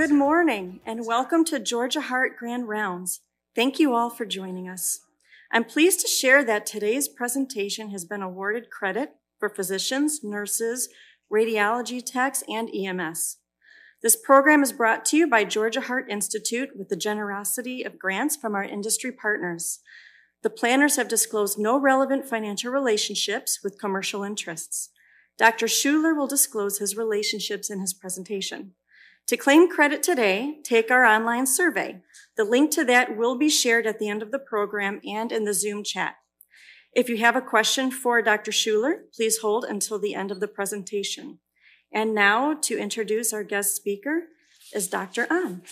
Good 0.00 0.12
morning 0.12 0.80
and 0.86 1.04
welcome 1.04 1.44
to 1.44 1.60
Georgia 1.60 2.00
Heart 2.00 2.38
Grand 2.38 2.66
Rounds. 2.66 3.20
Thank 3.54 3.78
you 3.78 3.94
all 3.94 4.08
for 4.08 4.24
joining 4.24 4.66
us. 4.66 5.00
I'm 5.52 5.62
pleased 5.62 6.00
to 6.00 6.08
share 6.08 6.42
that 6.42 6.64
today's 6.64 7.06
presentation 7.06 7.90
has 7.90 8.06
been 8.06 8.22
awarded 8.22 8.70
credit 8.70 9.16
for 9.38 9.50
physicians, 9.50 10.24
nurses, 10.24 10.88
radiology 11.30 12.02
techs, 12.02 12.42
and 12.48 12.70
EMS. 12.74 13.36
This 14.02 14.16
program 14.16 14.62
is 14.62 14.72
brought 14.72 15.04
to 15.04 15.18
you 15.18 15.26
by 15.26 15.44
Georgia 15.44 15.82
Heart 15.82 16.06
Institute 16.08 16.70
with 16.74 16.88
the 16.88 16.96
generosity 16.96 17.82
of 17.82 17.98
grants 17.98 18.36
from 18.36 18.54
our 18.54 18.64
industry 18.64 19.12
partners. 19.12 19.80
The 20.42 20.48
planners 20.48 20.96
have 20.96 21.08
disclosed 21.08 21.58
no 21.58 21.78
relevant 21.78 22.26
financial 22.26 22.72
relationships 22.72 23.60
with 23.62 23.78
commercial 23.78 24.22
interests. 24.22 24.88
Dr. 25.36 25.68
Schuler 25.68 26.14
will 26.14 26.26
disclose 26.26 26.78
his 26.78 26.96
relationships 26.96 27.68
in 27.68 27.80
his 27.80 27.92
presentation. 27.92 28.72
To 29.28 29.36
claim 29.36 29.70
credit 29.70 30.02
today, 30.02 30.58
take 30.64 30.90
our 30.90 31.04
online 31.04 31.46
survey. 31.46 32.00
The 32.36 32.44
link 32.44 32.70
to 32.72 32.84
that 32.84 33.16
will 33.16 33.36
be 33.36 33.48
shared 33.48 33.86
at 33.86 33.98
the 33.98 34.08
end 34.08 34.22
of 34.22 34.32
the 34.32 34.38
program 34.38 35.00
and 35.06 35.30
in 35.30 35.44
the 35.44 35.54
Zoom 35.54 35.84
chat. 35.84 36.16
If 36.92 37.08
you 37.08 37.18
have 37.18 37.36
a 37.36 37.40
question 37.40 37.92
for 37.92 38.20
Dr. 38.20 38.50
Schuler, 38.50 39.04
please 39.14 39.38
hold 39.38 39.64
until 39.64 40.00
the 40.00 40.14
end 40.14 40.32
of 40.32 40.40
the 40.40 40.48
presentation. 40.48 41.38
And 41.92 42.14
now 42.14 42.54
to 42.54 42.78
introduce 42.78 43.32
our 43.32 43.44
guest 43.44 43.76
speaker 43.76 44.24
is 44.74 44.88
Dr. 44.88 45.26
An. 45.30 45.62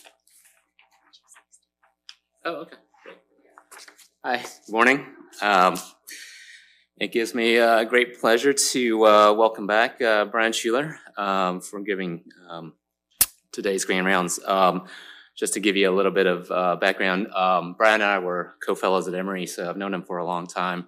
Oh, 2.44 2.54
okay. 2.62 2.76
Hi, 4.24 4.36
good 4.36 4.72
morning. 4.72 5.06
Um, 5.42 5.76
it 6.98 7.12
gives 7.12 7.34
me 7.34 7.56
a 7.56 7.84
great 7.84 8.20
pleasure 8.20 8.52
to 8.52 9.06
uh, 9.06 9.32
welcome 9.32 9.66
back 9.66 10.00
uh, 10.02 10.24
Brian 10.24 10.52
Schuler 10.52 10.98
um, 11.16 11.60
for 11.60 11.80
giving 11.80 12.24
um, 12.48 12.74
today's 13.58 13.84
Grand 13.84 14.06
Rounds. 14.06 14.38
Um, 14.46 14.86
just 15.36 15.54
to 15.54 15.60
give 15.60 15.74
you 15.76 15.90
a 15.90 15.94
little 15.94 16.12
bit 16.12 16.26
of 16.26 16.48
uh, 16.48 16.76
background, 16.76 17.26
um, 17.34 17.74
Brian 17.76 18.00
and 18.00 18.04
I 18.04 18.20
were 18.20 18.54
co-fellows 18.64 19.08
at 19.08 19.14
Emory, 19.14 19.46
so 19.46 19.68
I've 19.68 19.76
known 19.76 19.92
him 19.92 20.04
for 20.04 20.18
a 20.18 20.24
long 20.24 20.46
time, 20.46 20.86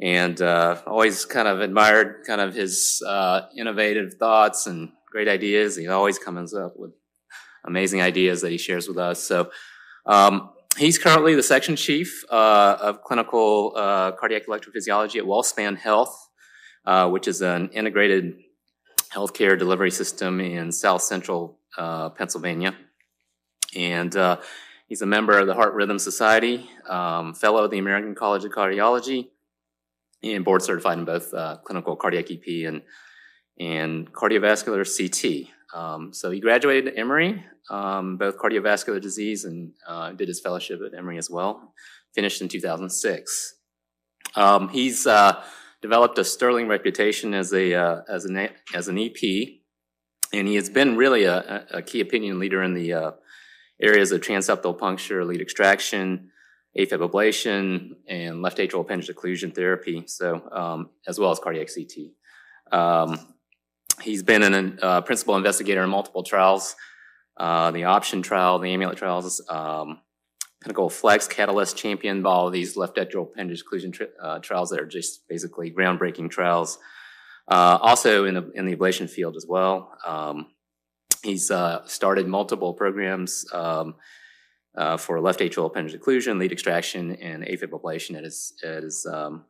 and 0.00 0.40
uh, 0.40 0.80
always 0.86 1.24
kind 1.24 1.48
of 1.48 1.60
admired 1.60 2.22
kind 2.24 2.40
of 2.40 2.54
his 2.54 3.02
uh, 3.04 3.42
innovative 3.56 4.14
thoughts 4.14 4.68
and 4.68 4.90
great 5.10 5.26
ideas. 5.26 5.74
He 5.74 5.88
always 5.88 6.20
comes 6.20 6.54
up 6.54 6.74
with 6.76 6.92
amazing 7.64 8.00
ideas 8.00 8.42
that 8.42 8.52
he 8.52 8.58
shares 8.58 8.86
with 8.86 8.98
us. 8.98 9.20
So 9.24 9.50
um, 10.06 10.50
he's 10.76 10.98
currently 10.98 11.34
the 11.34 11.42
section 11.42 11.74
chief 11.74 12.24
uh, 12.30 12.76
of 12.80 13.02
clinical 13.02 13.72
uh, 13.76 14.12
cardiac 14.12 14.46
electrophysiology 14.46 15.16
at 15.16 15.24
WellSpan 15.24 15.76
Health, 15.76 16.28
uh, 16.86 17.08
which 17.10 17.26
is 17.26 17.42
an 17.42 17.70
integrated 17.70 18.34
healthcare 19.12 19.58
delivery 19.58 19.90
system 19.90 20.40
in 20.40 20.70
South 20.70 21.02
Central 21.02 21.58
uh, 21.76 22.10
Pennsylvania 22.10 22.74
and 23.76 24.14
uh, 24.16 24.38
he's 24.88 25.02
a 25.02 25.06
member 25.06 25.38
of 25.38 25.46
the 25.46 25.54
Heart 25.54 25.74
Rhythm 25.74 25.98
Society, 25.98 26.68
um, 26.88 27.34
fellow 27.34 27.64
of 27.64 27.70
the 27.70 27.78
American 27.78 28.14
College 28.14 28.44
of 28.44 28.52
Cardiology, 28.52 29.28
and 30.22 30.44
board 30.44 30.62
certified 30.62 30.98
in 30.98 31.04
both 31.04 31.32
uh, 31.34 31.58
clinical 31.64 31.96
cardiac 31.96 32.30
EP 32.30 32.66
and 32.66 32.82
and 33.60 34.12
cardiovascular 34.12 34.86
CT. 34.86 35.52
Um, 35.74 36.12
so 36.12 36.30
he 36.30 36.40
graduated 36.40 36.88
at 36.88 36.98
Emory, 36.98 37.44
um, 37.70 38.16
both 38.16 38.38
cardiovascular 38.38 39.00
disease, 39.00 39.44
and 39.44 39.72
uh, 39.86 40.12
did 40.12 40.28
his 40.28 40.40
fellowship 40.40 40.80
at 40.84 40.96
Emory 40.96 41.18
as 41.18 41.28
well. 41.28 41.74
Finished 42.14 42.40
in 42.40 42.48
2006. 42.48 43.54
Um, 44.36 44.68
he's 44.68 45.06
uh, 45.06 45.42
developed 45.82 46.18
a 46.18 46.24
sterling 46.24 46.68
reputation 46.68 47.34
as 47.34 47.52
a 47.52 47.74
uh, 47.74 48.00
as 48.08 48.24
an 48.24 48.48
as 48.74 48.88
an 48.88 48.98
EP, 48.98 49.58
and 50.32 50.46
he 50.46 50.56
has 50.56 50.68
been 50.68 50.96
really 50.96 51.24
a, 51.24 51.66
a 51.72 51.82
key 51.82 52.00
opinion 52.00 52.38
leader 52.38 52.62
in 52.62 52.74
the 52.74 52.92
uh, 52.92 53.10
areas 53.80 54.12
of 54.12 54.20
transeptal 54.20 54.78
puncture, 54.78 55.24
lead 55.24 55.40
extraction, 55.40 56.30
AFib 56.78 57.08
ablation, 57.08 57.92
and 58.08 58.42
left 58.42 58.58
atrial 58.58 58.80
appendage 58.80 59.08
occlusion 59.08 59.54
therapy, 59.54 60.04
so 60.06 60.48
um, 60.52 60.90
as 61.06 61.18
well 61.18 61.30
as 61.30 61.38
cardiac 61.38 61.68
CT. 61.74 62.12
Um, 62.70 63.34
he's 64.02 64.22
been 64.22 64.42
a 64.42 64.84
uh, 64.84 65.00
principal 65.00 65.36
investigator 65.36 65.82
in 65.82 65.90
multiple 65.90 66.22
trials, 66.22 66.76
uh, 67.36 67.70
the 67.70 67.84
option 67.84 68.22
trial, 68.22 68.58
the 68.58 68.72
amulet 68.72 68.98
trials, 68.98 69.42
um, 69.48 70.00
Pinnacle 70.60 70.90
Flex, 70.90 71.28
Catalyst, 71.28 71.76
Champion, 71.76 72.26
all 72.26 72.48
of 72.48 72.52
these 72.52 72.76
left 72.76 72.96
atrial 72.96 73.30
appendage 73.30 73.62
occlusion 73.64 73.92
tri- 73.92 74.08
uh, 74.20 74.40
trials 74.40 74.70
that 74.70 74.80
are 74.80 74.86
just 74.86 75.26
basically 75.28 75.70
groundbreaking 75.70 76.30
trials. 76.30 76.78
Uh, 77.50 77.78
also 77.80 78.24
in 78.24 78.34
the 78.34 78.50
in 78.54 78.66
the 78.66 78.76
ablation 78.76 79.08
field 79.08 79.36
as 79.36 79.46
well. 79.48 79.96
Um, 80.06 80.48
He's 81.22 81.50
uh, 81.50 81.84
started 81.86 82.28
multiple 82.28 82.74
programs 82.74 83.44
um, 83.52 83.96
uh, 84.76 84.96
for 84.96 85.20
left 85.20 85.40
atrial 85.40 85.66
appendage 85.66 85.98
occlusion, 85.98 86.38
lead 86.38 86.52
extraction, 86.52 87.16
and 87.16 87.42
AFib 87.42 87.70
ablation 87.70 88.16
at 88.16 88.24
his 88.24 88.54
at 88.62 88.84
his 88.84 89.04
um, 89.04 89.44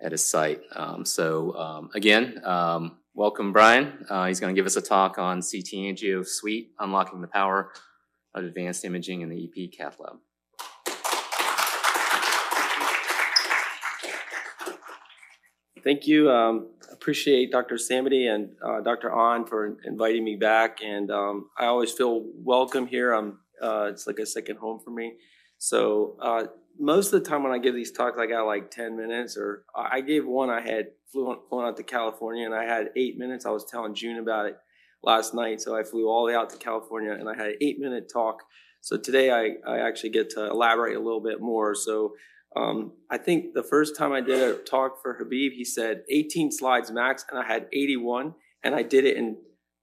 at 0.00 0.12
his 0.12 0.28
site. 0.28 0.60
Um, 0.74 1.06
so 1.06 1.56
um, 1.56 1.90
again, 1.94 2.44
um, 2.44 2.98
welcome, 3.14 3.52
Brian. 3.52 4.04
Uh, 4.10 4.26
he's 4.26 4.40
going 4.40 4.54
to 4.54 4.58
give 4.58 4.66
us 4.66 4.76
a 4.76 4.82
talk 4.82 5.18
on 5.18 5.40
CT 5.40 5.72
Angio 5.72 6.26
Suite, 6.26 6.72
unlocking 6.78 7.22
the 7.22 7.28
power 7.28 7.72
of 8.34 8.44
advanced 8.44 8.84
imaging 8.84 9.22
in 9.22 9.30
the 9.30 9.44
EP 9.44 9.72
cath 9.72 9.98
lab. 9.98 10.18
Thank 15.82 16.06
you. 16.06 16.28
Appreciate 17.00 17.50
Dr. 17.50 17.76
Samity 17.76 18.28
and 18.28 18.50
uh, 18.62 18.82
Dr. 18.82 19.08
An 19.08 19.46
for 19.46 19.78
inviting 19.84 20.22
me 20.22 20.36
back. 20.36 20.80
And 20.84 21.10
um, 21.10 21.48
I 21.58 21.64
always 21.64 21.92
feel 21.92 22.26
welcome 22.34 22.86
here. 22.86 23.14
Uh, 23.14 23.86
it's 23.90 24.06
like 24.06 24.18
a 24.18 24.26
second 24.26 24.58
home 24.58 24.80
for 24.84 24.90
me. 24.90 25.14
So 25.56 26.18
uh, 26.20 26.44
most 26.78 27.10
of 27.14 27.22
the 27.22 27.26
time 27.26 27.42
when 27.42 27.52
I 27.52 27.58
give 27.58 27.74
these 27.74 27.90
talks, 27.90 28.18
I 28.18 28.26
got 28.26 28.44
like 28.44 28.70
10 28.70 28.98
minutes. 28.98 29.38
Or 29.38 29.64
I 29.74 30.02
gave 30.02 30.26
one 30.26 30.50
I 30.50 30.60
had 30.60 30.88
flew 31.10 31.38
flown 31.48 31.64
out 31.64 31.78
to 31.78 31.82
California 31.84 32.44
and 32.44 32.54
I 32.54 32.64
had 32.64 32.90
eight 32.96 33.16
minutes. 33.18 33.46
I 33.46 33.50
was 33.50 33.64
telling 33.64 33.94
June 33.94 34.18
about 34.18 34.44
it 34.44 34.58
last 35.02 35.32
night. 35.32 35.62
So 35.62 35.74
I 35.74 35.84
flew 35.84 36.06
all 36.06 36.26
the 36.26 36.32
way 36.32 36.36
out 36.36 36.50
to 36.50 36.58
California 36.58 37.12
and 37.12 37.30
I 37.30 37.34
had 37.34 37.46
an 37.46 37.56
eight 37.62 37.78
minute 37.78 38.10
talk. 38.12 38.42
So 38.82 38.98
today 38.98 39.30
I, 39.30 39.52
I 39.66 39.78
actually 39.78 40.10
get 40.10 40.28
to 40.30 40.50
elaborate 40.50 40.96
a 40.96 41.00
little 41.00 41.22
bit 41.22 41.40
more. 41.40 41.74
So 41.74 42.12
um, 42.56 42.92
I 43.08 43.18
think 43.18 43.54
the 43.54 43.62
first 43.62 43.96
time 43.96 44.12
I 44.12 44.20
did 44.20 44.42
a 44.42 44.54
talk 44.56 45.00
for 45.00 45.14
Habib, 45.14 45.52
he 45.52 45.64
said 45.64 46.02
18 46.08 46.50
slides 46.50 46.90
max, 46.90 47.24
and 47.30 47.38
I 47.38 47.44
had 47.44 47.66
81, 47.72 48.34
and 48.62 48.74
I 48.74 48.82
did 48.82 49.04
it 49.04 49.16
in, 49.16 49.36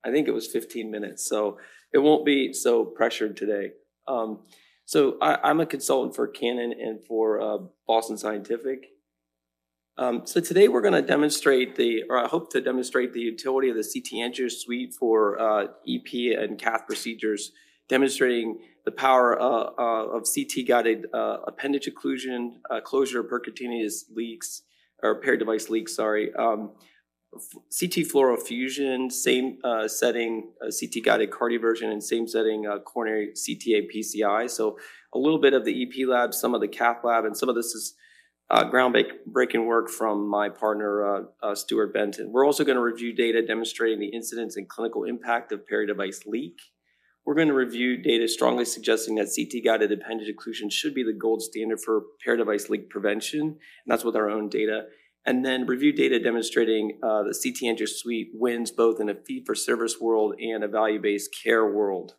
I 0.03 0.11
think 0.11 0.28
it 0.28 0.33
was 0.33 0.47
15 0.47 0.91
minutes. 0.91 1.28
So 1.28 1.59
it 1.94 2.00
won't 2.00 2.25
be 2.25 2.53
so 2.53 2.83
pressured 2.83 3.38
today. 3.38 3.72
Um, 4.07 4.39
so 4.85 5.17
I, 5.22 5.50
am 5.50 5.59
a 5.59 5.66
consultant 5.66 6.16
for 6.16 6.28
Canon 6.28 6.73
and 6.73 7.03
for 7.03 7.41
uh, 7.41 7.57
Boston 7.88 8.17
Scientific. 8.17 8.88
Um, 9.97 10.25
so 10.25 10.39
today 10.39 10.67
we're 10.67 10.81
going 10.81 10.94
to 10.94 11.01
demonstrate 11.01 11.75
the, 11.75 12.03
or 12.09 12.23
I 12.23 12.28
hope 12.28 12.51
to 12.51 12.61
demonstrate 12.61 13.13
the 13.13 13.19
utility 13.19 13.69
of 13.69 13.75
the 13.75 13.84
CT 13.84 14.22
Angio 14.22 14.51
suite 14.51 14.94
for 14.94 15.39
uh, 15.41 15.67
EP 15.88 16.38
and 16.38 16.59
cath 16.59 16.85
procedures, 16.85 17.51
demonstrating 17.89 18.59
the 18.88 18.92
power 18.94 19.38
uh, 19.38 19.72
uh, 19.78 20.16
of 20.16 20.25
CT-guided 20.34 21.08
uh, 21.14 21.40
appendage 21.46 21.90
occlusion, 21.90 22.53
closure 22.86 23.20
of 23.20 23.25
percutaneous 23.25 24.03
leaks, 24.16 24.62
or 25.03 25.20
peri-device 25.20 25.70
leaks, 25.70 25.94
sorry. 25.94 26.34
Um, 26.36 26.72
CT 27.34 28.08
fluorofusion, 28.08 29.12
same 29.12 29.58
uh, 29.66 29.90
setting, 29.90 30.53
uh, 30.62 30.72
CT 30.72 31.03
guided 31.03 31.31
cardioversion, 31.31 31.92
and 31.92 32.02
same 32.02 32.30
setting 32.30 32.66
uh, 32.66 32.80
coronary 32.80 33.34
CTA 33.36 33.88
PCI. 33.94 34.50
So 34.50 34.78
a 35.14 35.20
little 35.20 35.42
bit 35.42 35.53
of 35.53 35.66
the 35.66 35.84
EP 35.84 36.08
lab, 36.08 36.34
some 36.34 36.56
of 36.56 36.62
the 36.62 36.70
cath 36.70 37.03
lab, 37.03 37.26
and 37.26 37.36
some 37.36 37.50
of 37.50 37.56
this 37.56 37.76
is 37.76 37.94
groundbreaking 38.50 39.66
work 39.66 39.90
from 39.90 40.30
my 40.30 40.47
partner 40.47 41.28
Stuart 41.56 41.94
Benton. 41.94 42.32
We're 42.32 42.46
also 42.46 42.64
going 42.64 42.78
to 42.78 42.82
review 42.82 43.14
data 43.14 43.46
demonstrating 43.46 44.00
the 44.00 44.16
incidence 44.16 44.56
and 44.56 44.70
clinical 44.70 45.03
impact 45.03 45.52
of 45.52 45.67
peri-device 45.67 46.26
leak. 46.26 46.58
We're 47.28 47.35
going 47.35 47.50
to 47.50 47.53
review 47.53 47.97
data 47.97 48.26
strongly 48.26 48.64
suggesting 48.64 49.16
that 49.16 49.28
CT-guided 49.35 49.91
appendage 49.91 50.34
occlusion 50.34 50.72
should 50.72 50.94
be 50.94 51.03
the 51.03 51.12
gold 51.12 51.41
standard 51.41 51.82
for 51.82 52.03
peri-device 52.24 52.70
leak 52.70 52.90
prevention, 52.90 53.41
and 53.41 53.58
that's 53.85 54.06
with 54.06 54.16
our 54.16 54.29
own 54.29 54.47
data. 54.47 54.85
And 55.26 55.44
then 55.44 55.66
review 55.66 55.91
data 55.91 56.20
demonstrating 56.20 57.00
uh, 57.03 57.24
the 57.24 57.34
CT 57.34 57.76
Angio 57.76 57.85
suite 57.85 58.29
wins 58.34 58.72
both 58.72 59.02
in 59.02 59.09
a 59.09 59.14
fee-for-service 59.14 60.00
world 60.00 60.35
and 60.40 60.64
a 60.64 60.70
value-based 60.70 61.35
care 61.44 61.70
world. 61.70 62.16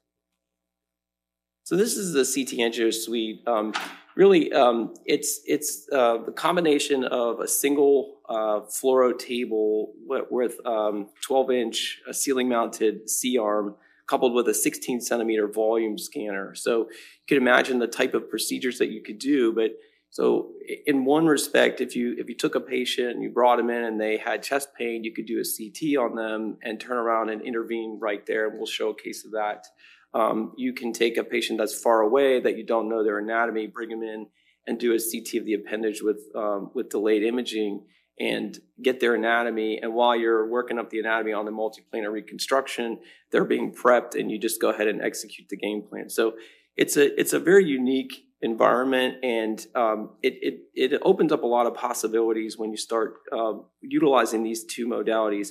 So 1.65 1.75
this 1.75 1.97
is 1.97 2.13
the 2.13 2.25
CT 2.25 2.59
Angio 2.59 2.93
suite. 2.93 3.41
Um, 3.49 3.73
really, 4.15 4.53
um, 4.53 4.93
it's 5.07 5.41
it's 5.47 5.89
uh, 5.91 6.19
the 6.19 6.33
combination 6.33 7.05
of 7.05 7.41
a 7.41 7.49
single 7.49 8.19
uh, 8.29 8.61
fluoro 8.69 9.19
table 9.19 9.95
with, 10.07 10.27
with 10.31 10.67
um, 10.67 11.09
12-inch 11.27 12.03
ceiling-mounted 12.13 13.09
C-arm 13.09 13.75
coupled 14.09 14.35
with 14.35 14.49
a 14.49 14.55
16 14.55 15.01
centimeter 15.01 15.47
volume 15.47 15.99
scanner. 15.99 16.55
So 16.55 16.81
you 16.81 17.27
could 17.29 17.39
imagine 17.39 17.79
the 17.79 17.87
type 17.87 18.15
of 18.15 18.29
procedures 18.29 18.79
that 18.79 18.91
you 18.91 19.03
could 19.03 19.19
do. 19.19 19.53
But 19.53 19.73
so 20.11 20.53
in 20.87 21.05
one 21.05 21.27
respect, 21.27 21.81
if 21.81 21.95
you 21.95 22.15
if 22.19 22.29
you 22.29 22.35
took 22.35 22.55
a 22.55 22.61
patient 22.61 23.11
and 23.11 23.23
you 23.23 23.31
brought 23.31 23.57
them 23.57 23.71
in 23.71 23.85
and 23.85 24.01
they 24.01 24.17
had 24.17 24.43
chest 24.43 24.71
pain, 24.77 25.05
you 25.05 25.13
could 25.13 25.27
do 25.27 25.41
a 25.41 25.45
CT 25.45 25.97
on 26.03 26.17
them 26.17 26.57
and 26.63 26.81
turn 26.81 26.97
around 26.97 27.29
and 27.29 27.43
intervene 27.43 27.99
right 28.01 28.25
there. 28.27 28.49
And 28.49 28.57
we'll 28.57 28.67
show 28.67 28.91
a 28.91 28.95
case 28.95 29.25
of 29.25 29.33
that. 29.33 29.67
Um, 30.15 30.53
you 30.57 30.73
can 30.73 30.95
take 30.95 31.19
a 31.19 31.25
patient 31.25 31.59
that's 31.59 31.79
far 31.79 32.01
away 32.01 32.41
that 32.41 32.57
you 32.57 32.65
don't 32.65 32.89
know 32.89 33.05
their 33.05 33.19
anatomy, 33.19 33.67
bring 33.67 33.91
them 33.91 34.03
in 34.03 34.27
and 34.67 34.79
do 34.79 34.95
a 34.95 34.99
CT 34.99 35.41
of 35.41 35.45
the 35.45 35.55
appendage 35.55 36.01
with 36.03 36.21
um, 36.35 36.71
with 36.75 36.89
delayed 36.89 37.23
imaging 37.23 37.85
and 38.21 38.59
get 38.83 39.01
their 39.01 39.15
anatomy. 39.15 39.79
And 39.81 39.95
while 39.95 40.17
you're 40.17 40.49
working 40.49 40.79
up 40.79 40.91
the 40.91 40.99
anatomy 40.99 41.33
on 41.33 41.45
the 41.45 41.51
multiplanar 41.51 42.11
reconstruction, 42.11 42.99
they're 43.31 43.45
being 43.45 43.73
prepped, 43.73 44.19
and 44.19 44.31
you 44.31 44.39
just 44.39 44.61
go 44.61 44.71
ahead 44.71 44.89
and 44.89 45.01
execute 45.01 45.49
the 45.49 45.57
game 45.57 45.83
plan. 45.83 46.09
So 46.09 46.35
it's 46.77 46.97
a 46.97 47.19
it's 47.19 47.33
a 47.33 47.41
very 47.41 47.65
unique 47.65 48.25
environment, 48.41 49.17
and 49.23 49.67
um, 49.75 50.11
it, 50.23 50.35
it 50.43 50.93
it 50.93 51.03
opens 51.05 51.33
up 51.33 51.43
a 51.43 51.47
lot 51.47 51.67
of 51.67 51.75
possibilities 51.75 52.57
when 52.57 52.71
you 52.71 52.77
start 52.77 53.17
um, 53.33 53.67
utilizing 53.81 54.43
these 54.43 54.65
two 54.65 54.87
modalities. 54.87 55.49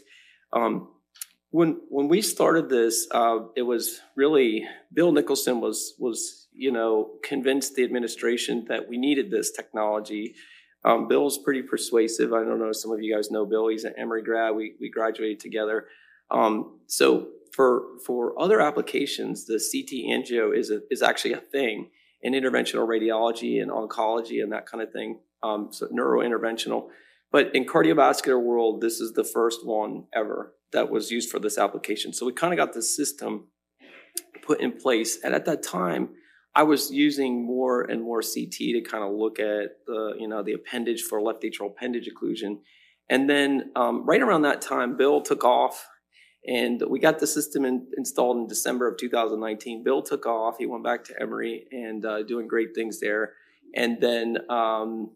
Um, 0.53 0.89
when 1.51 1.81
when 1.89 2.07
we 2.07 2.21
started 2.21 2.69
this, 2.69 3.07
uh, 3.11 3.39
it 3.55 3.63
was 3.63 4.01
really 4.15 4.65
Bill 4.93 5.11
Nicholson 5.11 5.61
was 5.61 5.95
was 5.99 6.47
you 6.53 6.71
know 6.71 7.11
convinced 7.23 7.75
the 7.75 7.83
administration 7.83 8.65
that 8.69 8.87
we 8.87 8.97
needed 8.97 9.31
this 9.31 9.51
technology. 9.51 10.35
Um, 10.87 11.09
Bill's 11.09 11.37
pretty 11.37 11.63
persuasive. 11.63 12.31
I 12.31 12.45
don't 12.45 12.59
know 12.59 12.71
some 12.71 12.91
of 12.91 13.01
you 13.01 13.13
guys 13.13 13.29
know 13.29 13.45
Bill. 13.45 13.67
He's 13.67 13.83
an 13.83 13.93
Emory 13.97 14.23
grad. 14.23 14.55
We 14.55 14.75
we 14.79 14.89
graduated 14.89 15.41
together. 15.41 15.85
Um, 16.31 16.79
so 16.87 17.27
for 17.51 17.99
for 18.05 18.39
other 18.39 18.61
applications, 18.61 19.45
the 19.45 19.59
CT 19.59 20.07
angio 20.09 20.57
is 20.57 20.71
a, 20.71 20.79
is 20.89 21.01
actually 21.01 21.33
a 21.33 21.41
thing 21.41 21.89
in 22.21 22.31
interventional 22.31 22.87
radiology 22.87 23.61
and 23.61 23.69
oncology 23.69 24.41
and 24.41 24.53
that 24.53 24.65
kind 24.65 24.81
of 24.81 24.93
thing. 24.93 25.19
Um, 25.43 25.69
so 25.71 25.87
neurointerventional. 25.87 26.87
But 27.33 27.53
in 27.53 27.65
cardiovascular 27.65 28.41
world, 28.41 28.79
this 28.79 29.01
is 29.01 29.11
the 29.11 29.25
first 29.25 29.65
one 29.65 30.05
ever 30.15 30.53
that 30.71 30.89
was 30.89 31.11
used 31.11 31.29
for 31.29 31.39
this 31.39 31.57
application. 31.57 32.13
So 32.13 32.25
we 32.25 32.31
kind 32.31 32.53
of 32.53 32.57
got 32.57 32.73
the 32.73 32.81
system 32.81 33.47
put 34.41 34.61
in 34.61 34.71
place. 34.71 35.19
And 35.21 35.35
at 35.35 35.43
that 35.45 35.63
time, 35.63 36.11
I 36.57 36.63
was 36.63 36.89
using 36.89 37.45
more 37.45 37.83
and 37.83 38.01
more 38.01 38.23
CT 38.23 38.51
to 38.51 38.81
kind 38.81 39.03
of 39.03 39.13
look 39.13 39.39
at 39.39 39.85
the, 39.85 40.15
you 40.17 40.27
know, 40.27 40.41
the 40.41 40.53
appendage 40.53 41.03
for 41.03 41.21
left 41.21 41.43
atrial 41.43 41.67
appendage 41.67 42.09
occlusion. 42.09 42.61
And 43.11 43.29
then 43.29 43.71
um, 43.75 44.03
right 44.07 44.19
around 44.19 44.41
that 44.41 44.59
time, 44.59 44.97
Bill 44.97 45.21
took 45.21 45.43
off 45.43 45.87
and 46.47 46.81
we 46.89 46.99
got 46.99 47.19
the 47.19 47.27
system 47.27 47.63
in, 47.63 47.85
installed 47.95 48.37
in 48.37 48.47
December 48.47 48.87
of 48.87 48.97
2019. 48.97 49.83
Bill 49.83 50.01
took 50.01 50.25
off. 50.25 50.57
He 50.57 50.65
went 50.65 50.83
back 50.83 51.03
to 51.03 51.21
Emory 51.21 51.65
and 51.71 52.03
uh, 52.03 52.23
doing 52.23 52.47
great 52.47 52.73
things 52.73 52.99
there. 52.99 53.33
And 53.75 54.01
then, 54.01 54.39
um, 54.49 55.11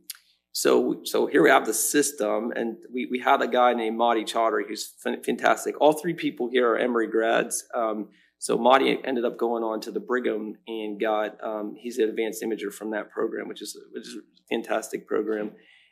so 0.52 1.02
so 1.06 1.26
here 1.26 1.42
we 1.42 1.50
have 1.50 1.66
the 1.66 1.74
system, 1.74 2.52
and 2.54 2.76
we, 2.94 3.06
we 3.06 3.20
had 3.20 3.42
a 3.42 3.48
guy 3.48 3.74
named 3.74 3.98
Madi 3.98 4.26
Chaudhry 4.26 4.68
who's 4.68 4.94
fantastic. 5.24 5.80
All 5.80 5.94
three 5.94 6.14
people 6.14 6.50
here 6.52 6.72
are 6.72 6.78
Emory 6.78 7.08
grads. 7.08 7.66
Um, 7.74 8.10
so 8.42 8.58
Madi 8.58 8.98
ended 9.06 9.24
up 9.24 9.38
going 9.38 9.64
on 9.64 9.82
to 9.82 9.92
the 9.92 10.00
Brigham 10.00 10.56
and 10.68 11.00
got 11.00 11.38
um, 11.44 11.76
he's 11.78 12.00
an 12.00 12.10
advanced 12.10 12.42
imager 12.42 12.74
from 12.74 12.90
that 12.90 13.12
program, 13.12 13.48
which 13.48 13.62
is 13.62 13.78
which 13.92 14.08
is 14.08 14.16
a 14.16 14.22
fantastic 14.50 15.06
program. 15.08 15.52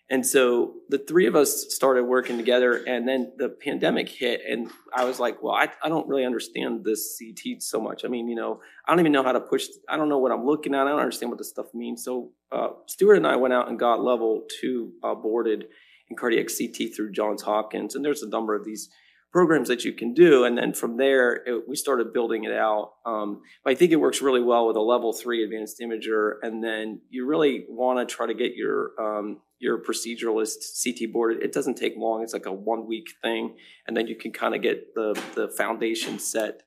And 0.10 0.26
so 0.26 0.74
the 0.90 0.98
three 0.98 1.28
of 1.28 1.36
us 1.36 1.68
started 1.70 2.06
working 2.06 2.38
together, 2.38 2.84
and 2.88 3.08
then 3.08 3.34
the 3.38 3.50
pandemic 3.50 4.10
hit, 4.10 4.42
and 4.50 4.72
I 4.92 5.06
was 5.06 5.20
like, 5.20 5.44
"Well, 5.44 5.54
I, 5.54 5.68
I 5.84 5.90
don't 5.90 6.08
really 6.08 6.26
understand 6.26 6.84
this 6.84 7.20
CT 7.20 7.62
so 7.62 7.80
much. 7.80 8.04
I 8.04 8.08
mean, 8.08 8.28
you 8.28 8.36
know, 8.36 8.62
I 8.88 8.94
don't 8.94 9.00
even 9.00 9.12
know 9.12 9.22
how 9.22 9.34
to 9.34 9.42
push. 9.42 9.68
I 9.88 9.96
don't 9.96 10.10
know 10.10 10.18
what 10.18 10.32
I'm 10.32 10.48
looking 10.48 10.74
at. 10.74 10.88
I 10.88 10.90
don't 10.90 11.00
understand 11.00 11.30
what 11.30 11.38
this 11.38 11.50
stuff 11.50 11.68
means." 11.76 12.04
So 12.04 12.32
uh, 12.52 12.70
Stuart 12.88 13.18
and 13.18 13.28
I 13.28 13.36
went 13.36 13.54
out 13.54 13.70
and 13.70 13.78
got 13.78 14.04
level 14.04 14.48
two 14.60 14.94
uh, 15.04 15.14
boarded 15.14 15.66
in 16.10 16.18
cardiac 16.18 16.48
CT 16.48 16.96
through 16.96 17.12
Johns 17.12 17.44
Hopkins, 17.44 17.94
and 17.94 18.04
there's 18.04 18.24
a 18.24 18.28
number 18.28 18.56
of 18.56 18.66
these 18.66 18.90
programs 19.32 19.68
that 19.68 19.86
you 19.86 19.94
can 19.94 20.14
do. 20.14 20.44
And 20.44 20.58
then 20.58 20.74
from 20.74 20.98
there, 20.98 21.36
it, 21.46 21.68
we 21.68 21.76
started 21.76 22.14
building 22.14 22.46
it 22.46 22.52
out. 22.52 22.94
Um, 23.06 23.42
I 23.66 23.76
think 23.76 23.92
it 23.92 23.98
works 23.98 24.22
really 24.22 24.42
well 24.42 24.68
with 24.68 24.76
a 24.76 24.82
level 24.82 25.14
three 25.14 25.44
advanced 25.44 25.80
imager. 25.80 26.34
And 26.42 26.64
then 26.64 27.02
you 27.10 27.26
really 27.26 27.66
want 27.70 28.00
to 28.00 28.14
try 28.14 28.26
to 28.26 28.34
get 28.34 28.56
your 28.56 28.92
um, 29.00 29.42
your 29.60 29.84
proceduralist 29.84 30.82
CT 30.84 31.12
board. 31.12 31.44
It 31.44 31.52
doesn't 31.52 31.76
take 31.76 31.96
long. 31.98 32.24
It's 32.24 32.34
like 32.34 32.46
a 32.46 32.52
one 32.52 32.88
week 32.88 33.08
thing, 33.22 33.58
and 33.86 33.96
then 33.96 34.08
you 34.08 34.16
can 34.16 34.32
kind 34.32 34.56
of 34.56 34.62
get 34.62 34.96
the 34.96 35.22
the 35.36 35.50
foundation 35.50 36.18
set. 36.18 36.62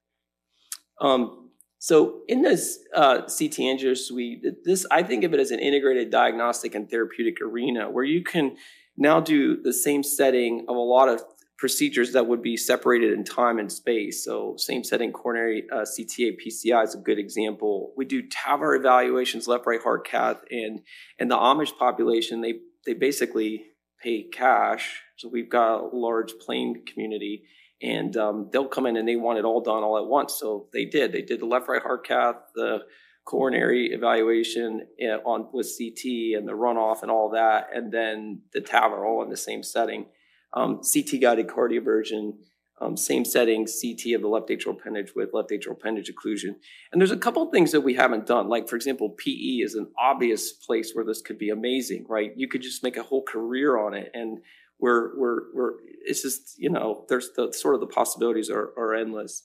Um, 1.00 1.50
so 1.78 2.20
in 2.28 2.42
this 2.42 2.78
uh, 2.94 3.22
CT 3.22 3.58
angio 3.58 3.96
suite, 3.96 4.44
this 4.64 4.86
I 4.90 5.02
think 5.02 5.24
of 5.24 5.34
it 5.34 5.40
as 5.40 5.50
an 5.50 5.58
integrated 5.58 6.10
diagnostic 6.10 6.76
and 6.76 6.88
therapeutic 6.88 7.40
arena 7.40 7.90
where 7.90 8.04
you 8.04 8.22
can 8.22 8.56
now 8.96 9.20
do 9.20 9.60
the 9.60 9.72
same 9.72 10.02
setting 10.02 10.66
of 10.68 10.76
a 10.76 10.80
lot 10.80 11.08
of 11.08 11.22
procedures 11.62 12.10
that 12.10 12.26
would 12.26 12.42
be 12.42 12.56
separated 12.56 13.12
in 13.12 13.22
time 13.22 13.60
and 13.60 13.70
space. 13.70 14.24
So 14.24 14.56
same 14.56 14.82
setting 14.82 15.12
coronary 15.12 15.62
uh, 15.70 15.82
CTA 15.82 16.32
PCI 16.36 16.82
is 16.82 16.96
a 16.96 16.98
good 16.98 17.20
example. 17.20 17.92
We 17.96 18.04
do 18.04 18.20
TAVR 18.20 18.76
evaluations, 18.76 19.46
left 19.46 19.64
right 19.64 19.80
heart 19.80 20.04
cath, 20.04 20.38
and 20.50 20.80
and 21.20 21.30
the 21.30 21.36
Amish 21.36 21.78
population 21.78 22.40
they 22.40 22.54
they 22.84 22.94
basically 22.94 23.66
pay 24.02 24.24
cash. 24.24 25.02
So 25.16 25.28
we've 25.28 25.48
got 25.48 25.84
a 25.84 25.96
large 25.96 26.32
plain 26.44 26.84
community, 26.84 27.44
and 27.80 28.16
um, 28.16 28.50
they'll 28.52 28.66
come 28.66 28.86
in 28.86 28.96
and 28.96 29.06
they 29.06 29.14
want 29.14 29.38
it 29.38 29.44
all 29.44 29.60
done 29.60 29.84
all 29.84 29.98
at 29.98 30.06
once. 30.06 30.34
So 30.34 30.66
they 30.72 30.84
did. 30.84 31.12
They 31.12 31.22
did 31.22 31.38
the 31.38 31.46
left 31.46 31.68
right 31.68 31.80
heart 31.80 32.04
cath, 32.04 32.38
the 32.56 32.80
coronary 33.24 33.92
evaluation 33.92 34.88
eh, 34.98 35.14
on 35.24 35.46
with 35.52 35.72
CT 35.78 36.36
and 36.36 36.48
the 36.48 36.54
runoff 36.54 37.02
and 37.02 37.10
all 37.12 37.30
that, 37.34 37.68
and 37.72 37.92
then 37.92 38.40
the 38.52 38.60
TAVR 38.60 39.06
all 39.06 39.22
in 39.22 39.30
the 39.30 39.36
same 39.36 39.62
setting 39.62 40.06
um, 40.54 40.80
CT 40.82 41.20
guided 41.20 41.46
cardioversion, 41.48 42.34
um, 42.80 42.96
same 42.96 43.24
setting, 43.24 43.66
CT 43.66 44.14
of 44.14 44.22
the 44.22 44.28
left 44.28 44.48
atrial 44.48 44.72
appendage 44.72 45.12
with 45.14 45.30
left 45.32 45.50
atrial 45.50 45.72
appendage 45.72 46.10
occlusion. 46.10 46.56
And 46.90 47.00
there's 47.00 47.12
a 47.12 47.16
couple 47.16 47.48
things 47.50 47.70
that 47.72 47.82
we 47.82 47.94
haven't 47.94 48.26
done. 48.26 48.48
Like, 48.48 48.68
for 48.68 48.76
example, 48.76 49.10
PE 49.10 49.62
is 49.62 49.74
an 49.74 49.88
obvious 49.98 50.52
place 50.52 50.92
where 50.92 51.04
this 51.04 51.22
could 51.22 51.38
be 51.38 51.50
amazing, 51.50 52.06
right? 52.08 52.32
You 52.36 52.48
could 52.48 52.62
just 52.62 52.82
make 52.82 52.96
a 52.96 53.02
whole 53.02 53.22
career 53.22 53.78
on 53.78 53.94
it. 53.94 54.10
And 54.14 54.38
we're, 54.80 55.16
we're, 55.16 55.40
we're 55.54 55.72
it's 56.04 56.22
just, 56.22 56.58
you 56.58 56.70
know, 56.70 57.04
there's 57.08 57.30
the 57.36 57.52
sort 57.52 57.74
of 57.74 57.80
the 57.80 57.86
possibilities 57.86 58.50
are, 58.50 58.72
are 58.76 58.94
endless. 58.94 59.44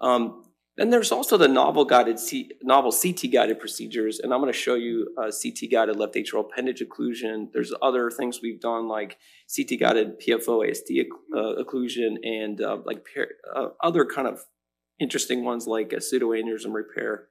Um, 0.00 0.44
then 0.80 0.88
there's 0.88 1.12
also 1.12 1.36
the 1.36 1.46
novel 1.46 1.84
guided 1.84 2.18
C, 2.18 2.52
novel 2.62 2.90
CT 2.90 3.30
guided 3.30 3.60
procedures, 3.60 4.18
and 4.18 4.32
I'm 4.32 4.40
going 4.40 4.50
to 4.50 4.58
show 4.58 4.76
you 4.76 5.14
uh, 5.18 5.30
CT 5.30 5.70
guided 5.70 5.96
left 5.96 6.14
atrial 6.14 6.40
appendage 6.40 6.80
occlusion. 6.80 7.52
There's 7.52 7.74
other 7.82 8.10
things 8.10 8.40
we've 8.42 8.62
done 8.62 8.88
like 8.88 9.18
CT 9.54 9.78
guided 9.78 10.18
PFO 10.18 10.66
ASD 10.66 11.04
uh, 11.36 11.62
occlusion 11.62 12.16
and 12.24 12.62
uh, 12.62 12.78
like 12.86 13.06
uh, 13.54 13.68
other 13.82 14.06
kind 14.06 14.26
of 14.26 14.40
interesting 14.98 15.44
ones 15.44 15.66
like 15.66 15.92
a 15.92 15.96
pseudoaneurysm 15.96 16.72
repair. 16.72 17.26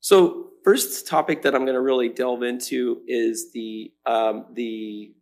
So 0.00 0.52
first 0.64 1.06
topic 1.06 1.42
that 1.42 1.54
I'm 1.54 1.66
going 1.66 1.74
to 1.74 1.80
really 1.82 2.08
delve 2.08 2.42
into 2.42 3.02
is 3.06 3.52
the 3.52 3.92
um, 4.06 4.46
the 4.54 5.12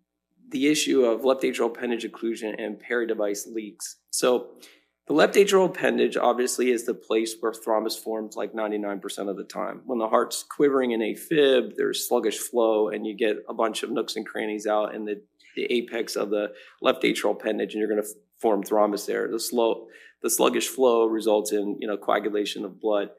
the 0.51 0.69
issue 0.69 1.05
of 1.05 1.25
left 1.25 1.43
atrial 1.43 1.67
appendage 1.67 2.05
occlusion 2.05 2.55
and 2.63 2.79
peri-device 2.79 3.49
leaks. 3.49 3.97
So 4.11 4.51
the 5.07 5.13
left 5.13 5.35
atrial 5.35 5.69
appendage 5.69 6.17
obviously 6.17 6.71
is 6.71 6.87
the 6.87 6.95
place 6.95 7.37
where 7.41 7.53
thrombus 7.53 7.99
forms 7.99 8.37
like 8.37 8.55
99% 8.55 9.29
of 9.29 9.37
the 9.37 9.45
time. 9.45 9.83
When 9.85 9.99
the 9.99 10.09
heart's 10.09 10.43
quivering 10.43 10.93
in 10.93 11.01
AFib, 11.01 11.77
there's 11.77 12.09
sluggish 12.09 12.39
flow, 12.39 12.89
and 12.89 13.07
you 13.07 13.15
get 13.15 13.45
a 13.49 13.53
bunch 13.53 13.83
of 13.83 13.91
nooks 13.91 14.17
and 14.17 14.27
crannies 14.27 14.67
out 14.67 14.95
in 14.95 15.05
the, 15.05 15.21
the 15.57 15.65
apex 15.65 16.17
of 16.17 16.31
the 16.31 16.53
left 16.81 17.03
atrial 17.03 17.33
appendage, 17.33 17.75
and 17.75 17.81
you're 17.81 17.89
going 17.89 18.03
to 18.03 18.09
form 18.41 18.63
thrombus 18.63 19.07
there. 19.07 19.29
The 19.29 19.39
slow, 19.39 19.89
the 20.23 20.31
sluggish 20.31 20.69
flow 20.69 21.05
results 21.05 21.53
in 21.53 21.77
you 21.81 21.87
know 21.87 21.99
coagulation 21.99 22.65
of 22.65 22.81
blood. 22.81 23.11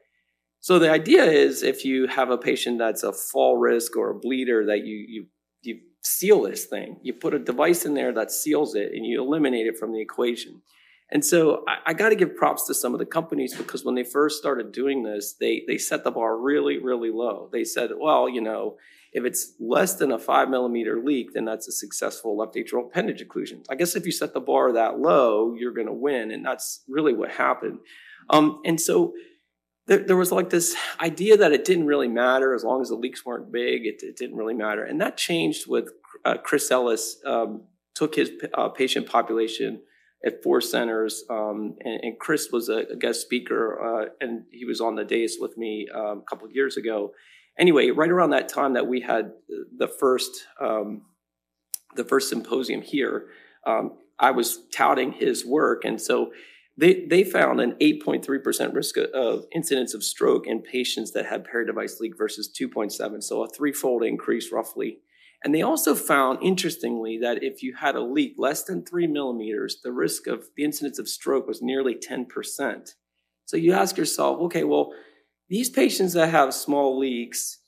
So 0.58 0.80
the 0.80 0.90
idea 0.90 1.24
is 1.24 1.62
if 1.62 1.84
you 1.84 2.08
have 2.08 2.30
a 2.30 2.38
patient 2.38 2.78
that's 2.78 3.04
a 3.04 3.12
fall 3.12 3.56
risk 3.56 3.96
or 3.96 4.10
a 4.10 4.14
bleeder, 4.18 4.66
that 4.66 4.84
you 4.84 5.04
you 5.08 5.26
you 5.62 5.80
seal 6.02 6.42
this 6.42 6.64
thing. 6.64 6.98
You 7.02 7.14
put 7.14 7.34
a 7.34 7.38
device 7.38 7.84
in 7.84 7.94
there 7.94 8.12
that 8.12 8.32
seals 8.32 8.74
it, 8.74 8.92
and 8.92 9.06
you 9.06 9.22
eliminate 9.22 9.68
it 9.68 9.78
from 9.78 9.92
the 9.92 10.00
equation. 10.00 10.62
And 11.10 11.24
so 11.24 11.64
I, 11.68 11.90
I 11.90 11.94
got 11.94 12.08
to 12.08 12.16
give 12.16 12.36
props 12.36 12.66
to 12.66 12.74
some 12.74 12.92
of 12.92 12.98
the 12.98 13.06
companies 13.06 13.54
because 13.56 13.84
when 13.84 13.94
they 13.94 14.04
first 14.04 14.38
started 14.38 14.72
doing 14.72 15.02
this, 15.02 15.34
they 15.38 15.62
they 15.66 15.78
set 15.78 16.04
the 16.04 16.10
bar 16.10 16.36
really, 16.36 16.78
really 16.78 17.10
low. 17.10 17.48
They 17.52 17.64
said, 17.64 17.90
well, 17.98 18.28
you 18.28 18.40
know, 18.40 18.76
if 19.12 19.24
it's 19.24 19.54
less 19.60 19.94
than 19.94 20.10
a 20.10 20.18
five 20.18 20.50
millimeter 20.50 21.00
leak, 21.02 21.32
then 21.32 21.44
that's 21.44 21.68
a 21.68 21.72
successful 21.72 22.36
left 22.36 22.54
atrial 22.54 22.86
appendage 22.86 23.22
occlusion. 23.22 23.64
I 23.70 23.76
guess 23.76 23.94
if 23.94 24.04
you 24.04 24.12
set 24.12 24.34
the 24.34 24.40
bar 24.40 24.72
that 24.72 24.98
low, 24.98 25.54
you're 25.54 25.72
going 25.72 25.86
to 25.86 25.92
win, 25.92 26.30
and 26.30 26.44
that's 26.44 26.82
really 26.88 27.14
what 27.14 27.30
happened. 27.30 27.78
Um, 28.28 28.60
and 28.64 28.80
so 28.80 29.12
there, 29.86 29.98
there, 29.98 30.16
was 30.16 30.32
like 30.32 30.50
this 30.50 30.74
idea 31.00 31.36
that 31.36 31.52
it 31.52 31.64
didn't 31.64 31.86
really 31.86 32.08
matter 32.08 32.52
as 32.54 32.64
long 32.64 32.82
as 32.82 32.88
the 32.88 32.96
leaks 32.96 33.24
weren't 33.24 33.52
big. 33.52 33.86
It, 33.86 34.02
it 34.02 34.16
didn't 34.16 34.36
really 34.36 34.54
matter, 34.54 34.84
and 34.84 35.00
that 35.00 35.16
changed 35.16 35.68
with 35.68 35.90
uh, 36.24 36.38
Chris 36.42 36.70
Ellis 36.72 37.18
um, 37.24 37.62
took 37.94 38.16
his 38.16 38.32
uh, 38.54 38.68
patient 38.68 39.08
population 39.08 39.80
at 40.24 40.42
four 40.42 40.60
centers. 40.60 41.24
Um, 41.30 41.76
and, 41.80 42.00
and, 42.02 42.18
Chris 42.18 42.48
was 42.50 42.68
a, 42.68 42.84
a 42.92 42.96
guest 42.96 43.20
speaker, 43.20 43.78
uh, 43.80 44.08
and 44.20 44.44
he 44.50 44.64
was 44.64 44.80
on 44.80 44.94
the 44.94 45.04
dais 45.04 45.36
with 45.40 45.56
me 45.58 45.86
um, 45.94 46.22
a 46.22 46.24
couple 46.28 46.46
of 46.46 46.52
years 46.52 46.76
ago. 46.76 47.12
Anyway, 47.58 47.90
right 47.90 48.10
around 48.10 48.30
that 48.30 48.48
time 48.48 48.74
that 48.74 48.86
we 48.86 49.00
had 49.00 49.32
the 49.76 49.88
first 49.88 50.46
um, 50.60 51.02
the 51.94 52.04
first 52.04 52.28
symposium 52.28 52.82
here, 52.82 53.28
um, 53.66 53.98
I 54.18 54.30
was 54.30 54.66
touting 54.72 55.12
his 55.12 55.46
work, 55.46 55.84
and 55.84 56.00
so 56.00 56.30
they, 56.78 57.06
they 57.06 57.24
found 57.24 57.60
an 57.60 57.72
8.3% 57.80 58.74
risk 58.74 58.96
of- 58.98 59.46
incidence 59.52 59.94
of 59.94 60.04
stroke 60.04 60.46
in 60.46 60.60
patients 60.60 61.12
that 61.12 61.26
had 61.26 61.44
peri-device 61.44 62.00
leak 62.00 62.16
versus 62.18 62.52
2.7, 62.58 63.22
so 63.22 63.42
a 63.42 63.48
threefold 63.48 64.02
increase 64.02 64.52
roughly. 64.52 64.98
And 65.46 65.54
they 65.54 65.62
also 65.62 65.94
found, 65.94 66.40
interestingly, 66.42 67.18
that 67.18 67.44
if 67.44 67.62
you 67.62 67.76
had 67.76 67.94
a 67.94 68.02
leak 68.02 68.34
less 68.36 68.64
than 68.64 68.84
three 68.84 69.06
millimeters, 69.06 69.78
the 69.80 69.92
risk 69.92 70.26
of 70.26 70.46
the 70.56 70.64
incidence 70.64 70.98
of 70.98 71.08
stroke 71.08 71.46
was 71.46 71.62
nearly 71.62 71.94
10%. 71.94 72.94
So 73.44 73.56
you 73.56 73.72
ask 73.72 73.96
yourself, 73.96 74.40
okay, 74.40 74.64
well, 74.64 74.92
these 75.48 75.70
patients 75.70 76.14
that 76.14 76.30
have 76.30 76.52
small 76.52 76.98
leaks, 76.98 77.60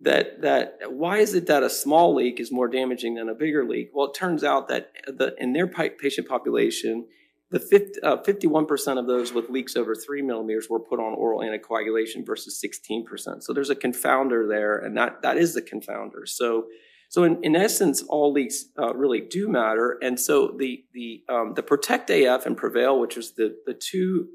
that 0.00 0.42
that 0.42 0.78
why 0.90 1.18
is 1.18 1.34
it 1.34 1.48
that 1.48 1.64
a 1.64 1.70
small 1.70 2.14
leak 2.14 2.38
is 2.38 2.52
more 2.52 2.68
damaging 2.68 3.16
than 3.16 3.28
a 3.28 3.34
bigger 3.34 3.68
leak? 3.68 3.90
Well, 3.92 4.10
it 4.10 4.14
turns 4.14 4.44
out 4.44 4.68
that 4.68 4.92
the 5.08 5.34
in 5.36 5.54
their 5.54 5.66
patient 5.66 6.28
population, 6.28 7.04
the 7.50 7.58
50, 7.58 8.00
uh, 8.04 8.18
51% 8.18 8.96
of 8.96 9.08
those 9.08 9.32
with 9.32 9.50
leaks 9.50 9.74
over 9.74 9.96
three 9.96 10.22
millimeters 10.22 10.70
were 10.70 10.78
put 10.78 11.00
on 11.00 11.14
oral 11.14 11.40
anticoagulation 11.40 12.24
versus 12.24 12.64
16%. 12.64 13.42
So 13.42 13.52
there's 13.52 13.70
a 13.70 13.74
confounder 13.74 14.48
there, 14.48 14.78
and 14.78 14.96
that 14.96 15.22
that 15.22 15.36
is 15.36 15.54
the 15.54 15.62
confounder. 15.62 16.28
So 16.28 16.66
so 17.14 17.22
in, 17.22 17.38
in 17.44 17.54
essence, 17.54 18.02
all 18.02 18.32
leaks 18.32 18.64
uh, 18.76 18.92
really 18.92 19.20
do 19.20 19.46
matter. 19.46 19.98
And 20.02 20.18
so 20.18 20.52
the 20.58 20.84
the 20.94 21.22
um, 21.28 21.52
the 21.54 21.62
Protect 21.62 22.10
AF 22.10 22.44
and 22.44 22.56
Prevail, 22.56 22.98
which 22.98 23.16
is 23.16 23.34
the 23.34 23.54
the 23.66 23.74
two 23.74 24.30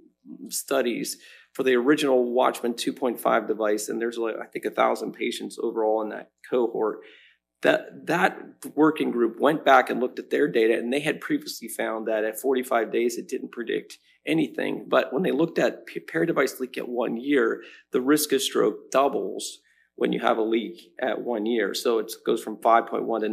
studies 0.48 1.18
for 1.52 1.64
the 1.64 1.76
original 1.76 2.32
Watchman 2.32 2.76
2.5 2.76 3.48
device, 3.50 3.90
and 3.90 4.00
there's 4.02 4.18
like 4.18 4.36
I 4.42 4.46
think 4.46 4.64
a 4.64 4.72
thousand 4.72 5.12
patients 5.12 5.60
overall 5.62 6.02
in 6.04 6.08
that 6.12 6.32
cohort. 6.50 7.00
That 7.64 8.08
that 8.08 8.40
working 8.74 9.12
group 9.12 9.42
went 9.42 9.66
back 9.66 9.90
and 9.90 10.00
looked 10.00 10.20
at 10.20 10.30
their 10.30 10.48
data, 10.48 10.76
and 10.76 10.94
they 10.94 11.02
had 11.02 11.20
previously 11.20 11.68
found 11.68 12.08
that 12.08 12.24
at 12.24 12.40
45 12.40 12.94
days 12.94 13.18
it 13.18 13.28
didn't 13.28 13.52
predict 13.52 13.98
anything. 14.26 14.86
But 14.88 15.12
when 15.12 15.24
they 15.24 15.32
looked 15.32 15.60
at 15.60 15.84
peri-device 16.08 16.62
leak 16.62 16.78
at 16.78 16.88
one 16.88 17.18
year, 17.18 17.62
the 17.92 18.00
risk 18.00 18.32
of 18.32 18.42
stroke 18.42 18.90
doubles 18.90 19.60
when 20.00 20.14
you 20.14 20.20
have 20.22 20.38
a 20.38 20.42
leak 20.42 20.94
at 21.02 21.22
one 21.22 21.46
year. 21.46 21.74
So 21.74 22.00
it 22.00 22.10
goes 22.26 22.42
from 22.42 22.56
5.1 22.56 23.20
to 23.20 23.28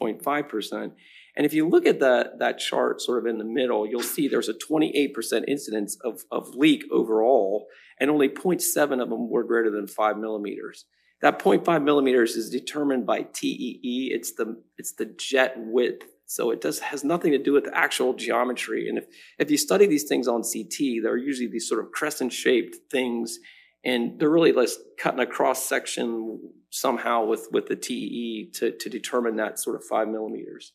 9.5 0.00 0.48
percent. 0.48 0.92
And 1.36 1.44
if 1.44 1.52
you 1.52 1.68
look 1.68 1.86
at 1.86 1.98
that, 1.98 2.38
that 2.38 2.58
chart 2.58 3.02
sort 3.02 3.18
of 3.18 3.26
in 3.26 3.38
the 3.38 3.44
middle, 3.44 3.84
you'll 3.84 4.00
see 4.00 4.28
there's 4.28 4.48
a 4.48 4.54
28% 4.54 5.44
incidence 5.48 5.96
of, 6.04 6.22
of 6.30 6.54
leak 6.54 6.84
overall, 6.92 7.66
and 7.98 8.10
only 8.10 8.28
0.7 8.28 9.02
of 9.02 9.10
them 9.10 9.28
were 9.28 9.42
greater 9.42 9.72
than 9.72 9.88
five 9.88 10.16
millimeters. 10.16 10.84
That 11.20 11.40
0.5 11.40 11.82
millimeters 11.82 12.36
is 12.36 12.48
determined 12.48 13.06
by 13.06 13.22
TEE. 13.22 14.12
It's 14.14 14.34
the, 14.34 14.62
it's 14.78 14.92
the 14.92 15.06
jet 15.06 15.54
width. 15.56 16.04
So 16.26 16.52
it 16.52 16.60
does 16.60 16.78
has 16.78 17.02
nothing 17.02 17.32
to 17.32 17.38
do 17.38 17.52
with 17.52 17.64
the 17.64 17.76
actual 17.76 18.14
geometry. 18.14 18.88
And 18.88 18.98
if, 18.98 19.06
if 19.40 19.50
you 19.50 19.56
study 19.56 19.86
these 19.86 20.04
things 20.04 20.28
on 20.28 20.42
CT, 20.42 21.02
they're 21.02 21.16
usually 21.16 21.48
these 21.48 21.68
sort 21.68 21.84
of 21.84 21.90
crescent 21.90 22.32
shaped 22.32 22.76
things. 22.90 23.40
And 23.84 24.18
they're 24.18 24.30
really 24.30 24.52
like 24.52 24.68
cutting 24.98 25.20
a 25.20 25.26
cross 25.26 25.64
section 25.64 26.52
somehow 26.70 27.24
with, 27.24 27.48
with 27.52 27.66
the 27.66 27.76
TEE 27.76 28.50
to, 28.54 28.72
to 28.72 28.88
determine 28.88 29.36
that 29.36 29.58
sort 29.58 29.76
of 29.76 29.84
five 29.84 30.08
millimeters. 30.08 30.72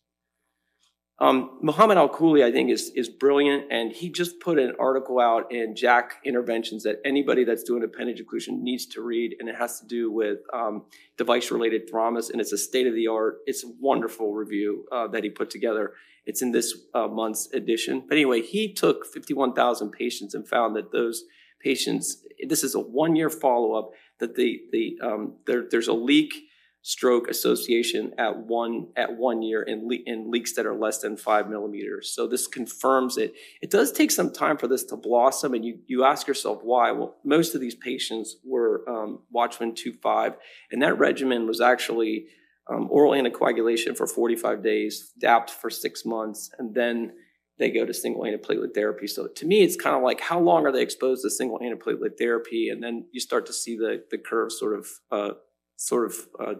Um, 1.22 1.60
Mohamad 1.62 1.98
Alkhouli, 1.98 2.46
I 2.46 2.52
think, 2.52 2.70
is 2.70 2.92
is 2.96 3.10
brilliant, 3.10 3.66
and 3.70 3.92
he 3.92 4.10
just 4.10 4.40
put 4.40 4.58
an 4.58 4.74
article 4.80 5.20
out 5.20 5.52
in 5.52 5.74
JACC 5.74 6.12
Interventions 6.24 6.84
that 6.84 7.02
anybody 7.04 7.44
that's 7.44 7.64
doing 7.64 7.84
appendage 7.84 8.24
occlusion 8.24 8.62
needs 8.62 8.86
to 8.88 9.02
read, 9.02 9.36
and 9.40 9.50
it 9.50 9.56
has 9.56 9.82
to 9.82 9.86
do 9.86 10.10
with 10.10 10.40
um, 10.54 10.86
device-related 11.18 11.92
thrombus, 11.92 12.32
and 12.32 12.40
it's 12.40 12.54
a 12.54 12.58
state-of-the-art. 12.58 13.40
It's 13.46 13.66
a 13.66 13.68
wonderful 13.82 14.34
review 14.34 14.86
uh, 14.94 15.08
that 15.08 15.26
he 15.26 15.30
put 15.30 15.50
together. 15.50 15.94
It's 16.26 16.42
in 16.42 16.52
this 16.52 16.74
uh, 16.94 17.08
month's 17.08 17.52
edition. 17.54 18.04
But 18.08 18.16
anyway, 18.16 18.42
he 18.42 18.72
took 18.72 19.06
51,000 19.06 19.92
patients 19.92 20.34
and 20.34 20.48
found 20.48 20.76
that 20.78 20.94
those 20.94 21.26
patients. 21.60 22.24
This 22.48 22.64
is 22.64 22.76
a 22.76 22.80
one-year 22.80 23.30
follow-up. 23.30 23.92
That 24.20 24.36
the 24.36 24.62
the 24.72 24.98
um, 25.02 25.36
there, 25.46 25.66
there's 25.70 25.88
a 25.88 25.94
leak 25.94 26.34
stroke 26.82 27.28
association 27.28 28.14
at 28.18 28.38
one 28.38 28.88
at 28.96 29.18
one 29.18 29.42
year 29.42 29.62
in, 29.62 29.88
le- 29.88 30.04
in 30.06 30.32
leaks 30.32 30.54
that 30.54 30.66
are 30.66 30.76
less 30.76 31.00
than 31.00 31.18
five 31.18 31.50
millimeters. 31.50 32.14
So 32.14 32.28
this 32.28 32.48
confirms 32.48 33.18
it. 33.18 33.34
It 33.62 33.70
does 33.70 33.92
take 33.92 34.12
some 34.12 34.32
time 34.32 34.58
for 34.58 34.68
this 34.68 34.84
to 34.86 34.96
blossom, 34.96 35.54
and 35.54 35.66
you 35.66 35.80
you 35.88 36.04
ask 36.04 36.28
yourself 36.28 36.60
why. 36.64 36.92
Well, 36.92 37.18
most 37.24 37.56
of 37.56 37.62
these 37.62 37.76
patients 37.76 38.38
were 38.46 38.84
um, 38.90 39.20
Watchman 39.32 39.74
2.5, 39.74 40.36
and 40.72 40.82
that 40.82 40.98
regimen 40.98 41.48
was 41.48 41.62
actually 41.62 42.28
um, 42.70 42.88
oral 42.90 43.14
anticoagulation 43.14 43.98
for 43.98 44.06
45 44.08 44.64
days, 44.64 45.12
DAPT 45.20 45.50
for 45.50 45.70
six 45.70 46.06
months, 46.06 46.52
and 46.60 46.74
then 46.74 47.14
they 47.60 47.70
go 47.70 47.86
to 47.86 47.94
single 47.94 48.24
antiplatelet 48.24 48.74
therapy. 48.74 49.06
So 49.06 49.28
to 49.28 49.46
me, 49.46 49.62
it's 49.62 49.76
kind 49.76 49.96
of 49.96 50.02
like 50.02 50.22
how 50.22 50.40
long 50.40 50.66
are 50.66 50.72
they 50.72 50.82
exposed 50.82 51.24
to 51.24 51.30
single 51.30 51.60
antiplatelet 51.60 52.18
therapy, 52.18 52.70
and 52.70 52.82
then 52.82 53.06
you 53.12 53.20
start 53.20 53.46
to 53.48 53.54
see 53.54 53.78
the 53.78 54.04
the 54.10 54.18
curve 54.18 54.52
sort 54.52 54.80
of 54.80 54.88
uh, 55.12 55.32
sort 55.80 56.06
of, 56.06 56.28
uh, 56.40 56.54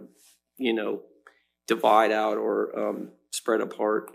you 0.58 0.74
know, 0.74 1.02
divide 1.68 2.12
out 2.12 2.38
or 2.38 2.78
um, 2.80 3.10
spread 3.32 3.62
apart. 3.62 4.12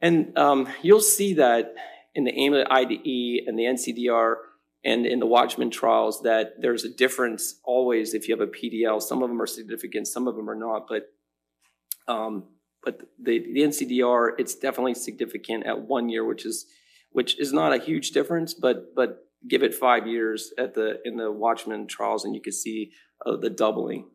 And 0.00 0.36
um, 0.36 0.68
you'll 0.82 1.00
see 1.00 1.34
that 1.34 1.74
in 2.14 2.24
the 2.24 2.32
Amulet 2.32 2.66
IDE 2.70 3.46
and 3.46 3.58
the 3.58 3.62
NCDR 3.62 4.34
and 4.84 5.06
in 5.06 5.20
the 5.20 5.26
Watchman 5.26 5.70
trials 5.70 6.22
that 6.22 6.60
there's 6.60 6.84
a 6.84 6.92
difference 6.92 7.60
always 7.64 8.12
if 8.12 8.28
you 8.28 8.36
have 8.36 8.46
a 8.46 8.50
PDL. 8.50 9.00
Some 9.00 9.22
of 9.22 9.28
them 9.28 9.40
are 9.40 9.46
significant, 9.46 10.08
some 10.08 10.28
of 10.28 10.36
them 10.36 10.50
are 10.50 10.54
not. 10.54 10.86
But 10.88 11.08
um, 12.08 12.44
but 12.86 13.00
the, 13.20 13.40
the 13.52 13.62
NCDR, 13.62 14.30
it's 14.38 14.54
definitely 14.54 14.94
significant 14.94 15.66
at 15.66 15.82
one 15.82 16.08
year, 16.08 16.24
which 16.24 16.46
is 16.46 16.66
which 17.10 17.38
is 17.40 17.52
not 17.52 17.74
a 17.74 17.78
huge 17.78 18.12
difference, 18.12 18.54
but 18.54 18.94
but 18.94 19.26
give 19.48 19.64
it 19.64 19.74
five 19.74 20.06
years 20.06 20.52
at 20.56 20.74
the 20.74 21.00
in 21.04 21.16
the 21.16 21.32
Watchman 21.32 21.88
trials, 21.88 22.24
and 22.24 22.32
you 22.34 22.40
can 22.40 22.52
see 22.52 22.92
uh, 23.26 23.36
the 23.36 23.50
doubling. 23.50 24.06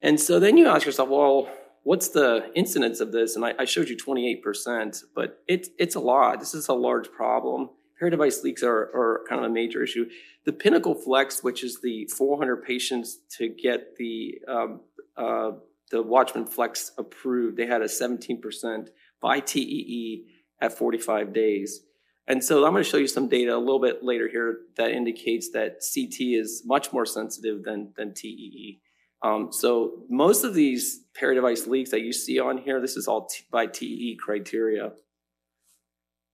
And 0.00 0.20
so 0.20 0.38
then 0.38 0.56
you 0.56 0.68
ask 0.68 0.86
yourself, 0.86 1.08
well, 1.08 1.50
what's 1.82 2.10
the 2.10 2.52
incidence 2.54 3.00
of 3.00 3.10
this? 3.10 3.34
And 3.34 3.44
I, 3.44 3.54
I 3.58 3.64
showed 3.64 3.88
you 3.88 3.96
28%, 3.96 5.02
but 5.16 5.42
it's 5.48 5.70
it's 5.80 5.96
a 5.96 6.00
lot. 6.00 6.38
This 6.38 6.54
is 6.54 6.68
a 6.68 6.74
large 6.74 7.10
problem. 7.10 7.70
Peri-device 7.98 8.44
leaks 8.44 8.62
are, 8.62 8.82
are 8.94 9.24
kind 9.28 9.44
of 9.44 9.50
a 9.50 9.52
major 9.52 9.82
issue. 9.82 10.08
The 10.44 10.52
Pinnacle 10.52 10.94
Flex, 10.94 11.42
which 11.42 11.64
is 11.64 11.80
the 11.80 12.06
400 12.16 12.62
patients 12.62 13.18
to 13.38 13.48
get 13.48 13.96
the 13.96 14.38
um, 14.46 14.80
uh, 15.16 15.50
the 15.90 16.02
Watchman 16.02 16.46
Flex 16.46 16.92
approved, 16.98 17.56
they 17.56 17.66
had 17.66 17.82
a 17.82 17.86
17% 17.86 18.88
by 19.20 19.40
TEE 19.40 20.26
at 20.60 20.76
45 20.76 21.32
days. 21.32 21.82
And 22.26 22.44
so 22.44 22.66
I'm 22.66 22.72
going 22.72 22.84
to 22.84 22.88
show 22.88 22.98
you 22.98 23.08
some 23.08 23.28
data 23.28 23.56
a 23.56 23.58
little 23.58 23.80
bit 23.80 24.04
later 24.04 24.28
here 24.28 24.58
that 24.76 24.90
indicates 24.90 25.50
that 25.52 25.80
CT 25.94 26.20
is 26.20 26.62
much 26.66 26.92
more 26.92 27.06
sensitive 27.06 27.64
than, 27.64 27.92
than 27.96 28.12
TEE. 28.12 28.80
Um, 29.22 29.48
so 29.50 30.04
most 30.08 30.44
of 30.44 30.54
these 30.54 31.04
peri-device 31.14 31.66
leaks 31.66 31.90
that 31.90 32.02
you 32.02 32.12
see 32.12 32.38
on 32.38 32.58
here, 32.58 32.80
this 32.80 32.96
is 32.96 33.08
all 33.08 33.26
t- 33.26 33.44
by 33.50 33.66
TEE 33.66 34.18
criteria. 34.22 34.92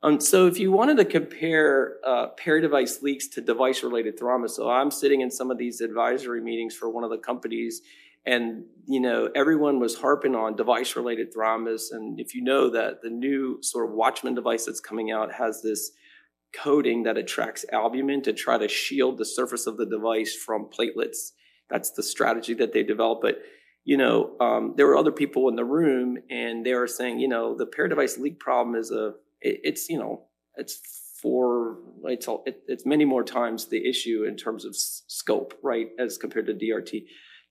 Um, 0.02 0.20
so 0.20 0.46
if 0.46 0.58
you 0.58 0.70
wanted 0.70 0.98
to 0.98 1.04
compare 1.06 1.94
uh, 2.04 2.26
peri-device 2.36 3.00
leaks 3.00 3.26
to 3.28 3.40
device-related 3.40 4.18
thrombus, 4.18 4.50
so 4.50 4.68
I'm 4.68 4.90
sitting 4.90 5.22
in 5.22 5.30
some 5.30 5.50
of 5.50 5.56
these 5.56 5.80
advisory 5.80 6.42
meetings 6.42 6.74
for 6.74 6.90
one 6.90 7.04
of 7.04 7.10
the 7.10 7.16
companies, 7.16 7.80
and 8.26 8.64
you 8.86 9.00
know 9.00 9.28
everyone 9.34 9.80
was 9.80 9.96
harping 9.96 10.34
on 10.34 10.56
device 10.56 10.96
related 10.96 11.34
thrombus 11.34 11.84
and 11.90 12.20
if 12.20 12.34
you 12.34 12.42
know 12.42 12.70
that 12.70 13.02
the 13.02 13.10
new 13.10 13.58
sort 13.62 13.88
of 13.88 13.94
watchman 13.94 14.34
device 14.34 14.66
that's 14.66 14.80
coming 14.80 15.10
out 15.10 15.32
has 15.32 15.62
this 15.62 15.90
coating 16.54 17.02
that 17.02 17.16
attracts 17.16 17.64
albumin 17.72 18.22
to 18.22 18.32
try 18.32 18.56
to 18.56 18.68
shield 18.68 19.18
the 19.18 19.24
surface 19.24 19.66
of 19.66 19.76
the 19.76 19.86
device 19.86 20.36
from 20.36 20.66
platelets. 20.66 21.32
That's 21.68 21.90
the 21.90 22.02
strategy 22.02 22.54
that 22.54 22.72
they 22.72 22.84
developed. 22.84 23.22
But 23.22 23.38
you 23.84 23.96
know 23.96 24.36
um, 24.40 24.74
there 24.76 24.86
were 24.86 24.96
other 24.96 25.12
people 25.12 25.48
in 25.48 25.56
the 25.56 25.64
room 25.64 26.18
and 26.30 26.64
they 26.64 26.74
were 26.74 26.86
saying 26.86 27.20
you 27.20 27.28
know 27.28 27.56
the 27.56 27.66
peri-device 27.66 28.18
leak 28.18 28.40
problem 28.40 28.76
is 28.76 28.90
a 28.90 29.08
it, 29.40 29.60
it's 29.62 29.88
you 29.88 29.98
know 29.98 30.24
it's 30.56 30.80
for 31.20 31.78
it's, 32.04 32.26
it, 32.46 32.62
it's 32.66 32.86
many 32.86 33.04
more 33.04 33.24
times 33.24 33.66
the 33.66 33.88
issue 33.88 34.24
in 34.24 34.36
terms 34.36 34.64
of 34.64 34.70
s- 34.70 35.02
scope 35.06 35.54
right 35.62 35.88
as 35.98 36.18
compared 36.18 36.46
to 36.46 36.54
drt 36.54 37.04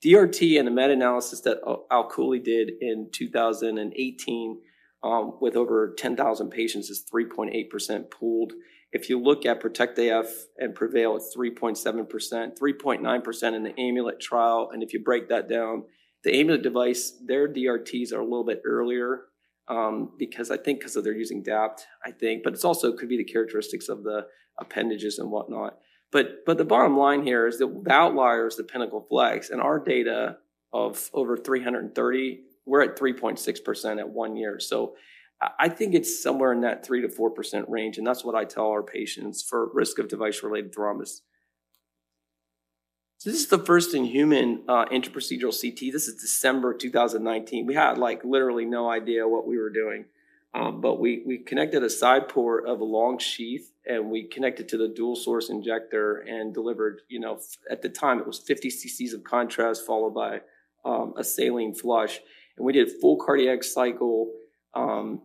DRT 0.04 0.58
and 0.58 0.66
the 0.66 0.72
meta-analysis 0.72 1.40
that 1.40 1.62
Alkhouli 1.90 2.42
did 2.42 2.72
in 2.80 3.08
2018 3.12 4.60
um, 5.02 5.38
with 5.40 5.56
over 5.56 5.94
10,000 5.96 6.50
patients 6.50 6.90
is 6.90 7.04
3.8% 7.12 8.10
pooled. 8.10 8.52
If 8.92 9.08
you 9.08 9.20
look 9.20 9.44
at 9.46 9.60
Protect 9.60 9.98
AF 9.98 10.26
and 10.58 10.74
Prevail, 10.74 11.16
it's 11.16 11.34
3.7%, 11.36 12.58
3.9% 12.58 13.54
in 13.54 13.62
the 13.62 13.80
Amulet 13.80 14.20
trial. 14.20 14.70
And 14.72 14.82
if 14.82 14.92
you 14.92 15.02
break 15.02 15.28
that 15.28 15.48
down, 15.48 15.84
the 16.22 16.38
Amulet 16.38 16.62
device, 16.62 17.18
their 17.24 17.48
DRTs 17.48 18.12
are 18.12 18.20
a 18.20 18.24
little 18.24 18.44
bit 18.44 18.62
earlier 18.64 19.22
um, 19.68 20.12
because 20.18 20.50
I 20.50 20.56
think 20.56 20.80
because 20.80 20.94
they're 20.94 21.12
using 21.12 21.42
DAPT, 21.42 21.86
I 22.04 22.10
think, 22.10 22.42
but 22.42 22.52
it's 22.52 22.64
also 22.64 22.92
could 22.92 23.08
be 23.08 23.16
the 23.16 23.24
characteristics 23.24 23.88
of 23.88 24.04
the 24.04 24.26
appendages 24.58 25.18
and 25.18 25.30
whatnot. 25.30 25.78
But 26.14 26.44
but 26.46 26.58
the 26.58 26.64
bottom 26.64 26.96
line 26.96 27.24
here 27.24 27.48
is 27.48 27.58
that 27.58 27.82
the 27.84 27.92
outlier 27.92 28.46
is 28.46 28.56
the 28.56 28.62
Pinnacle 28.62 29.04
Flex, 29.10 29.50
and 29.50 29.60
our 29.60 29.80
data 29.80 30.36
of 30.72 31.10
over 31.12 31.36
330, 31.36 32.40
we're 32.64 32.82
at 32.82 32.96
3.6% 32.96 33.98
at 33.98 34.08
one 34.08 34.36
year. 34.36 34.60
So 34.60 34.94
I- 35.42 35.50
I 35.58 35.68
think 35.68 35.92
it's 35.92 36.22
somewhere 36.22 36.52
in 36.52 36.60
that 36.60 36.86
three 36.86 37.02
to 37.02 37.08
four 37.08 37.30
percent 37.32 37.68
range, 37.68 37.98
and 37.98 38.06
that's 38.06 38.24
what 38.24 38.36
I 38.36 38.44
tell 38.44 38.68
our 38.68 38.84
patients 38.84 39.42
for 39.42 39.68
risk 39.74 39.98
of 39.98 40.06
device-related 40.06 40.72
thrombus. 40.72 41.22
So 43.18 43.30
this 43.30 43.40
is 43.40 43.48
the 43.48 43.58
first 43.58 43.92
in 43.92 44.04
human 44.04 44.62
uh, 44.68 44.84
intraprocedural 44.86 45.52
CT. 45.52 45.90
This 45.92 46.06
is 46.06 46.20
December 46.20 46.74
2019. 46.74 47.66
We 47.66 47.74
had 47.74 47.98
like 47.98 48.24
literally 48.24 48.66
no 48.66 48.88
idea 48.88 49.26
what 49.26 49.48
we 49.48 49.58
were 49.58 49.70
doing. 49.70 50.04
Um, 50.54 50.80
but 50.80 51.00
we, 51.00 51.22
we 51.26 51.38
connected 51.38 51.82
a 51.82 51.90
side 51.90 52.28
port 52.28 52.66
of 52.68 52.80
a 52.80 52.84
long 52.84 53.18
sheath 53.18 53.72
and 53.86 54.10
we 54.10 54.28
connected 54.28 54.68
to 54.68 54.76
the 54.78 54.88
dual 54.88 55.16
source 55.16 55.50
injector 55.50 56.18
and 56.18 56.54
delivered, 56.54 57.00
you 57.08 57.18
know, 57.18 57.40
at 57.70 57.82
the 57.82 57.88
time 57.88 58.20
it 58.20 58.26
was 58.26 58.38
50 58.38 58.68
cc's 58.68 59.12
of 59.12 59.24
contrast 59.24 59.84
followed 59.84 60.14
by 60.14 60.40
um, 60.84 61.14
a 61.18 61.24
saline 61.24 61.74
flush. 61.74 62.20
And 62.56 62.64
we 62.64 62.72
did 62.72 62.88
full 63.00 63.16
cardiac 63.16 63.64
cycle 63.64 64.32
um, 64.74 65.22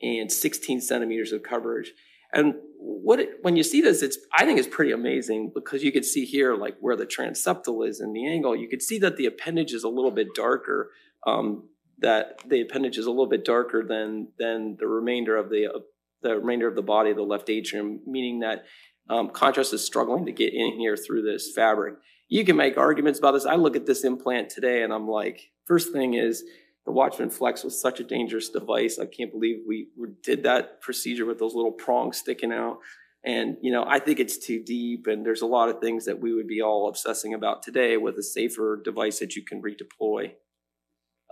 and 0.00 0.32
16 0.32 0.80
centimeters 0.80 1.32
of 1.32 1.42
coverage. 1.42 1.92
And 2.32 2.54
what 2.78 3.20
it, 3.20 3.38
when 3.42 3.56
you 3.56 3.62
see 3.62 3.82
this, 3.82 4.02
it's 4.02 4.16
I 4.34 4.46
think 4.46 4.58
it's 4.58 4.68
pretty 4.68 4.92
amazing 4.92 5.52
because 5.54 5.82
you 5.82 5.92
could 5.92 6.04
see 6.04 6.24
here 6.24 6.54
like 6.54 6.76
where 6.80 6.96
the 6.96 7.06
transeptal 7.06 7.86
is 7.86 8.00
and 8.00 8.14
the 8.14 8.26
angle. 8.26 8.56
You 8.56 8.68
could 8.68 8.82
see 8.82 8.98
that 9.00 9.16
the 9.16 9.26
appendage 9.26 9.72
is 9.72 9.84
a 9.84 9.88
little 9.88 10.12
bit 10.12 10.28
darker. 10.34 10.90
Um, 11.26 11.64
that 12.00 12.40
the 12.48 12.60
appendage 12.62 12.98
is 12.98 13.06
a 13.06 13.10
little 13.10 13.28
bit 13.28 13.44
darker 13.44 13.84
than 13.86 14.28
than 14.38 14.76
the 14.78 14.86
remainder 14.86 15.36
of 15.36 15.50
the 15.50 15.66
uh, 15.66 15.78
the 16.22 16.36
remainder 16.36 16.68
of 16.68 16.74
the 16.74 16.82
body, 16.82 17.10
of 17.10 17.16
the 17.16 17.22
left 17.22 17.48
atrium, 17.48 18.00
meaning 18.06 18.40
that 18.40 18.64
um, 19.08 19.30
contrast 19.30 19.72
is 19.72 19.84
struggling 19.84 20.26
to 20.26 20.32
get 20.32 20.54
in 20.54 20.78
here 20.78 20.96
through 20.96 21.22
this 21.22 21.52
fabric. 21.54 21.94
You 22.28 22.44
can 22.44 22.56
make 22.56 22.78
arguments 22.78 23.18
about 23.18 23.32
this. 23.32 23.46
I 23.46 23.56
look 23.56 23.74
at 23.74 23.86
this 23.86 24.04
implant 24.04 24.50
today 24.50 24.82
and 24.82 24.92
I'm 24.92 25.08
like, 25.08 25.50
first 25.66 25.92
thing 25.92 26.14
is 26.14 26.44
the 26.86 26.92
Watchman 26.92 27.30
Flex 27.30 27.64
was 27.64 27.80
such 27.80 27.98
a 27.98 28.04
dangerous 28.04 28.50
device. 28.50 28.98
I 28.98 29.06
can't 29.06 29.32
believe 29.32 29.62
we 29.66 29.88
did 30.22 30.44
that 30.44 30.80
procedure 30.80 31.26
with 31.26 31.38
those 31.38 31.54
little 31.54 31.72
prongs 31.72 32.18
sticking 32.18 32.52
out. 32.52 32.78
And, 33.24 33.56
you 33.60 33.72
know, 33.72 33.84
I 33.86 33.98
think 33.98 34.20
it's 34.20 34.38
too 34.38 34.62
deep 34.62 35.06
and 35.06 35.26
there's 35.26 35.42
a 35.42 35.46
lot 35.46 35.68
of 35.68 35.80
things 35.80 36.06
that 36.06 36.20
we 36.20 36.32
would 36.32 36.46
be 36.46 36.62
all 36.62 36.88
obsessing 36.88 37.34
about 37.34 37.62
today 37.62 37.96
with 37.96 38.16
a 38.16 38.22
safer 38.22 38.80
device 38.82 39.18
that 39.18 39.34
you 39.34 39.44
can 39.44 39.60
redeploy. 39.60 40.32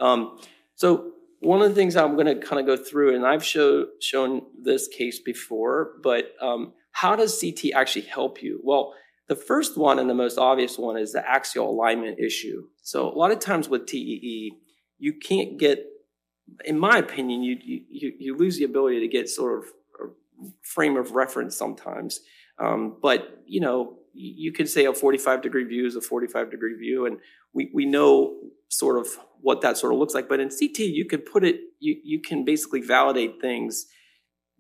Um, 0.00 0.38
so 0.78 1.11
one 1.40 1.61
of 1.61 1.68
the 1.68 1.75
things 1.75 1.97
I'm 1.97 2.14
going 2.14 2.26
to 2.26 2.37
kind 2.37 2.61
of 2.61 2.66
go 2.66 2.80
through, 2.80 3.16
and 3.16 3.26
I've 3.26 3.44
show, 3.44 3.87
shown 4.00 4.42
this 4.62 4.87
case 4.87 5.18
before, 5.18 5.94
but 6.04 6.35
um, 6.40 6.73
how 6.92 7.16
does 7.16 7.40
CT 7.40 7.73
actually 7.75 8.02
help 8.02 8.44
you? 8.44 8.61
Well, 8.62 8.94
the 9.26 9.35
first 9.35 9.76
one 9.76 9.99
and 9.99 10.08
the 10.08 10.14
most 10.14 10.38
obvious 10.38 10.78
one 10.78 10.97
is 10.97 11.12
the 11.12 11.28
axial 11.28 11.68
alignment 11.68 12.20
issue. 12.20 12.62
So 12.82 13.08
a 13.08 13.16
lot 13.18 13.32
of 13.32 13.40
times 13.40 13.68
with 13.68 13.87
TEE, 13.87 14.52
you 14.99 15.12
can't 15.14 15.58
get, 15.58 15.85
in 16.64 16.78
my 16.78 16.99
opinion, 16.99 17.42
you 17.42 17.56
you, 17.61 18.12
you 18.16 18.37
lose 18.37 18.56
the 18.56 18.64
ability 18.64 19.00
to 19.00 19.08
get 19.08 19.28
sort 19.28 19.58
of 19.58 19.64
a 20.00 20.50
frame 20.62 20.97
of 20.97 21.11
reference 21.11 21.56
sometimes. 21.56 22.20
Um, 22.61 22.99
but 23.02 23.42
you 23.47 23.61
know, 23.61 23.99
you 24.18 24.52
could 24.52 24.68
say 24.68 24.84
a 24.84 24.92
45 24.92 25.42
degree 25.42 25.64
view 25.64 25.87
is 25.87 25.96
a 25.96 26.00
45 26.00 26.50
degree 26.50 26.75
view, 26.75 27.06
and 27.06 27.18
we 27.52 27.70
we 27.72 27.87
know 27.87 28.37
sort 28.68 28.98
of 28.98 29.06
what 29.40 29.60
that 29.60 29.78
sort 29.78 29.92
of 29.92 29.98
looks 29.98 30.14
like. 30.14 30.28
But 30.28 30.40
in 30.40 30.48
CT, 30.50 30.80
you 30.80 31.06
can 31.06 31.20
put 31.20 31.44
it, 31.44 31.60
you 31.78 31.96
you 32.02 32.20
can 32.20 32.44
basically 32.44 32.80
validate 32.80 33.40
things 33.40 33.87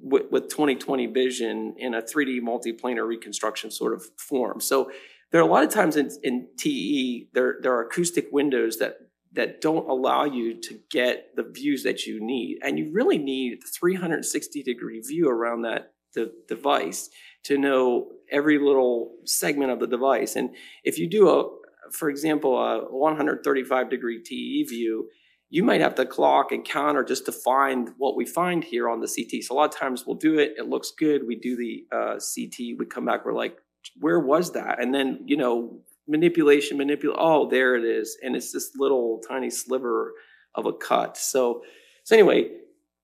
with, 0.00 0.30
with 0.30 0.48
2020 0.48 1.06
vision 1.06 1.74
in 1.76 1.94
a 1.94 2.02
3D 2.02 2.40
multiplanar 2.40 3.06
reconstruction 3.06 3.70
sort 3.70 3.92
of 3.92 4.04
form. 4.16 4.60
So 4.60 4.90
there 5.30 5.40
are 5.40 5.48
a 5.48 5.50
lot 5.50 5.64
of 5.64 5.70
times 5.70 5.96
in, 5.96 6.10
in 6.22 6.48
TE, 6.56 7.28
there, 7.34 7.56
there 7.60 7.74
are 7.74 7.82
acoustic 7.82 8.28
windows 8.32 8.78
that, 8.78 8.98
that 9.32 9.60
don't 9.60 9.88
allow 9.88 10.24
you 10.24 10.60
to 10.60 10.80
get 10.90 11.34
the 11.36 11.42
views 11.42 11.82
that 11.82 12.06
you 12.06 12.24
need. 12.24 12.58
And 12.62 12.78
you 12.78 12.90
really 12.92 13.18
need 13.18 13.58
a 13.64 13.66
360 13.66 14.62
degree 14.62 15.00
view 15.00 15.28
around 15.28 15.62
that 15.62 15.92
the 16.14 16.32
device 16.48 17.10
to 17.44 17.58
know 17.58 18.08
every 18.30 18.58
little 18.58 19.16
segment 19.24 19.70
of 19.70 19.80
the 19.80 19.86
device. 19.86 20.36
And 20.36 20.50
if 20.84 20.98
you 20.98 21.08
do 21.08 21.28
a, 21.28 21.48
for 21.92 22.10
example, 22.10 22.58
a 22.58 22.84
135 22.90 23.90
degree 23.90 24.22
TE 24.22 24.64
view, 24.64 25.08
you 25.50 25.62
might 25.62 25.80
have 25.80 25.94
to 25.94 26.04
clock 26.04 26.52
and 26.52 26.64
counter 26.64 27.02
just 27.02 27.24
to 27.24 27.32
find 27.32 27.90
what 27.96 28.16
we 28.16 28.26
find 28.26 28.62
here 28.62 28.88
on 28.88 29.00
the 29.00 29.08
CT. 29.08 29.42
So 29.42 29.54
a 29.54 29.56
lot 29.56 29.74
of 29.74 29.80
times 29.80 30.04
we'll 30.06 30.16
do 30.16 30.38
it, 30.38 30.54
it 30.58 30.68
looks 30.68 30.90
good. 30.90 31.26
We 31.26 31.36
do 31.36 31.56
the 31.56 31.86
uh, 31.90 32.14
CT, 32.14 32.78
we 32.78 32.86
come 32.86 33.06
back, 33.06 33.24
we're 33.24 33.32
like, 33.32 33.56
where 33.98 34.20
was 34.20 34.52
that? 34.52 34.82
And 34.82 34.94
then, 34.94 35.20
you 35.24 35.36
know, 35.36 35.80
manipulation, 36.06 36.76
manipulate, 36.76 37.18
oh, 37.18 37.48
there 37.48 37.76
it 37.76 37.84
is. 37.84 38.18
And 38.22 38.36
it's 38.36 38.52
this 38.52 38.72
little 38.76 39.22
tiny 39.26 39.48
sliver 39.48 40.12
of 40.54 40.66
a 40.66 40.72
cut. 40.72 41.16
So, 41.16 41.62
so 42.04 42.14
anyway, 42.14 42.50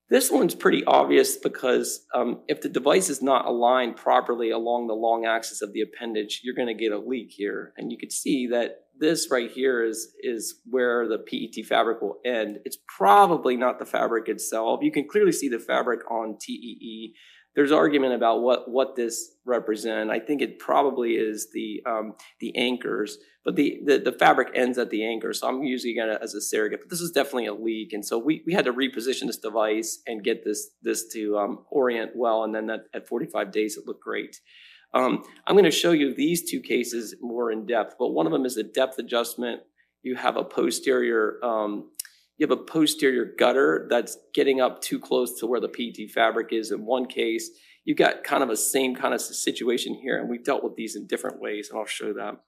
this 0.09 0.29
one's 0.29 0.53
pretty 0.53 0.83
obvious 0.85 1.35
because 1.35 2.05
um, 2.13 2.41
if 2.47 2.61
the 2.61 2.69
device 2.69 3.09
is 3.09 3.23
not 3.23 3.45
aligned 3.45 3.95
properly 3.95 4.51
along 4.51 4.87
the 4.87 4.93
long 4.93 5.25
axis 5.25 5.61
of 5.61 5.73
the 5.73 5.81
appendage, 5.81 6.41
you're 6.43 6.55
going 6.55 6.67
to 6.67 6.75
get 6.75 6.91
a 6.91 6.99
leak 6.99 7.31
here. 7.31 7.73
And 7.77 7.91
you 7.91 7.97
can 7.97 8.11
see 8.11 8.47
that 8.47 8.81
this 8.99 9.29
right 9.31 9.49
here 9.49 9.83
is, 9.83 10.13
is 10.21 10.61
where 10.69 11.07
the 11.07 11.17
PET 11.17 11.65
fabric 11.65 12.01
will 12.01 12.19
end. 12.23 12.59
It's 12.65 12.77
probably 12.97 13.57
not 13.57 13.79
the 13.79 13.85
fabric 13.85 14.29
itself. 14.29 14.81
You 14.83 14.91
can 14.91 15.07
clearly 15.09 15.31
see 15.31 15.49
the 15.49 15.59
fabric 15.59 16.01
on 16.09 16.37
TEE. 16.39 17.15
There's 17.55 17.71
argument 17.71 18.13
about 18.13 18.41
what, 18.41 18.69
what 18.69 18.95
this 18.95 19.31
represent. 19.43 20.11
I 20.11 20.19
think 20.19 20.41
it 20.41 20.59
probably 20.59 21.13
is 21.13 21.49
the, 21.51 21.81
um, 21.89 22.13
the 22.39 22.55
anchors, 22.57 23.17
but 23.45 23.55
the, 23.55 23.79
the, 23.85 23.99
the 23.99 24.11
fabric 24.11 24.49
ends 24.55 24.79
at 24.79 24.89
the 24.89 25.05
anchor. 25.05 25.31
So 25.31 25.47
I'm 25.47 25.63
using 25.63 25.97
it 25.97 26.19
as 26.21 26.33
a 26.33 26.41
surrogate, 26.41 26.81
but 26.81 26.89
this 26.89 26.99
is 26.99 27.11
definitely 27.11 27.45
a 27.45 27.53
leak. 27.53 27.93
And 27.93 28.03
so 28.03 28.17
we, 28.17 28.43
we 28.45 28.53
had 28.53 28.65
to 28.65 28.73
reposition 28.73 29.27
this 29.27 29.37
device 29.37 30.01
and 30.07 30.23
get 30.23 30.43
this, 30.43 30.71
this 30.81 31.07
to 31.13 31.37
um, 31.37 31.65
orient 31.69 32.11
well. 32.15 32.43
And 32.43 32.55
then 32.55 32.65
that, 32.67 32.85
at 32.93 33.07
45 33.07 33.51
days, 33.51 33.77
it 33.77 33.85
looked 33.85 34.03
great. 34.03 34.41
Um, 34.95 35.23
I'm 35.45 35.53
going 35.53 35.65
to 35.65 35.71
show 35.71 35.91
you 35.91 36.13
these 36.13 36.49
two 36.49 36.59
cases 36.59 37.15
more 37.21 37.51
in 37.51 37.67
depth, 37.67 37.95
but 37.99 38.09
one 38.09 38.25
of 38.25 38.31
them 38.31 38.45
is 38.45 38.57
a 38.57 38.63
depth 38.63 38.97
adjustment. 38.97 39.61
You 40.01 40.15
have 40.15 40.37
a 40.37 40.43
posterior, 40.43 41.39
um, 41.43 41.91
you 42.37 42.47
have 42.47 42.57
a 42.57 42.61
posterior 42.61 43.33
gutter 43.37 43.87
that's 43.89 44.17
getting 44.33 44.59
up 44.59 44.81
too 44.81 44.99
close 44.99 45.39
to 45.39 45.47
where 45.47 45.59
the 45.59 45.69
PET 45.69 46.09
fabric 46.11 46.49
is. 46.51 46.71
In 46.71 46.85
one 46.85 47.05
case, 47.05 47.49
You've 47.85 47.99
got 47.99 48.23
kind 48.23 48.41
of 48.41 48.49
a 48.49 48.57
same 48.57 48.95
kind 48.95 49.13
of 49.13 49.21
situation 49.21 49.93
here, 49.93 50.19
and 50.19 50.27
we've 50.27 50.43
dealt 50.43 50.63
with 50.63 50.75
these 50.75 50.95
in 50.95 51.05
different 51.05 51.39
ways, 51.39 51.69
and 51.69 51.79
I'll 51.79 51.85
show 51.85 52.13
that. 52.13 52.41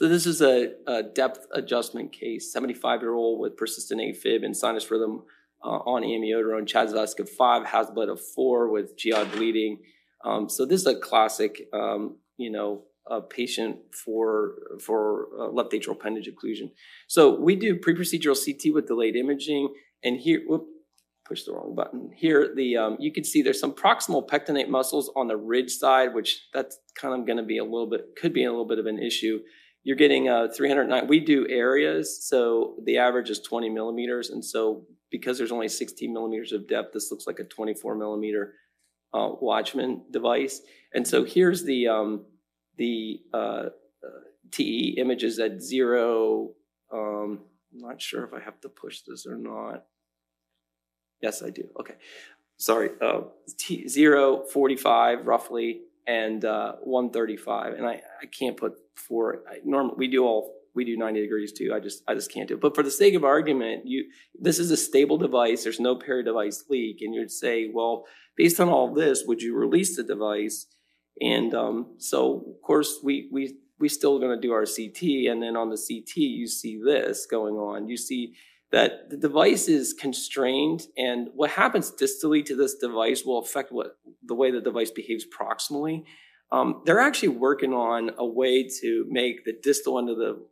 So 0.00 0.08
this 0.08 0.24
is 0.24 0.40
a, 0.40 0.72
a 0.86 1.02
depth 1.02 1.46
adjustment 1.52 2.10
case, 2.10 2.56
75-year-old 2.56 3.38
with 3.38 3.58
persistent 3.58 4.00
AFib 4.00 4.46
and 4.46 4.56
sinus 4.56 4.90
rhythm 4.90 5.24
uh, 5.62 5.80
on 5.84 6.04
amiodarone, 6.04 6.66
CHA2DS2-VASc 6.66 7.20
of 7.20 7.28
5, 7.28 7.66
HAS-BLED 7.66 8.08
of 8.08 8.18
4 8.34 8.70
with 8.70 8.96
GI 8.96 9.24
bleeding. 9.24 9.82
Um, 10.24 10.48
so 10.48 10.64
this 10.64 10.80
is 10.80 10.86
a 10.86 10.98
classic, 10.98 11.68
um, 11.74 12.16
you 12.38 12.50
know, 12.50 12.84
a 13.10 13.20
patient 13.20 13.76
for 13.92 14.54
for 14.82 15.26
uh, 15.38 15.48
left 15.48 15.72
atrial 15.72 15.92
appendage 15.92 16.30
occlusion. 16.30 16.70
So 17.06 17.38
we 17.38 17.54
do 17.54 17.76
pre-procedural 17.76 18.42
CT 18.42 18.72
with 18.72 18.86
delayed 18.86 19.16
imaging, 19.16 19.74
and 20.02 20.18
here, 20.18 20.40
whoop, 20.46 20.64
push 21.26 21.44
the 21.44 21.52
wrong 21.52 21.74
button. 21.74 22.10
Here, 22.16 22.54
the 22.56 22.78
um, 22.78 22.96
you 23.00 23.12
can 23.12 23.24
see 23.24 23.42
there's 23.42 23.60
some 23.60 23.74
proximal 23.74 24.26
pectinate 24.26 24.70
muscles 24.70 25.12
on 25.14 25.28
the 25.28 25.36
ridge 25.36 25.72
side, 25.72 26.14
which 26.14 26.48
that's 26.54 26.78
kind 26.94 27.12
of 27.12 27.26
going 27.26 27.36
to 27.36 27.42
be 27.42 27.58
a 27.58 27.64
little 27.64 27.88
bit 27.88 28.16
could 28.18 28.32
be 28.32 28.44
a 28.44 28.50
little 28.50 28.66
bit 28.66 28.78
of 28.78 28.86
an 28.86 28.98
issue. 28.98 29.40
You're 29.82 29.96
getting 29.96 30.28
uh, 30.28 30.48
309. 30.54 31.06
We 31.06 31.20
do 31.20 31.46
areas, 31.48 32.26
so 32.26 32.76
the 32.84 32.98
average 32.98 33.30
is 33.30 33.40
20 33.40 33.70
millimeters, 33.70 34.30
and 34.30 34.44
so 34.44 34.84
because 35.10 35.38
there's 35.38 35.52
only 35.52 35.68
16 35.68 36.12
millimeters 36.12 36.52
of 36.52 36.68
depth, 36.68 36.92
this 36.92 37.10
looks 37.10 37.26
like 37.26 37.38
a 37.38 37.44
24 37.44 37.96
millimeter 37.96 38.54
uh, 39.12 39.30
Watchman 39.40 40.02
device. 40.10 40.60
And 40.94 41.06
so 41.06 41.24
here's 41.24 41.64
the 41.64 41.88
um, 41.88 42.24
the 42.76 43.20
uh, 43.32 43.36
uh, 43.36 44.20
TE 44.50 44.96
images 44.98 45.38
at 45.38 45.62
zero. 45.62 46.50
Um, 46.92 47.40
I'm 47.72 47.80
not 47.80 48.00
sure 48.00 48.24
if 48.24 48.32
I 48.32 48.40
have 48.40 48.60
to 48.62 48.68
push 48.68 49.00
this 49.06 49.26
or 49.26 49.36
not. 49.36 49.84
Yes, 51.20 51.42
I 51.42 51.50
do. 51.50 51.64
Okay. 51.78 51.94
Sorry. 52.56 52.90
Uh, 53.00 53.22
T, 53.58 53.88
0, 53.88 54.44
45 54.44 55.26
roughly, 55.26 55.82
and 56.06 56.44
uh, 56.44 56.74
135. 56.82 57.74
And 57.74 57.86
I, 57.86 58.02
I 58.22 58.26
can't 58.26 58.56
put 58.56 58.74
four. 59.00 59.42
I, 59.50 59.58
normally, 59.64 59.94
we 59.96 60.08
do 60.08 60.24
all 60.24 60.54
we 60.74 60.84
do 60.84 60.96
90 60.96 61.20
degrees 61.20 61.52
too. 61.52 61.72
I 61.74 61.80
just 61.80 62.02
I 62.06 62.14
just 62.14 62.32
can't 62.32 62.48
do 62.48 62.54
it. 62.54 62.60
But 62.60 62.74
for 62.74 62.82
the 62.82 62.90
sake 62.90 63.14
of 63.14 63.24
argument, 63.24 63.86
you 63.86 64.06
this 64.38 64.58
is 64.58 64.70
a 64.70 64.76
stable 64.76 65.18
device. 65.18 65.64
There's 65.64 65.80
no 65.80 65.96
peri-device 65.96 66.64
leak, 66.68 66.98
and 67.00 67.14
you'd 67.14 67.30
say, 67.30 67.70
well, 67.72 68.04
based 68.36 68.60
on 68.60 68.68
all 68.68 68.92
this, 68.92 69.24
would 69.26 69.42
you 69.42 69.56
release 69.56 69.96
the 69.96 70.04
device? 70.04 70.66
And 71.20 71.54
um, 71.54 71.94
so, 71.98 72.44
of 72.54 72.62
course, 72.62 73.00
we 73.02 73.28
we 73.32 73.56
we 73.78 73.88
still 73.88 74.18
going 74.18 74.38
to 74.38 74.46
do 74.46 74.52
our 74.52 74.66
CT, 74.66 75.02
and 75.30 75.42
then 75.42 75.56
on 75.56 75.70
the 75.70 75.76
CT, 75.76 76.16
you 76.16 76.46
see 76.46 76.80
this 76.82 77.26
going 77.26 77.54
on. 77.54 77.88
You 77.88 77.96
see 77.96 78.34
that 78.72 79.10
the 79.10 79.16
device 79.16 79.66
is 79.68 79.92
constrained, 79.92 80.86
and 80.96 81.28
what 81.34 81.50
happens 81.50 81.90
distally 81.90 82.44
to 82.44 82.54
this 82.54 82.76
device 82.76 83.24
will 83.24 83.38
affect 83.38 83.72
what 83.72 83.98
the 84.22 84.34
way 84.34 84.50
the 84.50 84.60
device 84.60 84.90
behaves 84.90 85.24
proximally. 85.26 86.04
Um, 86.52 86.82
they're 86.84 87.00
actually 87.00 87.28
working 87.28 87.72
on 87.72 88.10
a 88.18 88.26
way 88.26 88.68
to 88.80 89.06
make 89.08 89.44
the 89.44 89.54
distal 89.62 89.98
end 89.98 90.10
of 90.10 90.16
the 90.16 90.44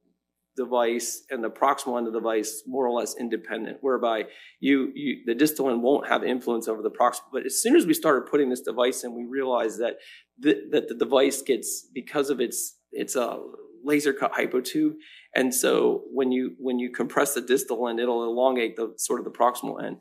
device 0.56 1.22
and 1.30 1.42
the 1.42 1.50
proximal 1.50 1.98
end 1.98 2.06
of 2.08 2.12
the 2.12 2.18
device 2.18 2.62
more 2.66 2.86
or 2.86 2.92
less 2.92 3.16
independent, 3.18 3.78
whereby 3.80 4.24
you, 4.60 4.92
you 4.94 5.22
the 5.24 5.34
distal 5.34 5.70
end 5.70 5.82
won't 5.82 6.08
have 6.08 6.24
influence 6.24 6.68
over 6.68 6.82
the 6.82 6.90
proximal. 6.90 7.30
But 7.32 7.46
as 7.46 7.62
soon 7.62 7.76
as 7.76 7.86
we 7.86 7.94
started 7.94 8.28
putting 8.30 8.50
this 8.50 8.60
device 8.60 9.04
in, 9.04 9.14
we 9.14 9.24
realized 9.24 9.80
that 9.80 9.98
the, 10.38 10.68
that 10.72 10.88
the 10.88 10.94
device 10.94 11.42
gets 11.42 11.86
because 11.94 12.28
of 12.30 12.40
its 12.40 12.76
it's 12.90 13.16
a 13.16 13.40
laser 13.84 14.12
cut 14.12 14.32
hypotube, 14.32 14.94
and 15.34 15.54
so 15.54 16.02
when 16.12 16.32
you 16.32 16.56
when 16.58 16.78
you 16.78 16.90
compress 16.90 17.34
the 17.34 17.40
distal 17.40 17.88
end, 17.88 18.00
it'll 18.00 18.24
elongate 18.24 18.76
the 18.76 18.94
sort 18.96 19.20
of 19.20 19.24
the 19.24 19.30
proximal 19.30 19.82
end. 19.82 19.98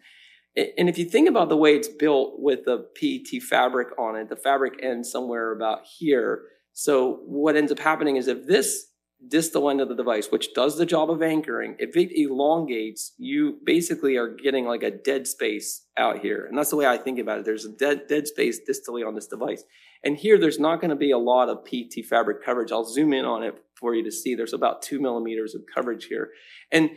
And 0.57 0.89
if 0.89 0.97
you 0.97 1.05
think 1.05 1.29
about 1.29 1.49
the 1.49 1.57
way 1.57 1.75
it's 1.75 1.87
built 1.87 2.39
with 2.39 2.65
the 2.65 2.87
PET 2.99 3.43
fabric 3.43 3.89
on 3.99 4.15
it, 4.15 4.27
the 4.27 4.35
fabric 4.35 4.79
ends 4.81 5.11
somewhere 5.11 5.51
about 5.51 5.81
here. 5.85 6.45
So 6.73 7.19
what 7.25 7.55
ends 7.55 7.71
up 7.71 7.77
happening 7.77 8.15
is 8.15 8.27
if 8.27 8.47
this 8.47 8.87
distal 9.27 9.69
end 9.69 9.81
of 9.81 9.89
the 9.89 9.95
device, 9.95 10.31
which 10.31 10.53
does 10.55 10.77
the 10.77 10.85
job 10.85 11.11
of 11.11 11.21
anchoring, 11.21 11.75
if 11.79 11.95
it 11.95 12.11
elongates, 12.11 13.13
you 13.17 13.59
basically 13.65 14.17
are 14.17 14.35
getting 14.35 14.65
like 14.65 14.83
a 14.83 14.91
dead 14.91 15.27
space 15.27 15.85
out 15.95 16.19
here. 16.19 16.45
And 16.45 16.57
that's 16.57 16.71
the 16.71 16.75
way 16.75 16.87
I 16.87 16.97
think 16.97 17.19
about 17.19 17.39
it. 17.39 17.45
There's 17.45 17.65
a 17.65 17.71
dead, 17.71 18.07
dead 18.07 18.27
space 18.27 18.59
distally 18.67 19.07
on 19.07 19.15
this 19.15 19.27
device. 19.27 19.63
And 20.03 20.17
here, 20.17 20.39
there's 20.39 20.59
not 20.59 20.79
going 20.79 20.89
to 20.89 20.95
be 20.95 21.11
a 21.11 21.17
lot 21.17 21.49
of 21.49 21.65
PET 21.65 22.05
fabric 22.05 22.43
coverage. 22.43 22.71
I'll 22.71 22.85
zoom 22.85 23.13
in 23.13 23.25
on 23.25 23.43
it 23.43 23.55
for 23.75 23.95
you 23.95 24.03
to 24.03 24.11
see. 24.11 24.35
There's 24.35 24.53
about 24.53 24.81
two 24.81 24.99
millimeters 24.99 25.55
of 25.55 25.61
coverage 25.73 26.05
here. 26.05 26.29
And 26.71 26.91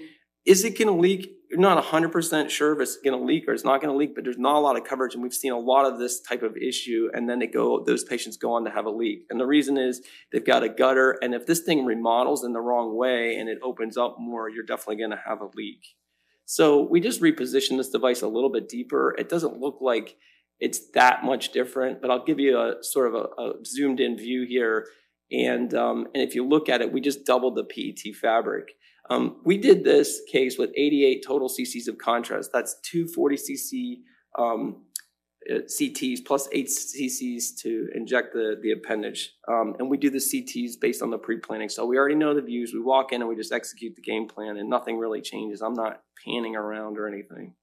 is 0.45 0.65
it 0.65 0.79
going 0.79 0.89
to 0.89 1.01
leak? 1.01 1.37
You're 1.51 1.59
not 1.59 1.83
100% 1.83 2.49
sure 2.49 2.73
if 2.73 2.81
it's 2.81 2.97
going 2.97 3.19
to 3.19 3.25
leak 3.25 3.49
or 3.49 3.53
it's 3.53 3.65
not 3.65 3.81
going 3.81 3.93
to 3.93 3.99
leak, 3.99 4.15
but 4.15 4.23
there's 4.23 4.39
not 4.39 4.55
a 4.55 4.61
lot 4.61 4.77
of 4.77 4.85
coverage. 4.85 5.15
And 5.15 5.23
we've 5.23 5.35
seen 5.35 5.53
a 5.53 5.59
lot 5.59 5.85
of 5.85 5.99
this 5.99 6.21
type 6.21 6.43
of 6.43 6.57
issue. 6.57 7.09
And 7.13 7.29
then 7.29 7.41
they 7.41 7.49
go, 7.49 7.83
those 7.85 8.05
patients 8.05 8.37
go 8.37 8.53
on 8.53 8.65
to 8.65 8.71
have 8.71 8.87
a 8.87 8.91
leak. 8.91 9.27
And 9.31 9.41
the 9.41 9.47
reason 9.47 9.77
is 9.77 10.01
they've 10.33 10.45
got 10.45 10.63
a 10.63 10.69
gutter. 10.69 11.19
And 11.23 11.35
if 11.35 11.47
this 11.47 11.61
thing 11.61 11.85
remodels 11.85 12.45
in 12.45 12.53
the 12.53 12.61
wrong 12.61 12.97
way 12.97 13.37
and 13.37 13.49
it 13.49 13.59
opens 13.63 13.97
up 13.97 14.17
more, 14.21 14.49
you're 14.49 14.65
definitely 14.65 14.97
going 14.97 15.11
to 15.11 15.21
have 15.27 15.41
a 15.41 15.49
leak. 15.57 15.97
So 16.47 16.83
we 16.89 17.01
just 17.01 17.21
repositioned 17.21 17.77
this 17.77 17.91
device 17.91 18.23
a 18.23 18.29
little 18.29 18.51
bit 18.51 18.69
deeper. 18.69 19.15
It 19.19 19.29
doesn't 19.29 19.59
look 19.59 19.79
like 19.81 20.17
it's 20.61 20.91
that 20.93 21.25
much 21.25 21.53
different, 21.53 22.01
but 22.01 22.11
I'll 22.11 22.25
give 22.25 22.39
you 22.39 22.59
a 22.59 22.83
sort 22.83 23.09
of 23.09 23.15
a, 23.15 23.43
a 23.43 23.53
zoomed 23.65 24.01
in 24.01 24.17
view 24.17 24.47
here. 24.49 24.87
And, 25.33 25.73
um, 25.75 26.09
and 26.15 26.23
if 26.23 26.35
you 26.35 26.47
look 26.47 26.69
at 26.69 26.81
it, 26.81 26.93
we 26.93 27.01
just 27.01 27.25
doubled 27.25 27.57
the 27.57 27.65
PET 27.65 28.15
fabric. 28.15 28.73
Um, 29.11 29.41
we 29.45 29.59
did 29.59 29.85
this 29.85 30.23
case 30.31 30.57
with 30.57 30.71
88 30.77 31.25
total 31.27 31.49
cc's 31.49 31.89
of 31.89 31.99
contrast. 31.99 32.51
That's 32.53 32.77
two 32.83 33.09
40 33.09 33.37
cc 33.37 33.97
um, 34.39 34.85
uh, 35.51 35.61
CTs 35.61 36.25
plus 36.25 36.49
eight 36.53 36.69
cc's 36.69 37.55
to 37.63 37.89
inject 37.95 38.33
the, 38.35 38.57
the 38.63 38.73
appendage. 38.73 39.33
Um, 39.49 39.75
and 39.79 39.91
we 39.91 39.97
do 39.97 40.11
the 40.11 40.19
CTs 40.19 40.73
based 40.81 41.03
on 41.03 41.11
the 41.11 41.19
pre-planning. 41.19 41.69
So 41.71 41.87
we 41.87 41.97
already 41.97 42.15
know 42.15 42.35
the 42.35 42.43
views. 42.43 42.73
We 42.73 42.81
walk 42.81 43.13
in 43.13 43.21
and 43.21 43.29
we 43.29 43.37
just 43.37 43.53
execute 43.53 43.97
the 43.97 44.03
game 44.03 44.29
plan 44.29 44.59
and 44.59 44.69
nothing 44.69 44.99
really 44.99 45.21
changes. 45.23 45.63
I'm 45.63 45.75
not 45.75 46.03
panning 46.25 46.57
around 46.57 46.99
or 46.99 47.09
anything. 47.09 47.55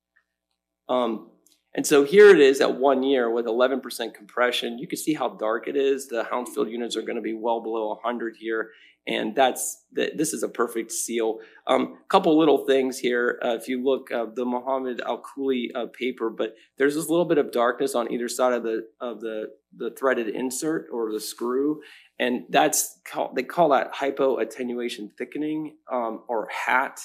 Um, 0.89 1.29
and 1.75 1.85
so 1.85 2.03
here 2.03 2.29
it 2.29 2.39
is 2.39 2.59
at 2.61 2.79
one 2.79 3.03
year 3.03 3.29
with 3.29 3.45
11% 3.45 4.13
compression. 4.15 4.79
You 4.79 4.87
can 4.87 4.97
see 4.97 5.13
how 5.13 5.29
dark 5.29 5.67
it 5.67 5.75
is. 5.75 6.07
The 6.07 6.23
Hounsfield 6.23 6.69
units 6.69 6.97
are 6.97 7.03
going 7.03 7.17
to 7.17 7.21
be 7.21 7.35
well 7.35 7.61
below 7.61 7.89
100 7.89 8.35
here. 8.39 8.71
And 9.07 9.35
that's 9.35 9.85
this 9.93 10.33
is 10.33 10.43
a 10.43 10.49
perfect 10.49 10.91
seal. 10.91 11.39
A 11.67 11.71
um, 11.71 11.97
couple 12.09 12.37
little 12.37 12.65
things 12.65 12.99
here. 12.99 13.39
Uh, 13.43 13.55
if 13.55 13.67
you 13.67 13.83
look, 13.83 14.11
uh, 14.11 14.25
the 14.25 14.45
Mohamad 14.45 14.99
Alkhouli 14.99 15.67
uh, 15.73 15.85
paper, 15.87 16.29
but 16.29 16.55
there's 16.77 16.95
this 16.95 17.09
little 17.09 17.25
bit 17.25 17.37
of 17.37 17.51
darkness 17.51 17.95
on 17.95 18.11
either 18.11 18.27
side 18.27 18.53
of 18.53 18.63
the 18.63 18.87
of 18.99 19.21
the 19.21 19.51
the 19.75 19.91
threaded 19.91 20.27
insert 20.27 20.87
or 20.91 21.11
the 21.11 21.19
screw, 21.19 21.81
and 22.19 22.43
that's 22.49 22.99
called, 23.05 23.35
they 23.35 23.43
call 23.43 23.69
that 23.69 23.93
hypoattenuation 23.93 25.11
thickening 25.17 25.77
um, 25.91 26.23
or 26.27 26.49
HAT. 26.65 26.99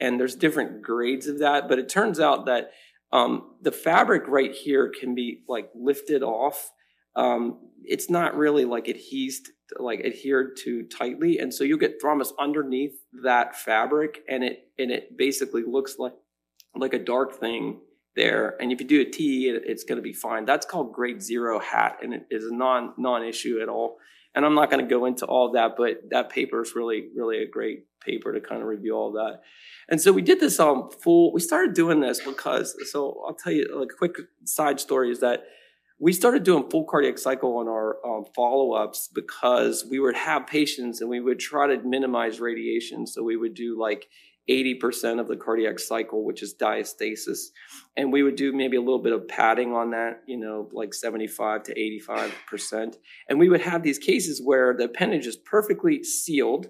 And 0.00 0.20
there's 0.20 0.36
different 0.36 0.82
grades 0.82 1.26
of 1.26 1.40
that, 1.40 1.68
but 1.68 1.78
it 1.78 1.88
turns 1.88 2.20
out 2.20 2.46
that 2.46 2.70
um, 3.12 3.54
the 3.62 3.72
fabric 3.72 4.24
right 4.28 4.54
here 4.54 4.92
can 4.98 5.14
be 5.14 5.42
like 5.48 5.70
lifted 5.74 6.22
off. 6.22 6.70
Um, 7.18 7.58
it's 7.84 8.08
not 8.08 8.36
really 8.36 8.64
like 8.64 8.88
adhesed, 8.88 9.50
like 9.78 10.00
adhered 10.04 10.56
to 10.64 10.84
tightly, 10.84 11.38
and 11.38 11.52
so 11.52 11.64
you 11.64 11.76
get 11.76 12.00
thrombus 12.00 12.30
underneath 12.38 12.96
that 13.24 13.56
fabric, 13.56 14.20
and 14.28 14.44
it 14.44 14.68
and 14.78 14.92
it 14.92 15.18
basically 15.18 15.64
looks 15.66 15.96
like 15.98 16.14
like 16.76 16.94
a 16.94 16.98
dark 16.98 17.40
thing 17.40 17.80
there. 18.14 18.56
And 18.60 18.70
if 18.70 18.80
you 18.80 18.86
do 18.86 19.00
a 19.00 19.04
T, 19.04 19.48
it, 19.48 19.62
it's 19.66 19.82
going 19.82 19.96
to 19.96 20.02
be 20.02 20.12
fine. 20.12 20.44
That's 20.44 20.64
called 20.64 20.92
grade 20.92 21.20
zero 21.20 21.58
HAT, 21.58 21.98
and 22.02 22.14
it 22.14 22.26
is 22.30 22.44
a 22.44 22.54
non 22.54 22.94
non 22.96 23.24
issue 23.24 23.58
at 23.60 23.68
all. 23.68 23.98
And 24.34 24.44
I'm 24.46 24.54
not 24.54 24.70
going 24.70 24.84
to 24.84 24.88
go 24.88 25.06
into 25.06 25.26
all 25.26 25.50
that, 25.52 25.72
but 25.76 26.10
that 26.10 26.30
paper 26.30 26.62
is 26.62 26.76
really 26.76 27.08
really 27.16 27.42
a 27.42 27.48
great 27.48 27.86
paper 28.00 28.32
to 28.32 28.40
kind 28.40 28.62
of 28.62 28.68
review 28.68 28.94
all 28.94 29.10
that. 29.12 29.40
And 29.88 30.00
so 30.00 30.12
we 30.12 30.22
did 30.22 30.38
this 30.38 30.60
um 30.60 30.88
full. 31.02 31.32
We 31.32 31.40
started 31.40 31.74
doing 31.74 31.98
this 32.00 32.20
because. 32.24 32.76
So 32.92 33.24
I'll 33.26 33.34
tell 33.34 33.52
you 33.52 33.66
like 33.76 33.88
a 33.92 33.96
quick 33.96 34.16
side 34.44 34.78
story 34.78 35.10
is 35.10 35.18
that 35.18 35.42
we 36.00 36.12
started 36.12 36.44
doing 36.44 36.70
full 36.70 36.84
cardiac 36.84 37.18
cycle 37.18 37.56
on 37.56 37.68
our 37.68 37.96
um, 38.06 38.24
follow 38.34 38.72
ups 38.72 39.08
because 39.12 39.84
we 39.90 39.98
would 39.98 40.16
have 40.16 40.46
patients 40.46 41.00
and 41.00 41.10
we 41.10 41.20
would 41.20 41.40
try 41.40 41.66
to 41.66 41.82
minimize 41.82 42.40
radiation. 42.40 43.06
So 43.06 43.22
we 43.22 43.36
would 43.36 43.54
do 43.54 43.78
like 43.78 44.08
80% 44.48 45.20
of 45.20 45.28
the 45.28 45.36
cardiac 45.36 45.78
cycle, 45.78 46.24
which 46.24 46.42
is 46.42 46.54
diastasis. 46.54 47.48
And 47.96 48.12
we 48.12 48.22
would 48.22 48.36
do 48.36 48.52
maybe 48.52 48.76
a 48.76 48.80
little 48.80 49.02
bit 49.02 49.12
of 49.12 49.28
padding 49.28 49.72
on 49.72 49.90
that, 49.90 50.22
you 50.26 50.38
know, 50.38 50.68
like 50.72 50.94
75 50.94 51.64
to 51.64 51.74
85%. 51.74 52.96
And 53.28 53.38
we 53.38 53.48
would 53.48 53.60
have 53.60 53.82
these 53.82 53.98
cases 53.98 54.40
where 54.42 54.74
the 54.74 54.84
appendage 54.84 55.26
is 55.26 55.36
perfectly 55.36 56.02
sealed 56.04 56.68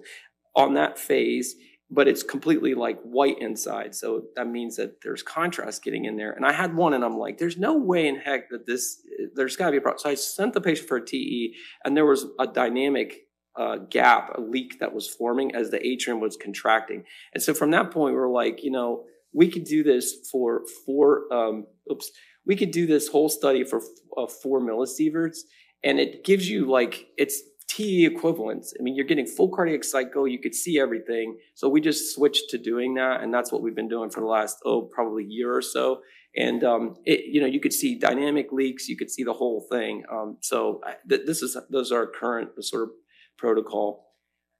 on 0.55 0.73
that 0.73 0.97
phase 0.97 1.55
but 1.91 2.07
it's 2.07 2.21
completely 2.21 2.75
like 2.75 2.99
white 3.01 3.39
inside. 3.41 3.95
So 3.95 4.23
that 4.35 4.47
means 4.47 4.75
that 4.75 5.01
there's 5.01 5.23
contrast 5.23 5.83
getting 5.83 6.05
in 6.05 6.17
there. 6.17 6.31
And 6.31 6.45
I 6.45 6.51
had 6.51 6.75
one 6.75 6.93
and 6.93 7.03
I'm 7.03 7.17
like, 7.17 7.37
there's 7.37 7.57
no 7.57 7.77
way 7.77 8.07
in 8.07 8.17
heck 8.17 8.49
that 8.49 8.67
this, 8.67 9.01
there's 9.35 9.55
gotta 9.55 9.71
be 9.71 9.77
a 9.77 9.81
problem. 9.81 9.99
So 9.99 10.09
I 10.09 10.15
sent 10.15 10.53
the 10.53 10.61
patient 10.61 10.87
for 10.87 10.97
a 10.97 11.05
TE 11.05 11.55
and 11.83 11.97
there 11.97 12.05
was 12.05 12.27
a 12.39 12.45
dynamic 12.45 13.21
uh, 13.57 13.77
gap, 13.89 14.37
a 14.37 14.41
leak 14.41 14.79
that 14.79 14.93
was 14.93 15.09
forming 15.09 15.55
as 15.55 15.71
the 15.71 15.85
atrium 15.85 16.19
was 16.19 16.37
contracting. 16.37 17.03
And 17.33 17.41
so 17.41 17.53
from 17.53 17.71
that 17.71 17.91
point, 17.91 18.13
we 18.13 18.19
were 18.19 18.29
like, 18.29 18.63
you 18.63 18.71
know, 18.71 19.05
we 19.33 19.49
could 19.49 19.63
do 19.63 19.83
this 19.83 20.15
for 20.31 20.61
four, 20.85 21.31
um, 21.33 21.65
oops, 21.91 22.11
we 22.45 22.55
could 22.55 22.71
do 22.71 22.85
this 22.85 23.07
whole 23.07 23.29
study 23.29 23.63
for 23.63 23.81
uh, 24.17 24.27
four 24.27 24.61
millisieverts. 24.61 25.39
And 25.83 25.99
it 25.99 26.23
gives 26.23 26.49
you 26.49 26.69
like, 26.69 27.07
it's 27.17 27.41
TE 27.69 28.05
equivalents. 28.05 28.73
I 28.79 28.83
mean, 28.83 28.95
you're 28.95 29.05
getting 29.05 29.27
full 29.27 29.49
cardiac 29.49 29.83
cycle. 29.83 30.27
You 30.27 30.39
could 30.39 30.55
see 30.55 30.79
everything. 30.79 31.37
So 31.53 31.69
we 31.69 31.81
just 31.81 32.15
switched 32.15 32.49
to 32.49 32.57
doing 32.57 32.95
that, 32.95 33.21
and 33.21 33.33
that's 33.33 33.51
what 33.51 33.61
we've 33.61 33.75
been 33.75 33.87
doing 33.87 34.09
for 34.09 34.21
the 34.21 34.25
last 34.25 34.57
oh 34.65 34.81
probably 34.81 35.23
year 35.23 35.55
or 35.55 35.61
so. 35.61 36.01
And 36.35 36.63
um, 36.63 36.95
it, 37.05 37.25
you 37.25 37.39
know, 37.39 37.47
you 37.47 37.59
could 37.59 37.73
see 37.73 37.97
dynamic 37.97 38.51
leaks. 38.51 38.87
You 38.87 38.97
could 38.97 39.11
see 39.11 39.23
the 39.23 39.33
whole 39.33 39.65
thing. 39.71 40.03
Um, 40.11 40.37
so 40.41 40.81
th- 41.07 41.21
this 41.25 41.41
is 41.43 41.55
those 41.69 41.91
are 41.91 42.07
current 42.07 42.49
sort 42.63 42.83
of 42.83 42.89
protocol. 43.37 44.08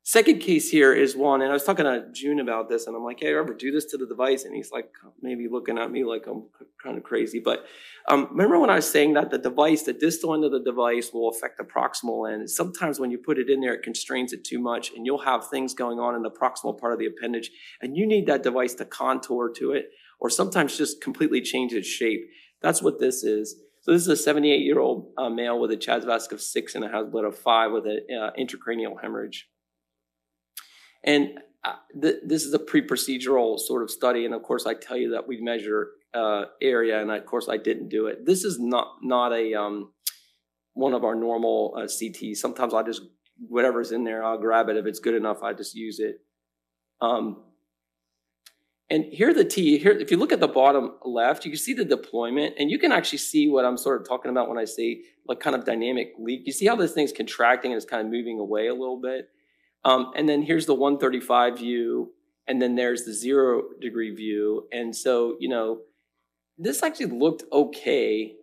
Second 0.10 0.40
case 0.40 0.72
here 0.72 0.92
is 0.92 1.16
one, 1.16 1.44
and 1.44 1.52
I 1.52 1.54
was 1.54 1.64
talking 1.64 1.86
to 1.86 2.04
June 2.12 2.40
about 2.40 2.68
this, 2.68 2.88
and 2.88 2.96
I'm 2.96 3.04
like, 3.04 3.20
hey, 3.20 3.36
ever 3.36 3.54
do 3.54 3.70
this 3.70 3.86
to 3.92 3.98
the 3.98 4.08
device? 4.08 4.44
And 4.44 4.56
he's 4.56 4.72
like, 4.72 4.90
maybe 5.22 5.48
looking 5.48 5.78
at 5.78 5.92
me 5.92 6.04
like 6.04 6.26
I'm 6.26 6.46
kind 6.84 6.98
of 6.98 7.04
crazy. 7.04 7.40
But 7.40 7.66
um, 8.08 8.28
remember 8.32 8.58
when 8.58 8.72
I 8.72 8.76
was 8.78 8.90
saying 8.90 9.14
that 9.14 9.30
the 9.30 9.38
device, 9.38 9.84
the 9.84 9.94
distal 9.94 10.34
end 10.34 10.44
of 10.46 10.52
the 10.52 10.64
device 10.64 11.12
will 11.14 11.30
affect 11.30 11.60
the 11.60 11.64
proximal 11.64 12.28
end? 12.28 12.50
Sometimes 12.50 13.00
when 13.00 13.12
you 13.12 13.20
put 13.20 13.38
it 13.38 13.52
in 13.52 13.62
there, 13.62 13.76
it 13.76 13.84
constrains 13.84 14.34
it 14.34 14.44
too 14.44 14.58
much, 14.58 14.92
and 14.96 15.06
you'll 15.06 15.20
have 15.20 15.48
things 15.48 15.76
going 15.76 16.00
on 16.00 16.16
in 16.16 16.24
the 16.24 16.32
proximal 16.32 16.76
part 16.76 16.92
of 16.92 16.98
the 16.98 17.06
appendage, 17.06 17.52
and 17.80 17.96
you 17.96 18.08
need 18.08 18.26
that 18.26 18.42
device 18.42 18.74
to 18.74 18.86
contour 18.86 19.54
to 19.58 19.74
it, 19.74 19.92
or 20.20 20.32
sometimes 20.32 20.76
just 20.76 21.02
completely 21.02 21.40
change 21.40 21.72
its 21.72 21.88
shape. 21.88 22.28
That's 22.64 22.82
what 22.82 23.00
this 23.00 23.24
is. 23.24 23.62
So 23.82 23.92
this 23.92 24.02
is 24.02 24.08
a 24.08 24.16
78 24.16 24.62
year 24.62 24.80
old 24.80 25.12
uh, 25.20 25.30
male 25.30 25.60
with 25.60 25.70
a 25.70 25.78
CHA2DS2-VASc 25.78 26.32
of 26.32 26.42
six 26.42 26.74
and 26.74 26.84
a 26.84 26.90
HAS-BLED 26.90 27.26
of 27.26 27.38
five 27.38 27.72
with 27.72 27.86
an 27.86 28.00
uh, 28.12 28.32
intracranial 28.40 29.00
hemorrhage. 29.00 29.48
And 31.04 31.40
uh, 31.64 31.76
th- 32.02 32.22
this 32.26 32.44
is 32.44 32.54
a 32.54 32.60
pre-procedural 32.60 33.60
sort 33.60 33.84
of 33.84 33.92
study, 33.92 34.26
and 34.26 34.34
of 34.34 34.44
course, 34.44 34.66
I 34.66 34.74
tell 34.74 34.98
you 34.98 35.12
that 35.12 35.28
we 35.28 35.42
measure 35.42 35.90
uh, 36.14 36.46
area, 36.62 37.02
and 37.02 37.12
of 37.12 37.26
course, 37.26 37.48
I 37.50 37.58
didn't 37.58 37.90
do 37.90 38.08
it. 38.08 38.26
This 38.26 38.44
is 38.44 38.60
not 38.60 38.98
not 39.02 39.34
a 39.34 39.54
um, 39.54 39.92
one 40.74 40.94
of 40.94 41.04
our 41.04 41.16
normal 41.16 41.74
uh, 41.78 41.82
CTs. 41.82 42.38
Sometimes 42.38 42.74
I 42.74 42.84
just 42.84 43.02
whatever's 43.48 43.92
in 43.92 44.04
there, 44.04 44.24
I'll 44.24 44.38
grab 44.38 44.70
it 44.70 44.78
if 44.78 44.86
it's 44.86 45.00
good 45.00 45.16
enough. 45.16 45.44
I 45.44 45.54
just 45.54 45.76
use 45.76 46.00
it. 46.00 46.22
Um, 47.02 47.44
and 48.90 49.06
here 49.06 49.34
the 49.34 49.46
T, 49.46 49.78
here, 49.78 49.92
if 49.92 50.10
you 50.10 50.18
look 50.18 50.32
at 50.32 50.40
the 50.40 50.48
bottom 50.48 50.96
left, 51.06 51.46
you 51.46 51.52
can 51.52 51.60
see 51.60 51.74
the 51.74 51.86
deployment, 51.86 52.56
and 52.58 52.72
you 52.72 52.80
can 52.80 52.92
actually 52.92 53.20
see 53.20 53.48
what 53.48 53.64
I'm 53.64 53.78
sort 53.78 54.02
of 54.02 54.08
talking 54.08 54.32
about 54.32 54.50
when 54.50 54.58
I 54.58 54.66
say 54.66 55.04
like 55.28 55.40
kind 55.40 55.56
of 55.56 55.64
dynamic 55.64 56.14
leak. 56.18 56.42
You 56.46 56.52
see 56.52 56.66
how 56.66 56.76
this 56.76 56.94
thing's 56.94 57.12
contracting 57.12 57.72
and 57.72 57.78
it's 57.78 57.90
kind 57.90 58.06
of 58.06 58.12
moving 58.12 58.40
away 58.40 58.68
a 58.68 58.74
little 58.74 59.00
bit. 59.00 59.30
Um, 59.86 60.12
and 60.16 60.28
then 60.28 60.42
here's 60.42 60.66
the 60.66 60.76
135 60.76 61.60
view, 61.60 62.12
and 62.48 62.62
then 62.62 62.76
there's 62.76 63.06
the 63.06 63.14
zero 63.14 63.64
degree 63.80 64.14
view. 64.14 64.68
And 64.72 64.96
so, 64.96 65.38
you 65.40 65.50
know, 65.50 65.82
this 66.58 66.84
actually 66.84 67.08
looked 67.08 67.44
okay. 67.52 68.34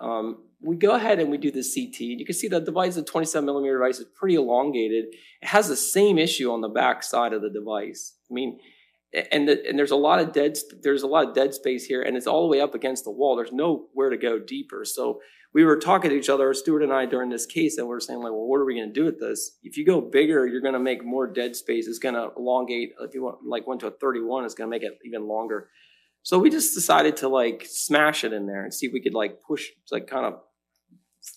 Um, 0.00 0.44
we 0.60 0.76
go 0.76 0.92
ahead 0.94 1.18
and 1.18 1.30
we 1.30 1.36
do 1.36 1.50
the 1.50 1.62
CT. 1.62 2.00
And 2.00 2.20
you 2.20 2.26
can 2.26 2.34
see 2.34 2.48
the 2.48 2.60
device, 2.60 2.94
the 2.94 3.02
27 3.02 3.44
millimeter 3.44 3.78
device, 3.78 3.98
is 3.98 4.06
pretty 4.16 4.36
elongated. 4.36 5.06
It 5.42 5.48
has 5.48 5.68
the 5.68 5.76
same 5.76 6.18
issue 6.18 6.50
on 6.50 6.62
the 6.62 6.68
back 6.68 7.02
side 7.02 7.32
of 7.32 7.42
the 7.42 7.50
device. 7.50 8.14
I 8.30 8.34
mean, 8.34 8.58
and 9.32 9.48
the, 9.48 9.66
and 9.66 9.78
there's 9.78 9.90
a 9.90 9.96
lot 9.96 10.20
of 10.20 10.32
dead 10.32 10.58
there's 10.82 11.02
a 11.02 11.06
lot 11.06 11.28
of 11.28 11.34
dead 11.34 11.54
space 11.54 11.86
here, 11.86 12.02
and 12.02 12.16
it's 12.16 12.26
all 12.26 12.42
the 12.42 12.48
way 12.48 12.60
up 12.60 12.74
against 12.74 13.04
the 13.04 13.10
wall. 13.10 13.36
There's 13.36 13.52
nowhere 13.52 14.10
to 14.10 14.16
go 14.16 14.38
deeper. 14.38 14.84
So 14.84 15.20
we 15.54 15.64
were 15.64 15.76
talking 15.76 16.10
to 16.10 16.16
each 16.16 16.28
other, 16.28 16.52
Stuart 16.52 16.82
and 16.82 16.92
I, 16.92 17.06
during 17.06 17.30
this 17.30 17.46
case, 17.46 17.78
and 17.78 17.88
we 17.88 17.94
are 17.94 18.00
saying 18.00 18.20
like, 18.20 18.32
well, 18.32 18.46
what 18.46 18.60
are 18.60 18.64
we 18.64 18.74
going 18.74 18.92
to 18.92 19.00
do 19.00 19.06
with 19.06 19.18
this? 19.18 19.56
If 19.62 19.76
you 19.76 19.86
go 19.86 20.00
bigger, 20.00 20.46
you're 20.46 20.60
going 20.60 20.74
to 20.74 20.80
make 20.80 21.04
more 21.04 21.26
dead 21.26 21.56
space. 21.56 21.86
It's 21.86 21.98
going 21.98 22.14
to 22.14 22.30
elongate. 22.36 22.92
If 23.00 23.14
you 23.14 23.22
want 23.22 23.38
like 23.46 23.66
went 23.66 23.80
to 23.80 23.86
a 23.86 23.90
31, 23.90 24.44
it's 24.44 24.54
going 24.54 24.68
to 24.68 24.70
make 24.70 24.82
it 24.82 24.98
even 25.04 25.26
longer. 25.26 25.68
So 26.22 26.38
we 26.38 26.50
just 26.50 26.74
decided 26.74 27.16
to 27.18 27.28
like 27.28 27.64
smash 27.66 28.24
it 28.24 28.32
in 28.32 28.46
there 28.46 28.62
and 28.62 28.74
see 28.74 28.86
if 28.86 28.92
we 28.92 29.00
could 29.00 29.14
like 29.14 29.40
push, 29.42 29.66
like 29.90 30.06
kind 30.06 30.26
of 30.26 30.40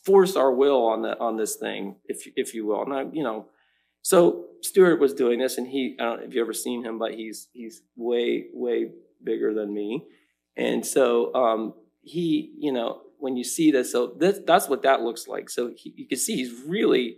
force 0.06 0.36
our 0.36 0.54
will 0.54 0.86
on 0.86 1.02
the 1.02 1.18
on 1.20 1.38
this 1.38 1.56
thing, 1.56 1.96
if 2.06 2.28
if 2.36 2.54
you 2.54 2.66
will. 2.66 2.86
Now, 2.86 3.10
you 3.12 3.24
know, 3.24 3.46
so 4.02 4.48
Stuart 4.62 5.00
was 5.00 5.14
doing 5.14 5.40
this, 5.40 5.58
and 5.58 5.68
he 5.68 5.96
I 6.00 6.04
don't 6.04 6.20
know 6.20 6.26
if 6.26 6.34
you 6.34 6.42
ever 6.42 6.54
seen 6.54 6.84
him, 6.84 7.00
but 7.00 7.14
he's 7.14 7.48
he's 7.54 7.82
way 7.96 8.48
way 8.54 8.92
bigger 9.24 9.54
than 9.54 9.74
me, 9.74 10.06
and 10.58 10.86
so 10.86 11.34
um, 11.34 11.74
he, 12.02 12.54
you 12.58 12.74
know, 12.74 13.02
when 13.22 13.38
you 13.38 13.44
see 13.44 13.72
this, 13.72 13.92
so 13.92 14.16
this, 14.18 14.40
that's 14.46 14.68
what 14.68 14.84
that 14.84 15.02
looks 15.02 15.28
like. 15.28 15.50
So 15.50 15.72
he, 15.76 15.94
you 15.96 16.08
can 16.08 16.18
see 16.18 16.36
he's 16.36 16.54
really 16.68 17.18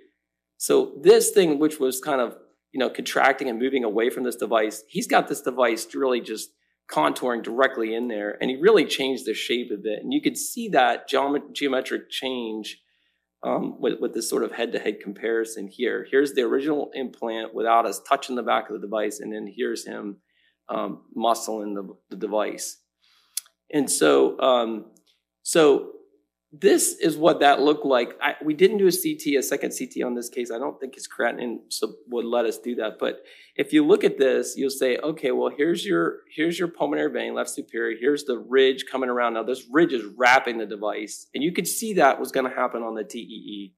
so 0.58 0.94
this 1.02 1.32
thing, 1.32 1.60
which 1.60 1.80
was 1.80 2.00
kind 2.00 2.22
of 2.22 2.38
you 2.72 2.80
know 2.80 2.89
contracting 2.89 3.50
and 3.50 3.60
moving 3.60 3.84
away 3.84 4.10
from 4.10 4.24
this 4.24 4.36
device, 4.36 4.84
he's 4.88 5.08
got 5.08 5.28
this 5.28 5.42
device 5.42 5.94
really 5.94 6.22
just 6.22 6.52
contouring 6.92 7.44
directly 7.44 7.94
in 7.94 8.08
there, 8.08 8.38
and 8.39 8.50
he 8.50 8.58
really 8.58 8.86
changed 8.86 9.26
the 9.26 9.34
shape 9.34 9.72
of 9.72 9.82
it. 9.86 10.00
And 10.02 10.13
you 10.13 10.22
could 10.22 10.38
see 10.38 10.70
that 10.70 11.08
geometric 11.08 12.10
change 12.10 12.78
um, 13.44 13.80
with, 13.80 14.00
with 14.00 14.13
this 14.13 14.30
sort 14.30 14.44
of 14.44 14.54
head-to-head 14.54 15.02
comparison 15.02 15.68
here. 15.68 16.08
Here's 16.10 16.34
the 16.34 16.44
original 16.44 16.92
implant 16.94 17.54
without 17.54 17.86
us 17.86 18.02
touching 18.08 18.36
the 18.36 18.44
back 18.44 18.70
of 18.70 18.76
the 18.76 18.88
device, 18.88 19.20
and 19.20 19.34
then 19.34 19.52
here's 19.54 19.86
him 19.86 20.18
um, 20.70 21.04
muscling 21.16 21.76
the, 21.76 21.94
the 22.10 22.16
device. 22.16 22.80
And 23.72 23.89
so, 23.89 24.39
um, 24.39 24.92
so 25.43 25.91
this 26.56 26.95
is 26.99 27.17
what 27.17 27.39
that 27.39 27.62
looked 27.62 27.84
like. 27.84 28.15
I, 28.21 28.36
we 28.43 28.53
didn't 28.53 28.77
do 28.77 28.88
a 28.88 28.91
CT, 28.91 29.39
a 29.39 29.41
second 29.41 29.73
CT 29.77 30.06
on 30.06 30.13
this 30.13 30.29
case. 30.29 30.51
I 30.51 30.60
don't 30.60 30.79
think 30.79 30.93
his 30.93 31.08
creatinine 31.08 31.58
would 32.10 32.25
let 32.25 32.45
us 32.45 32.60
do 32.60 32.75
that. 32.75 32.99
But 32.99 33.23
if 33.56 33.73
you 33.73 33.84
look 33.84 34.03
at 34.03 34.19
this, 34.19 34.53
you'll 34.56 34.69
say, 34.69 34.97
okay, 34.97 35.32
well, 35.32 35.51
here's 35.56 35.84
your 35.84 36.19
here's 36.36 36.60
your 36.60 36.67
pulmonary 36.67 37.12
vein, 37.12 37.34
left 37.34 37.49
superior. 37.49 37.97
Here's 37.99 38.25
the 38.25 38.38
ridge 38.38 38.86
coming 38.89 39.10
around. 39.10 39.34
Now 39.34 39.41
this 39.41 39.65
ridge 39.71 39.93
is 39.93 40.06
wrapping 40.15 40.60
the 40.60 40.67
device, 40.67 41.25
and 41.34 41.43
you 41.43 41.51
could 41.51 41.67
see 41.67 41.93
that 41.93 42.19
was 42.19 42.32
going 42.32 42.47
to 42.47 42.56
happen 42.56 42.84
on 42.84 42.93
the 42.93 43.03
TEE. 43.03 43.73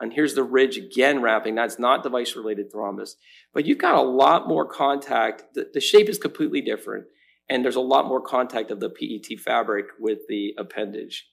And 0.00 0.12
here's 0.12 0.34
the 0.34 0.44
ridge 0.44 0.76
again 0.76 1.22
wrapping. 1.22 1.54
That's 1.54 1.78
not 1.78 2.02
device 2.02 2.36
related 2.36 2.70
thrombus, 2.70 3.14
but 3.54 3.64
you've 3.64 3.78
got 3.78 3.96
a 3.96 4.02
lot 4.02 4.46
more 4.46 4.66
contact. 4.66 5.44
The, 5.54 5.70
the 5.72 5.80
shape 5.80 6.10
is 6.10 6.18
completely 6.18 6.60
different, 6.60 7.06
and 7.48 7.64
there's 7.64 7.76
a 7.76 7.80
lot 7.80 8.06
more 8.06 8.20
contact 8.20 8.70
of 8.70 8.80
the 8.80 8.90
PET 8.90 9.38
fabric 9.38 9.86
with 9.98 10.20
the 10.28 10.54
appendage. 10.58 11.26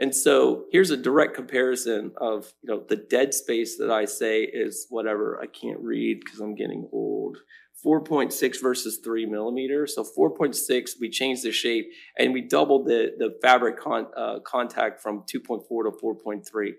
And 0.00 0.14
so 0.14 0.66
here's 0.70 0.90
a 0.90 0.96
direct 0.96 1.34
comparison 1.34 2.12
of 2.18 2.52
you 2.62 2.72
know 2.72 2.84
the 2.88 2.96
dead 2.96 3.34
space 3.34 3.76
that 3.78 3.90
I 3.90 4.04
say 4.04 4.42
is 4.42 4.86
whatever 4.90 5.40
I 5.42 5.46
can't 5.46 5.80
read 5.80 6.20
because 6.24 6.40
I'm 6.40 6.54
getting 6.54 6.88
old. 6.92 7.38
4.6 7.84 8.60
versus 8.60 8.98
3 9.04 9.26
millimeters. 9.26 9.94
So 9.94 10.02
4.6, 10.02 10.90
we 11.00 11.08
changed 11.08 11.44
the 11.44 11.52
shape 11.52 11.88
and 12.18 12.32
we 12.32 12.40
doubled 12.40 12.86
the, 12.86 13.12
the 13.16 13.38
fabric 13.40 13.78
con, 13.78 14.08
uh, 14.16 14.40
contact 14.40 15.00
from 15.00 15.22
2.4 15.32 15.62
to 15.68 15.90
4.3. 16.02 16.70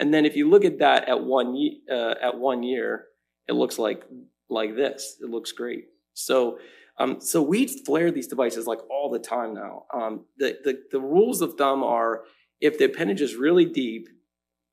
And 0.00 0.12
then 0.12 0.26
if 0.26 0.34
you 0.34 0.48
look 0.48 0.64
at 0.64 0.80
that 0.80 1.08
at 1.08 1.22
one, 1.22 1.56
uh, 1.90 2.14
at 2.20 2.36
one 2.38 2.64
year, 2.64 3.06
it 3.46 3.52
looks 3.52 3.78
like, 3.78 4.02
like 4.50 4.74
this. 4.74 5.18
It 5.22 5.30
looks 5.30 5.52
great. 5.52 5.84
So, 6.14 6.58
um, 6.98 7.20
so 7.20 7.40
we 7.42 7.66
flare 7.66 8.10
these 8.10 8.26
devices 8.26 8.66
like 8.66 8.80
all 8.90 9.10
the 9.10 9.18
time 9.18 9.54
now. 9.54 9.84
Um, 9.94 10.24
the, 10.36 10.58
the, 10.64 10.82
the 10.90 11.00
rules 11.00 11.40
of 11.40 11.54
thumb 11.54 11.82
are 11.84 12.24
if 12.60 12.78
the 12.78 12.86
appendage 12.86 13.20
is 13.20 13.36
really 13.36 13.64
deep, 13.64 14.08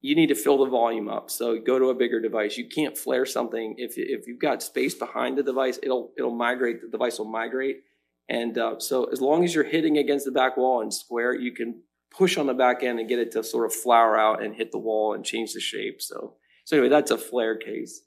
you 0.02 0.16
need 0.16 0.28
to 0.28 0.36
fill 0.36 0.64
the 0.64 0.70
volume 0.70 1.08
up. 1.08 1.30
So 1.30 1.60
go 1.60 1.80
to 1.80 1.90
a 1.90 1.96
bigger 1.96 2.20
device. 2.20 2.58
You 2.58 2.68
can't 2.68 2.98
flare 2.98 3.26
something 3.26 3.76
if 3.78 3.94
if 3.98 4.28
you've 4.28 4.40
got 4.40 4.62
space 4.62 4.94
behind 4.94 5.38
the 5.38 5.44
device. 5.44 5.80
It'll 5.82 6.12
it'll 6.18 6.36
migrate. 6.36 6.82
The 6.82 6.90
device 6.90 7.18
will 7.18 7.26
migrate. 7.26 7.78
And 8.30 8.58
uh, 8.58 8.80
so 8.80 9.06
as 9.06 9.22
long 9.22 9.44
as 9.44 9.54
you're 9.54 9.64
hitting 9.64 9.98
against 9.98 10.26
the 10.26 10.32
back 10.32 10.58
wall 10.58 10.82
and 10.82 10.94
square, 10.94 11.34
you 11.34 11.54
can 11.54 11.82
push 12.12 12.38
on 12.38 12.48
the 12.48 12.54
back 12.54 12.84
end 12.84 13.00
and 13.00 13.10
get 13.10 13.20
it 13.20 13.32
to 13.32 13.44
sort 13.44 13.66
of 13.66 13.74
flower 13.74 14.18
out 14.18 14.44
and 14.44 14.56
hit 14.56 14.72
the 14.72 14.80
wall 14.80 15.14
and 15.14 15.26
change 15.26 15.54
the 15.54 15.60
shape. 15.60 16.02
So 16.02 16.36
so 16.66 16.78
anyway, 16.78 16.90
that's 16.90 17.12
a 17.12 17.18
flare 17.18 17.56
case. 17.56 18.02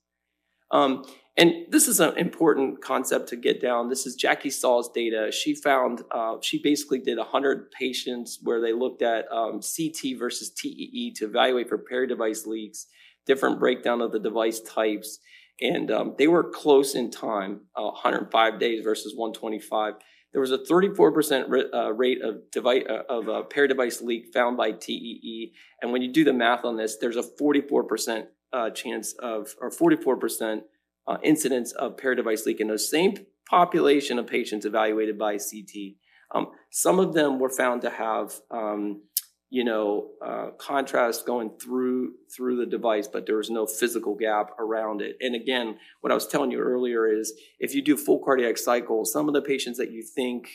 Um, 0.71 1.05
and 1.39 1.53
this 1.69 1.87
is 1.87 2.01
an 2.01 2.19
important 2.19 2.83
concept 2.83 3.29
to 3.29 3.37
get 3.37 3.63
down. 3.63 3.89
This 3.89 4.07
is 4.07 4.17
Jackie 4.17 4.51
Saw's 4.51 4.91
data. 4.91 5.31
She 5.31 5.55
found, 5.55 6.03
uh, 6.11 6.39
she 6.43 6.61
basically 6.61 6.99
did 6.99 7.17
100 7.17 7.71
patients 7.71 8.41
where 8.43 8.61
they 8.61 8.73
looked 8.73 9.03
at 9.03 9.31
um, 9.31 9.61
CT 9.61 10.19
versus 10.19 10.51
TEE 10.51 11.15
to 11.17 11.27
evaluate 11.27 11.69
for 11.69 11.79
peri-device 11.79 12.45
leaks, 12.45 12.89
different 13.25 13.61
breakdown 13.61 14.01
of 14.01 14.11
the 14.11 14.19
device 14.19 14.61
types. 14.63 15.21
And 15.61 15.93
um, 15.93 16.17
they 16.19 16.27
were 16.27 16.43
close 16.43 16.97
in 16.97 17.09
time, 17.09 17.61
uh, 17.77 17.85
105 17.85 18.59
days 18.59 18.83
versus 18.83 19.15
125. 19.15 19.95
There 20.33 20.41
was 20.41 20.51
a 20.51 20.59
34% 20.59 21.73
uh, 21.73 21.93
rate 21.93 22.21
of, 22.21 22.51
device, 22.51 22.83
uh, 22.91 23.03
of 23.09 23.29
a 23.29 23.45
peri-device 23.45 24.03
leak 24.03 24.35
found 24.35 24.57
by 24.57 24.73
TEE. 24.73 25.53
And 25.83 25.93
when 25.93 26.03
you 26.03 26.13
do 26.13 26.25
the 26.25 26.33
math 26.33 26.65
on 26.65 26.77
this, 26.77 26.97
there's 26.97 27.17
a 27.17 27.23
44% 27.23 28.27
uh, 28.53 28.71
chance 28.71 29.13
of, 29.21 29.55
or 29.61 29.71
44% 29.71 30.63
uh, 31.09 31.17
incidence 31.25 31.73
of 31.73 31.97
peri-device 31.97 32.45
leak 32.47 32.61
in 32.61 32.69
those 32.69 32.91
same 32.91 33.17
population 33.49 34.19
of 34.19 34.27
patients 34.27 34.67
evaluated 34.67 35.19
by 35.19 35.39
CT. 35.39 35.97
Um, 36.35 36.49
some 36.71 36.99
of 36.99 37.15
them 37.15 37.39
were 37.39 37.49
found 37.49 37.81
to 37.83 37.91
have, 37.91 38.35
um, 38.51 39.03
you 39.49 39.65
know, 39.65 40.11
uh, 40.25 40.51
contrast 40.59 41.25
going 41.25 41.53
through 41.61 42.13
through 42.37 42.59
the 42.59 42.67
device, 42.67 43.09
but 43.09 43.25
there 43.25 43.39
was 43.39 43.49
no 43.49 43.67
physical 43.67 44.15
gap 44.15 44.51
around 44.59 45.01
it. 45.01 45.17
And 45.21 45.35
again, 45.35 45.79
what 46.03 46.13
I 46.13 46.15
was 46.15 46.27
telling 46.27 46.51
you 46.51 46.59
earlier 46.59 47.07
is, 47.11 47.33
if 47.59 47.75
you 47.75 47.83
do 47.83 47.97
full 47.97 48.23
cardiac 48.23 48.59
cycle, 48.59 49.07
some 49.07 49.27
of 49.27 49.35
the 49.35 49.41
patients 49.41 49.79
that 49.79 49.91
you 49.91 50.03
think 50.03 50.51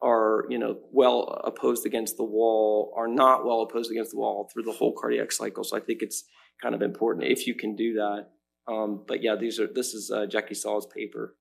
are, 0.00 0.44
you 0.48 0.58
know, 0.58 0.78
well 0.92 1.40
opposed 1.44 1.84
against 1.84 2.16
the 2.16 2.24
wall 2.24 2.94
are 2.96 3.08
not 3.08 3.44
well 3.44 3.60
opposed 3.60 3.90
against 3.90 4.12
the 4.12 4.18
wall 4.18 4.48
through 4.50 4.62
the 4.62 4.72
whole 4.72 4.94
cardiac 4.98 5.30
cycle. 5.32 5.64
So 5.64 5.76
I 5.76 5.80
think 5.80 6.00
it's 6.00 6.24
kind 6.62 6.74
of 6.74 6.80
important 6.80 7.26
if 7.26 7.46
you 7.46 7.54
can 7.54 7.76
do 7.76 7.94
that. 7.94 8.28
Um, 8.68 9.02
but 9.06 9.22
yeah, 9.22 9.34
these 9.34 9.58
are 9.58 9.66
this 9.66 9.94
is 9.94 10.10
uh, 10.10 10.26
Jackie 10.26 10.54
Saw's 10.54 10.86
paper. 10.86 11.36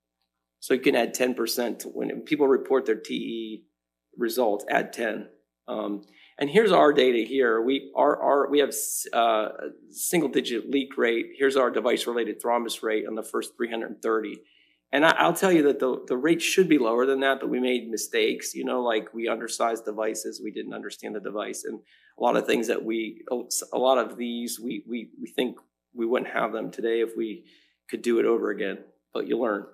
So 0.60 0.74
you 0.74 0.80
can 0.80 0.96
add 0.96 1.14
10% 1.14 1.84
when 1.94 2.22
people 2.22 2.48
report 2.48 2.86
their 2.86 2.96
TE 2.96 3.64
results, 4.18 4.66
add 4.70 4.92
10. 4.92 5.28
Um, 5.68 6.04
and 6.40 6.50
here's 6.50 6.72
our 6.72 6.94
data 6.94 7.20
here. 7.28 7.62
We 7.62 7.92
our, 7.96 8.22
our 8.22 8.50
we 8.50 8.60
have 8.60 8.74
uh, 9.14 9.50
single 9.90 10.30
digit 10.30 10.70
leak 10.70 10.98
rate. 10.98 11.32
Here's 11.38 11.58
our 11.58 11.70
device 11.70 12.08
related 12.08 12.42
thrombus 12.42 12.82
rate 12.84 13.06
on 13.08 13.16
the 13.16 13.24
first 13.24 13.58
330. 13.58 14.38
And 14.94 15.06
I, 15.06 15.28
will 15.28 15.34
tell 15.34 15.52
you 15.52 15.64
that 15.64 15.80
the, 15.80 16.02
the 16.08 16.16
rate 16.16 16.42
should 16.42 16.70
be 16.70 16.78
lower 16.78 17.06
than 17.06 17.20
that, 17.20 17.42
but 17.42 17.50
we 17.50 17.60
made 17.60 17.90
mistakes. 17.90 18.56
You 18.56 18.64
know, 18.64 18.82
like 18.82 19.14
we 19.14 19.28
undersized 19.28 19.84
devices, 19.84 20.40
we 20.42 20.52
didn't 20.52 20.74
understand 20.74 21.16
the 21.16 21.20
device, 21.20 21.66
and 21.66 21.82
a 22.18 22.24
lot 22.24 22.38
of 22.38 22.46
things 22.46 22.68
that 22.68 22.86
we, 22.86 23.24
a 23.30 23.78
lot 23.78 23.98
of 23.98 24.16
these, 24.16 24.60
we 24.60 24.84
we 24.88 25.10
we 25.20 25.28
think 25.28 25.58
we 25.98 26.06
wouldn't 26.06 26.32
have 26.32 26.54
them 26.54 26.72
today 26.72 27.02
if 27.02 27.18
we 27.18 27.44
could 27.90 28.02
do 28.02 28.20
it 28.20 28.26
over 28.26 28.52
again, 28.52 28.80
but 29.14 29.28
you 29.28 29.38
learn. 29.38 29.66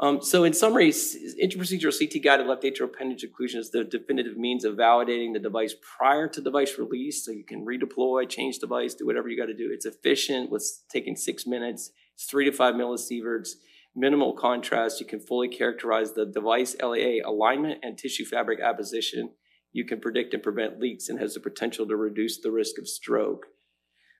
Um, 0.00 0.20
so 0.20 0.42
in 0.42 0.52
summary, 0.52 0.90
intraprocedural 0.90 1.96
CT 1.96 2.24
guided 2.24 2.46
left 2.48 2.64
atrial 2.64 2.86
appendage 2.86 3.24
occlusion 3.24 3.58
is 3.58 3.70
the 3.70 3.84
definitive 3.84 4.36
means 4.36 4.64
of 4.64 4.74
validating 4.74 5.32
the 5.32 5.38
device 5.38 5.76
prior 5.80 6.26
to 6.28 6.40
device 6.40 6.76
release. 6.76 7.24
So 7.24 7.30
you 7.30 7.44
can 7.44 7.64
redeploy, 7.64 8.28
change 8.28 8.58
device, 8.58 8.94
do 8.94 9.06
whatever 9.06 9.28
you 9.28 9.36
got 9.36 9.46
to 9.46 9.54
do. 9.54 9.70
It's 9.72 9.86
efficient 9.86 10.50
with 10.50 10.66
taking 10.90 11.14
six 11.14 11.46
minutes. 11.46 11.92
It's 12.14 12.24
three 12.24 12.44
to 12.46 12.52
five 12.52 12.74
millisieverts, 12.74 13.50
minimal 13.94 14.32
contrast. 14.32 14.98
You 14.98 15.06
can 15.06 15.20
fully 15.20 15.48
characterize 15.48 16.14
the 16.14 16.26
device 16.26 16.74
LAA 16.82 17.24
alignment 17.24 17.78
and 17.84 17.96
tissue 17.96 18.24
fabric 18.24 18.58
apposition. 18.58 19.30
You 19.72 19.84
can 19.84 20.00
predict 20.00 20.34
and 20.34 20.42
prevent 20.42 20.80
leaks 20.80 21.08
and 21.08 21.20
has 21.20 21.34
the 21.34 21.40
potential 21.40 21.86
to 21.86 21.94
reduce 21.94 22.40
the 22.40 22.50
risk 22.50 22.76
of 22.78 22.88
stroke. 22.88 23.46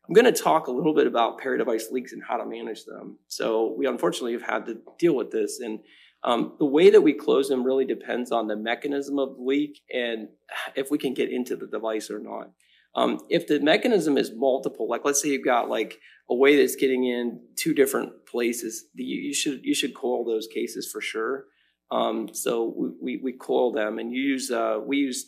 I'm 0.08 0.14
going 0.14 0.32
to 0.32 0.42
talk 0.42 0.66
a 0.66 0.72
little 0.72 0.94
bit 0.94 1.06
about 1.06 1.38
peri-device 1.38 1.90
leaks 1.90 2.12
and 2.12 2.22
how 2.22 2.36
to 2.36 2.44
manage 2.44 2.84
them. 2.84 3.18
So 3.28 3.74
we 3.76 3.86
unfortunately 3.86 4.32
have 4.32 4.42
had 4.42 4.66
to 4.66 4.78
deal 4.98 5.14
with 5.14 5.30
this. 5.30 5.60
And 5.60 5.80
um, 6.24 6.54
the 6.58 6.66
way 6.66 6.90
that 6.90 7.00
we 7.00 7.12
close 7.12 7.48
them 7.48 7.64
really 7.64 7.84
depends 7.84 8.32
on 8.32 8.48
the 8.48 8.56
mechanism 8.56 9.18
of 9.18 9.36
leak 9.38 9.80
and 9.92 10.28
if 10.74 10.90
we 10.90 10.98
can 10.98 11.14
get 11.14 11.30
into 11.30 11.56
the 11.56 11.66
device 11.66 12.10
or 12.10 12.18
not. 12.18 12.50
Um, 12.94 13.20
if 13.30 13.46
the 13.46 13.60
mechanism 13.60 14.18
is 14.18 14.32
multiple, 14.34 14.88
like 14.88 15.04
let's 15.04 15.22
say 15.22 15.30
you've 15.30 15.44
got 15.44 15.70
like 15.70 15.98
a 16.28 16.34
way 16.34 16.56
that's 16.56 16.76
getting 16.76 17.04
in 17.04 17.40
two 17.56 17.72
different 17.72 18.26
places, 18.26 18.84
the, 18.94 19.02
you 19.02 19.32
should 19.32 19.64
you 19.64 19.74
should 19.74 19.94
coil 19.94 20.24
those 20.24 20.46
cases 20.46 20.90
for 20.90 21.00
sure. 21.00 21.46
Um, 21.90 22.28
so 22.32 22.74
we, 22.76 22.90
we, 23.00 23.20
we 23.22 23.32
coil 23.32 23.72
them 23.72 23.98
and 23.98 24.12
use 24.12 24.50
uh, 24.50 24.78
we 24.84 24.98
use 24.98 25.24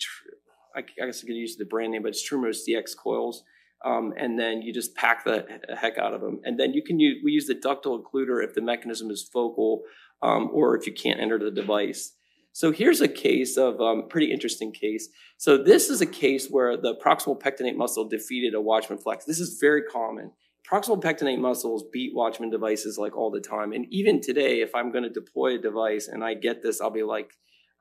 I 0.77 0.83
guess 0.83 1.23
I 1.23 1.27
could 1.27 1.37
use 1.37 1.57
the 1.57 1.65
brand 1.65 1.93
name, 1.93 2.03
but 2.03 2.09
it's 2.09 2.29
Trumos 2.29 2.59
DX 2.69 2.97
coils. 2.97 3.45
Um, 3.85 4.15
and 4.17 4.39
then 4.39 4.63
you 4.63 4.73
just 4.73 4.95
pack 4.95 5.25
the 5.25 5.47
heck 5.77 5.99
out 5.99 6.15
of 6.15 6.23
them. 6.23 6.41
And 6.45 6.59
then 6.59 6.73
you 6.73 6.83
can 6.83 6.99
use, 6.99 7.19
we 7.23 7.33
use 7.33 7.47
the 7.47 7.55
ductal 7.55 8.03
occluder 8.03 8.43
if 8.43 8.55
the 8.55 8.63
mechanism 8.63 9.11
is 9.11 9.23
focal 9.23 9.83
um, 10.23 10.49
or 10.53 10.77
if 10.77 10.87
you 10.87 10.93
can't 10.93 11.21
enter 11.21 11.39
the 11.39 11.51
device. 11.51 12.13
So 12.53 12.71
here's 12.71 13.01
a 13.01 13.09
case 13.09 13.57
of 13.57 13.81
um, 13.81 14.09
pretty 14.09 14.33
interesting 14.33 14.73
case. 14.73 15.09
So 15.37 15.63
this 15.63 15.91
is 15.91 16.01
a 16.01 16.07
case 16.07 16.49
where 16.49 16.77
the 16.77 16.95
proximal 17.05 17.39
pectinate 17.39 17.77
muscle 17.77 18.09
defeated 18.09 18.55
a 18.55 18.61
Watchman 18.61 18.99
flex. 18.99 19.25
This 19.25 19.41
is 19.41 19.59
very 19.61 19.83
common. 19.83 20.31
Proximal 20.71 21.03
pectinate 21.03 21.41
muscles 21.41 21.85
beat 21.93 22.15
Watchman 22.15 22.51
devices 22.51 22.97
like 22.97 23.17
all 23.17 23.31
the 23.31 23.41
time. 23.41 23.73
And 23.73 23.87
even 23.91 24.21
today, 24.21 24.61
if 24.61 24.75
I'm 24.75 24.93
going 24.93 25.05
to 25.05 25.11
deploy 25.11 25.57
a 25.57 25.59
device 25.59 26.09
and 26.09 26.25
I 26.25 26.35
get 26.35 26.63
this, 26.63 26.81
I'll 26.81 26.91
be 26.91 27.03
like, 27.03 27.33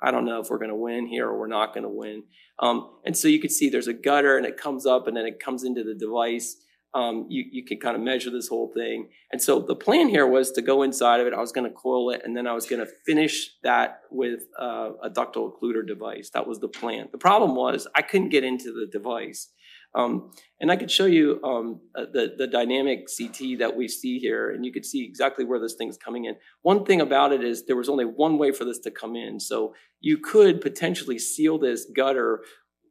I 0.03 0.11
don't 0.11 0.25
know 0.25 0.41
if 0.41 0.49
we're 0.49 0.57
going 0.57 0.69
to 0.69 0.75
win 0.75 1.07
here 1.07 1.27
or 1.27 1.39
we're 1.39 1.47
not 1.47 1.73
going 1.73 1.83
to 1.83 1.89
win. 1.89 2.23
Um, 2.59 2.89
and 3.05 3.17
so 3.17 3.27
you 3.27 3.39
can 3.39 3.49
see 3.49 3.69
there's 3.69 3.87
a 3.87 3.93
gutter 3.93 4.37
and 4.37 4.45
it 4.45 4.57
comes 4.57 4.85
up 4.85 5.07
and 5.07 5.15
then 5.15 5.25
it 5.25 5.39
comes 5.39 5.63
into 5.63 5.83
the 5.83 5.95
device. 5.95 6.57
Um, 6.93 7.25
you, 7.29 7.43
you 7.51 7.65
can 7.65 7.79
kind 7.79 7.95
of 7.95 8.03
measure 8.03 8.29
this 8.29 8.49
whole 8.49 8.71
thing. 8.71 9.09
And 9.31 9.41
so 9.41 9.59
the 9.59 9.75
plan 9.75 10.09
here 10.09 10.27
was 10.27 10.51
to 10.51 10.61
go 10.61 10.83
inside 10.83 11.21
of 11.21 11.25
it. 11.25 11.33
I 11.33 11.39
was 11.39 11.51
going 11.51 11.67
to 11.67 11.75
coil 11.75 12.11
it 12.11 12.21
and 12.23 12.35
then 12.37 12.45
I 12.45 12.53
was 12.53 12.67
going 12.67 12.85
to 12.85 12.91
finish 13.05 13.49
that 13.63 14.01
with 14.11 14.43
uh, 14.59 14.91
a 15.01 15.09
ductal 15.09 15.51
occluder 15.51 15.87
device. 15.87 16.29
That 16.31 16.45
was 16.45 16.59
the 16.59 16.67
plan. 16.67 17.07
The 17.11 17.17
problem 17.17 17.55
was 17.55 17.87
I 17.95 18.01
couldn't 18.01 18.29
get 18.29 18.43
into 18.43 18.71
the 18.71 18.85
device. 18.91 19.49
Um, 19.95 20.31
and 20.59 20.71
I 20.71 20.75
could 20.75 20.89
show 20.89 21.05
you 21.05 21.39
um, 21.43 21.81
uh, 21.95 22.05
the, 22.11 22.33
the 22.37 22.47
dynamic 22.47 23.07
CT 23.15 23.59
that 23.59 23.75
we 23.75 23.87
see 23.87 24.17
here, 24.17 24.49
and 24.49 24.65
you 24.65 24.71
could 24.71 24.85
see 24.85 25.05
exactly 25.05 25.45
where 25.45 25.59
this 25.59 25.75
thing's 25.75 25.97
coming 25.97 26.25
in. 26.25 26.35
One 26.61 26.85
thing 26.85 27.01
about 27.01 27.31
it 27.31 27.43
is 27.43 27.65
there 27.65 27.75
was 27.75 27.89
only 27.89 28.05
one 28.05 28.37
way 28.37 28.51
for 28.51 28.65
this 28.65 28.79
to 28.79 28.91
come 28.91 29.15
in. 29.15 29.39
So 29.39 29.75
you 29.99 30.17
could 30.17 30.61
potentially 30.61 31.19
seal 31.19 31.59
this 31.59 31.85
gutter 31.95 32.41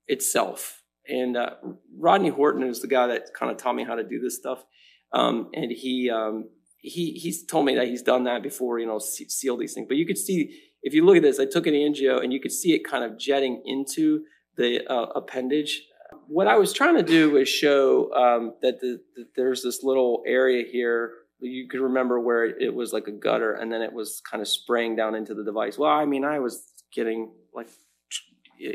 itself. 0.07 0.83
And 1.09 1.37
uh, 1.37 1.55
Rodney 1.99 2.29
Horton 2.29 2.63
is 2.63 2.81
the 2.81 2.87
guy 2.87 3.09
that 3.09 3.35
kind 3.35 3.51
of 3.51 3.59
taught 3.59 3.75
me 3.75 3.85
how 3.85 3.97
to 3.97 4.05
do 4.05 4.21
this 4.21 4.37
stuff. 4.37 4.65
Um, 5.13 5.51
and 5.55 5.73
he, 5.73 6.11
um, 6.11 6.51
he, 6.79 7.13
he's 7.13 7.45
told 7.45 7.67
me 7.67 7.75
that 7.75 7.89
he's 7.89 8.03
done 8.03 8.25
that 8.25 8.43
before, 8.43 8.79
you 8.79 8.87
know, 8.87 8.99
seal 8.99 9.57
these 9.57 9.75
things. 9.75 9.87
But 9.89 9.97
you 9.97 10.07
could 10.07 10.19
see, 10.19 10.59
if 10.83 10.95
you 10.95 11.05
look 11.05 11.17
at 11.17 11.23
this, 11.23 11.41
I 11.41 11.47
took 11.47 11.67
an 11.67 11.75
angio 11.75 12.23
and 12.23 12.33
you 12.33 12.41
could 12.41 12.53
see 12.53 12.75
it 12.75 12.85
kind 12.85 13.05
of 13.05 13.19
jetting 13.19 13.63
into 13.65 14.25
the 14.57 14.87
uh, 14.87 15.07
appendage 15.15 15.83
what 16.27 16.47
I 16.47 16.57
was 16.57 16.73
trying 16.73 16.97
to 16.97 17.03
do 17.03 17.31
was 17.31 17.49
show 17.49 18.13
um, 18.15 18.55
that, 18.63 18.81
the, 18.81 19.01
that, 19.17 19.27
there's 19.37 19.63
this 19.63 19.83
little 19.83 20.23
area 20.27 20.65
here. 20.71 21.13
You 21.41 21.69
could 21.69 21.81
remember 21.81 22.21
where 22.21 22.45
it 22.45 22.75
was 22.75 22.93
like 22.93 23.09
a 23.09 23.13
gutter, 23.13 23.53
and 23.53 23.73
then 23.73 23.83
it 23.83 23.93
was 23.93 24.23
kind 24.31 24.41
of 24.41 24.49
spraying 24.49 24.97
down 24.97 25.15
into 25.15 25.35
the 25.35 25.45
device. 25.45 25.77
Well, 25.77 25.91
I 25.91 26.05
mean, 26.05 26.25
I 26.25 26.39
was 26.39 26.63
getting 26.95 27.33
like 27.55 27.69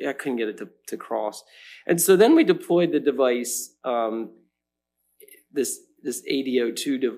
I 0.05 0.11
couldn't 0.13 0.37
get 0.37 0.49
it 0.49 0.57
to, 0.57 0.69
to 0.87 0.97
cross, 0.97 1.43
and 1.85 2.01
so 2.01 2.17
then 2.17 2.35
we 2.35 2.43
deployed 2.43 2.91
the 2.91 2.99
device, 2.99 3.73
um, 3.85 4.31
this 5.53 5.79
this 6.03 6.21
ADO2 6.29 6.99
de- 6.99 7.17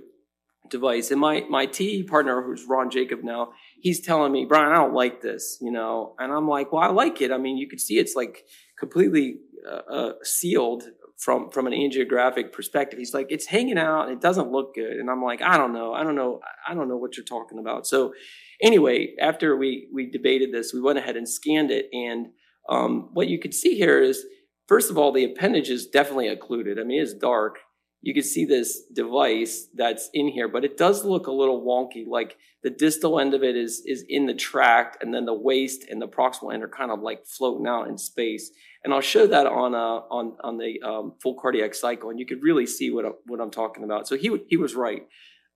device, 0.70 1.10
and 1.10 1.20
my 1.20 1.46
my 1.50 1.66
TE 1.66 2.04
partner, 2.04 2.44
who's 2.44 2.66
Ron 2.70 2.92
Jacob 2.92 3.24
now, 3.24 3.50
he's 3.82 4.06
telling 4.06 4.32
me, 4.32 4.46
Brian, 4.46 4.72
I 4.72 4.76
don't 4.76 4.94
like 4.94 5.22
this, 5.22 5.58
you 5.62 5.72
know, 5.72 6.14
and 6.20 6.32
I'm 6.32 6.48
like, 6.48 6.72
well, 6.72 6.84
I 6.84 6.92
like 6.92 7.22
it. 7.22 7.32
I 7.32 7.40
mean, 7.40 7.58
you 7.58 7.68
could 7.68 7.82
see 7.82 7.98
it's 7.98 8.16
like 8.16 8.44
completely 8.78 9.40
uh, 9.68 9.92
uh, 9.92 10.14
sealed 10.24 10.84
from 11.18 11.50
from 11.50 11.68
an 11.68 11.74
angiographic 11.74 12.52
perspective. 12.52 12.98
He's 13.00 13.14
like, 13.14 13.28
it's 13.30 13.46
hanging 13.46 13.78
out. 13.78 14.10
It 14.10 14.22
doesn't 14.22 14.52
look 14.52 14.76
good. 14.76 14.94
And 14.94 15.10
I'm 15.10 15.24
like, 15.24 15.42
I 15.42 15.58
don't 15.58 15.74
know. 15.74 15.94
I 15.94 16.04
don't 16.04 16.16
know. 16.16 16.40
I 16.68 16.74
don't 16.74 16.88
know 16.88 16.98
what 16.98 17.18
you're 17.18 17.26
talking 17.26 17.60
about. 17.60 17.86
So 17.86 18.14
anyway, 18.62 19.16
after 19.20 19.58
we 19.58 19.88
we 19.94 20.10
debated 20.10 20.54
this, 20.54 20.74
we 20.74 20.82
went 20.82 21.00
ahead 21.00 21.18
and 21.18 21.28
scanned 21.28 21.72
it. 21.72 21.88
And 21.92 22.28
um, 22.70 23.10
what 23.14 23.28
you 23.28 23.40
could 23.40 23.54
see 23.54 23.76
here 23.76 24.02
is, 24.02 24.26
first 24.68 24.90
of 24.90 24.98
all, 24.98 25.12
the 25.12 25.26
appendage 25.26 25.70
is 25.70 25.88
definitely 25.88 26.28
occluded. 26.28 26.80
I 26.80 26.84
mean, 26.84 27.02
it's 27.02 27.14
dark. 27.14 27.60
You 28.02 28.14
can 28.14 28.24
see 28.24 28.46
this 28.46 28.84
device 28.94 29.68
that's 29.76 30.10
in 30.14 30.30
here, 30.30 30.48
but 30.48 30.64
it 30.64 30.78
does 30.78 31.04
look 31.04 31.28
a 31.28 31.32
little 31.32 31.62
wonky. 31.62 32.08
Like 32.08 32.38
the 32.64 32.70
distal 32.70 33.20
end 33.20 33.34
of 33.34 33.44
it 33.44 33.58
is 33.58 33.84
is 33.86 34.06
in 34.08 34.26
the 34.26 34.34
tract, 34.34 35.04
and 35.04 35.14
then 35.14 35.26
the 35.26 35.34
waist 35.34 35.86
and 35.90 36.02
the 36.02 36.08
proximal 36.08 36.54
end 36.54 36.64
are 36.64 36.70
kind 36.70 36.92
of 36.92 37.02
like 37.02 37.26
floating 37.26 37.68
out 37.68 37.88
in 37.88 37.98
space. 37.98 38.52
And 38.84 38.94
I'll 38.94 39.02
show 39.02 39.28
that 39.28 39.46
on 39.46 39.74
a, 39.74 40.06
on 40.10 40.38
on 40.42 40.58
the 40.58 40.82
um, 40.82 41.16
full 41.22 41.36
cardiac 41.36 41.76
cycle, 41.76 42.10
and 42.10 42.20
you 42.20 42.26
could 42.26 42.42
really 42.42 42.66
see 42.66 42.90
what 42.90 43.06
what 43.28 43.42
I'm 43.42 43.52
talking 43.52 43.84
about. 43.84 44.08
So 44.08 44.16
he 44.16 44.36
he 44.48 44.56
was 44.56 44.76
right. 44.76 45.02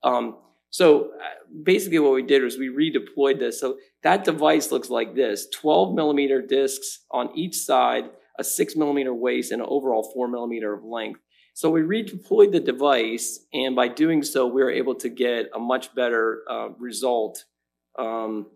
Um, 0.04 0.38
so 0.70 1.12
uh, 1.22 1.46
basically, 1.64 2.00
what 2.00 2.14
we 2.14 2.24
did 2.24 2.44
was 2.44 2.58
we 2.58 2.68
redeployed 2.68 3.40
this. 3.40 3.62
So 3.62 3.78
that 4.02 4.26
device 4.26 4.70
looks 4.72 4.90
like 4.90 5.16
this: 5.16 5.48
12 5.54 5.94
millimeter 5.96 6.42
discs 6.42 7.06
on 7.10 7.30
each 7.38 7.56
side, 7.56 8.06
a 8.38 8.44
six 8.44 8.76
millimeter 8.76 9.14
waist, 9.14 9.54
and 9.54 9.62
an 9.62 9.68
overall 9.70 10.12
four 10.14 10.28
millimeter 10.28 10.74
of 10.74 10.84
length. 10.84 11.22
So 11.54 11.70
we 11.70 11.82
redeployed 11.82 12.52
the 12.52 12.60
device, 12.60 13.46
and 13.54 13.76
by 13.76 13.88
doing 13.88 14.24
so, 14.24 14.48
we 14.48 14.64
were 14.64 14.72
able 14.72 14.96
to 14.96 15.10
get 15.10 15.50
a 15.54 15.60
much 15.60 15.94
better 15.94 16.42
uh, 16.50 16.70
result. 16.80 17.46
Um, 17.98 18.48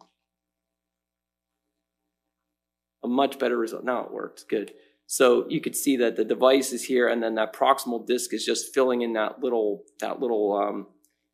a 3.04 3.08
much 3.08 3.38
better 3.38 3.56
result. 3.56 3.84
Now 3.84 4.04
it 4.04 4.12
works. 4.12 4.44
Good. 4.44 4.74
So 5.06 5.48
you 5.48 5.62
could 5.62 5.76
see 5.76 5.96
that 5.98 6.16
the 6.16 6.26
device 6.26 6.74
is 6.74 6.84
here, 6.84 7.08
and 7.08 7.22
then 7.22 7.36
that 7.36 7.54
proximal 7.54 8.06
disc 8.06 8.34
is 8.34 8.44
just 8.44 8.74
filling 8.74 9.02
in 9.02 9.14
that 9.14 9.42
little 9.42 9.84
that 10.00 10.20
little 10.20 10.58
um, 10.58 10.88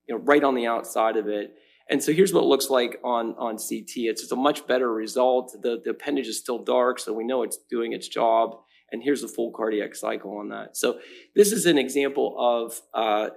you 0.08 0.15
know 0.15 0.21
right 0.21 0.43
on 0.43 0.56
the 0.56 0.67
outside 0.67 1.15
of 1.15 1.28
it. 1.28 1.56
And 1.89 2.02
so 2.04 2.12
here's 2.13 2.34
what 2.34 2.43
it 2.43 2.47
looks 2.47 2.69
like 2.69 2.99
on 3.06 3.36
on 3.39 3.58
CT. 3.58 3.93
It's 3.95 4.21
just 4.21 4.34
a 4.34 4.36
much 4.36 4.67
better 4.67 4.93
result. 4.93 5.56
The 5.62 5.82
the 5.84 5.91
appendage 5.91 6.28
is 6.28 6.38
still 6.38 6.60
dark, 6.60 6.99
so 6.99 7.13
we 7.13 7.23
know 7.23 7.41
it's 7.41 7.58
doing 7.69 7.93
its 7.93 8.10
job. 8.10 8.58
And 8.93 9.03
here's 9.03 9.21
the 9.21 9.27
full 9.27 9.51
cardiac 9.51 9.95
cycle 9.95 10.38
on 10.38 10.49
that. 10.49 10.77
So 10.77 10.99
this 11.36 11.51
is 11.51 11.65
an 11.65 11.79
example 11.79 12.36
of 12.38 12.79
uh, 12.93 13.32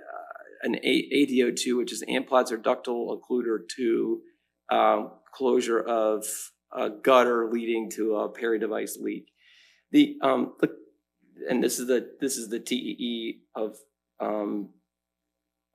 an 0.62 0.77
ADO2, 0.85 1.79
which 1.79 1.92
is 1.92 2.05
Amplatzer 2.09 2.62
ductal 2.62 3.19
occluder 3.19 3.61
2 3.75 4.21
um, 4.71 5.11
closure 5.33 5.81
of 5.81 6.27
a 6.73 6.90
gutter 6.90 7.49
leading 7.51 7.90
to 7.92 8.16
a 8.16 8.29
peri-device 8.29 8.99
leak. 9.01 9.33
The, 9.92 10.19
um, 10.23 10.55
the 10.61 10.71
and 11.49 11.62
this 11.62 11.79
is 11.79 11.87
the 11.87 12.16
this 12.21 12.37
is 12.37 12.49
the 12.49 12.59
TEE 12.59 13.42
of 13.55 13.77
um, 14.21 14.71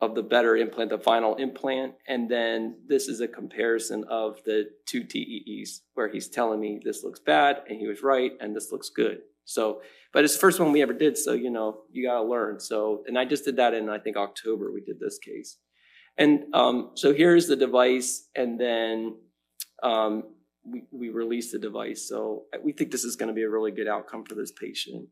of 0.01 0.15
the 0.15 0.23
better 0.23 0.57
implant, 0.57 0.89
the 0.89 0.97
final 0.97 1.35
implant, 1.35 1.93
and 2.07 2.29
then 2.29 2.77
this 2.87 3.07
is 3.07 3.21
a 3.21 3.27
comparison 3.27 4.03
of 4.09 4.43
the 4.45 4.69
two 4.87 5.03
TEEs 5.03 5.83
where 5.93 6.09
he's 6.09 6.27
telling 6.27 6.59
me 6.59 6.81
this 6.83 7.03
looks 7.03 7.19
bad 7.19 7.61
and 7.69 7.79
he 7.79 7.87
was 7.87 8.01
right 8.01 8.31
and 8.39 8.55
this 8.55 8.71
looks 8.71 8.89
good. 8.89 9.21
So, 9.45 9.81
but 10.13 10.23
it's 10.23 10.33
the 10.33 10.39
first 10.39 10.59
one 10.59 10.71
we 10.71 10.81
ever 10.81 10.93
did, 10.93 11.17
so 11.17 11.33
you 11.33 11.49
know 11.49 11.81
you 11.91 12.07
got 12.07 12.21
to 12.21 12.23
learn. 12.23 12.59
So, 12.59 13.03
and 13.07 13.17
I 13.17 13.25
just 13.25 13.45
did 13.45 13.57
that 13.57 13.73
in 13.73 13.89
I 13.89 13.99
think 13.99 14.17
October 14.17 14.71
we 14.71 14.81
did 14.81 14.99
this 14.99 15.17
case, 15.17 15.57
and 16.17 16.53
um, 16.53 16.91
so 16.95 17.13
here's 17.13 17.47
the 17.47 17.55
device, 17.55 18.27
and 18.35 18.59
then 18.59 19.15
um, 19.83 20.23
we, 20.63 20.83
we 20.91 21.09
release 21.09 21.51
the 21.51 21.59
device. 21.59 22.07
So 22.07 22.43
we 22.63 22.71
think 22.71 22.91
this 22.91 23.03
is 23.03 23.15
going 23.15 23.27
to 23.27 23.33
be 23.33 23.43
a 23.43 23.49
really 23.49 23.71
good 23.71 23.87
outcome 23.87 24.25
for 24.25 24.35
this 24.35 24.51
patient. 24.51 25.07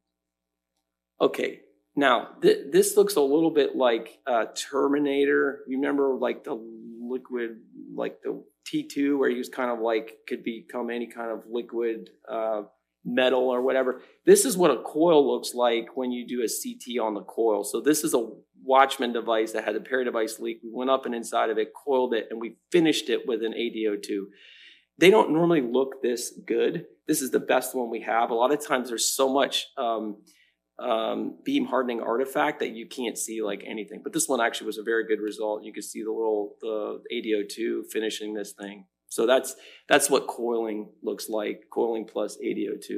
Okay, 1.21 1.61
now 1.95 2.29
th- 2.41 2.71
this 2.71 2.95
looks 2.95 3.15
a 3.15 3.21
little 3.21 3.51
bit 3.51 3.75
like 3.75 4.19
uh, 4.27 4.45
Terminator. 4.55 5.61
You 5.67 5.77
remember 5.77 6.15
like 6.15 6.43
the 6.43 6.53
liquid, 7.01 7.57
like 7.93 8.21
the 8.21 8.43
T2, 8.71 9.17
where 9.17 9.29
he 9.29 9.37
was 9.37 9.49
kind 9.49 9.71
of 9.71 9.79
like 9.79 10.17
could 10.27 10.43
become 10.43 10.89
any 10.89 11.07
kind 11.07 11.31
of 11.31 11.43
liquid 11.49 12.09
uh, 12.29 12.63
metal 13.05 13.49
or 13.49 13.61
whatever. 13.61 14.01
This 14.25 14.45
is 14.45 14.57
what 14.57 14.71
a 14.71 14.81
coil 14.83 15.25
looks 15.31 15.53
like 15.53 15.95
when 15.95 16.11
you 16.11 16.27
do 16.27 16.43
a 16.43 16.47
CT 16.47 16.99
on 17.01 17.13
the 17.13 17.23
coil. 17.23 17.63
So 17.63 17.81
this 17.81 18.03
is 18.03 18.13
a 18.13 18.29
Watchman 18.61 19.13
device 19.13 19.53
that 19.53 19.63
had 19.63 19.75
a 19.75 19.79
peri-device 19.79 20.39
leak. 20.39 20.59
We 20.63 20.69
went 20.71 20.89
up 20.89 21.05
and 21.05 21.15
inside 21.15 21.49
of 21.49 21.57
it, 21.57 21.71
coiled 21.73 22.13
it, 22.13 22.27
and 22.29 22.41
we 22.41 22.57
finished 22.71 23.09
it 23.09 23.21
with 23.25 23.41
an 23.41 23.53
ADO2 23.53 24.25
they 24.99 25.09
don't 25.09 25.31
normally 25.31 25.61
look 25.61 26.01
this 26.01 26.33
good. 26.45 26.85
This 27.07 27.21
is 27.21 27.31
the 27.31 27.39
best 27.39 27.73
one 27.73 27.89
we 27.89 28.01
have. 28.01 28.29
A 28.29 28.33
lot 28.33 28.51
of 28.51 28.65
times 28.65 28.89
there's 28.89 29.15
so 29.15 29.29
much 29.29 29.67
um, 29.77 30.17
um, 30.77 31.37
beam 31.43 31.65
hardening 31.65 32.01
artifact 32.01 32.59
that 32.59 32.71
you 32.71 32.85
can't 32.85 33.17
see 33.17 33.41
like 33.41 33.63
anything. 33.65 34.01
But 34.03 34.13
this 34.13 34.27
one 34.27 34.41
actually 34.41 34.67
was 34.67 34.77
a 34.77 34.83
very 34.83 35.07
good 35.07 35.21
result. 35.21 35.63
You 35.63 35.73
can 35.73 35.83
see 35.83 36.03
the 36.03 36.11
little 36.11 36.55
the 36.61 37.01
ADO2 37.13 37.91
finishing 37.91 38.33
this 38.33 38.51
thing. 38.51 38.85
So 39.09 39.25
that's 39.25 39.55
that's 39.87 40.09
what 40.09 40.27
coiling 40.27 40.89
looks 41.03 41.29
like. 41.29 41.63
Coiling 41.71 42.05
plus 42.05 42.37
ADO2. 42.37 42.89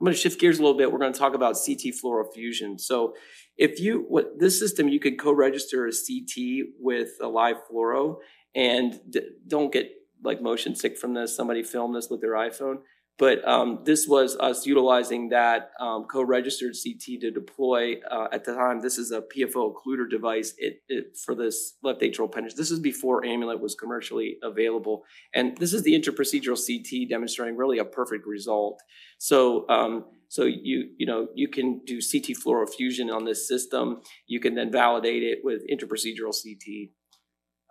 I'm 0.00 0.04
going 0.06 0.14
to 0.14 0.20
shift 0.20 0.40
gears 0.40 0.58
a 0.58 0.62
little 0.62 0.78
bit. 0.78 0.90
We're 0.90 0.98
going 0.98 1.12
to 1.12 1.18
talk 1.18 1.34
about 1.34 1.56
CT 1.56 1.94
fluorofusion. 2.02 2.80
So 2.80 3.14
if 3.58 3.78
you 3.78 4.06
what 4.08 4.38
this 4.38 4.58
system 4.58 4.88
you 4.88 4.98
could 4.98 5.20
co-register 5.20 5.86
a 5.86 5.90
CT 5.90 6.68
with 6.78 7.10
a 7.20 7.28
live 7.28 7.56
fluoro 7.70 8.16
and 8.54 8.98
d- 9.10 9.28
don't 9.46 9.70
get 9.70 9.90
like 10.24 10.40
motion 10.40 10.74
sick 10.74 10.96
from 10.96 11.14
this. 11.14 11.36
Somebody 11.36 11.62
filmed 11.62 11.94
this 11.94 12.08
with 12.08 12.20
their 12.20 12.32
iPhone. 12.32 12.78
But 13.18 13.46
um, 13.46 13.80
this 13.84 14.08
was 14.08 14.36
us 14.38 14.64
utilizing 14.64 15.28
that 15.28 15.72
um, 15.78 16.04
co-registered 16.10 16.72
CT 16.72 17.20
to 17.20 17.30
deploy 17.30 18.00
uh, 18.10 18.28
at 18.32 18.44
the 18.44 18.54
time. 18.54 18.80
This 18.80 18.96
is 18.96 19.10
a 19.10 19.20
PFO 19.20 19.74
occluder 19.74 20.08
device 20.08 20.54
it, 20.56 20.80
it, 20.88 21.18
for 21.22 21.34
this 21.34 21.74
left 21.82 22.00
atrial 22.00 22.24
appendage. 22.24 22.54
This 22.54 22.70
is 22.70 22.80
before 22.80 23.22
Amulet 23.24 23.60
was 23.60 23.74
commercially 23.74 24.38
available, 24.42 25.04
and 25.34 25.54
this 25.58 25.74
is 25.74 25.82
the 25.82 25.92
interprocedural 25.92 26.56
CT 26.56 27.10
demonstrating 27.10 27.58
really 27.58 27.78
a 27.78 27.84
perfect 27.84 28.26
result. 28.26 28.80
So, 29.18 29.68
um, 29.68 30.06
So 30.28 30.44
you, 30.44 30.90
you 30.96 31.06
know, 31.06 31.26
you 31.34 31.48
can 31.48 31.80
do 31.84 31.96
CT 31.96 32.38
fluorofusion 32.38 33.12
on 33.12 33.24
this 33.24 33.48
system. 33.48 34.00
You 34.28 34.38
can 34.38 34.54
then 34.54 34.70
validate 34.70 35.24
it 35.24 35.40
with 35.42 35.62
interprocedural 35.68 36.32
CT. 36.32 36.90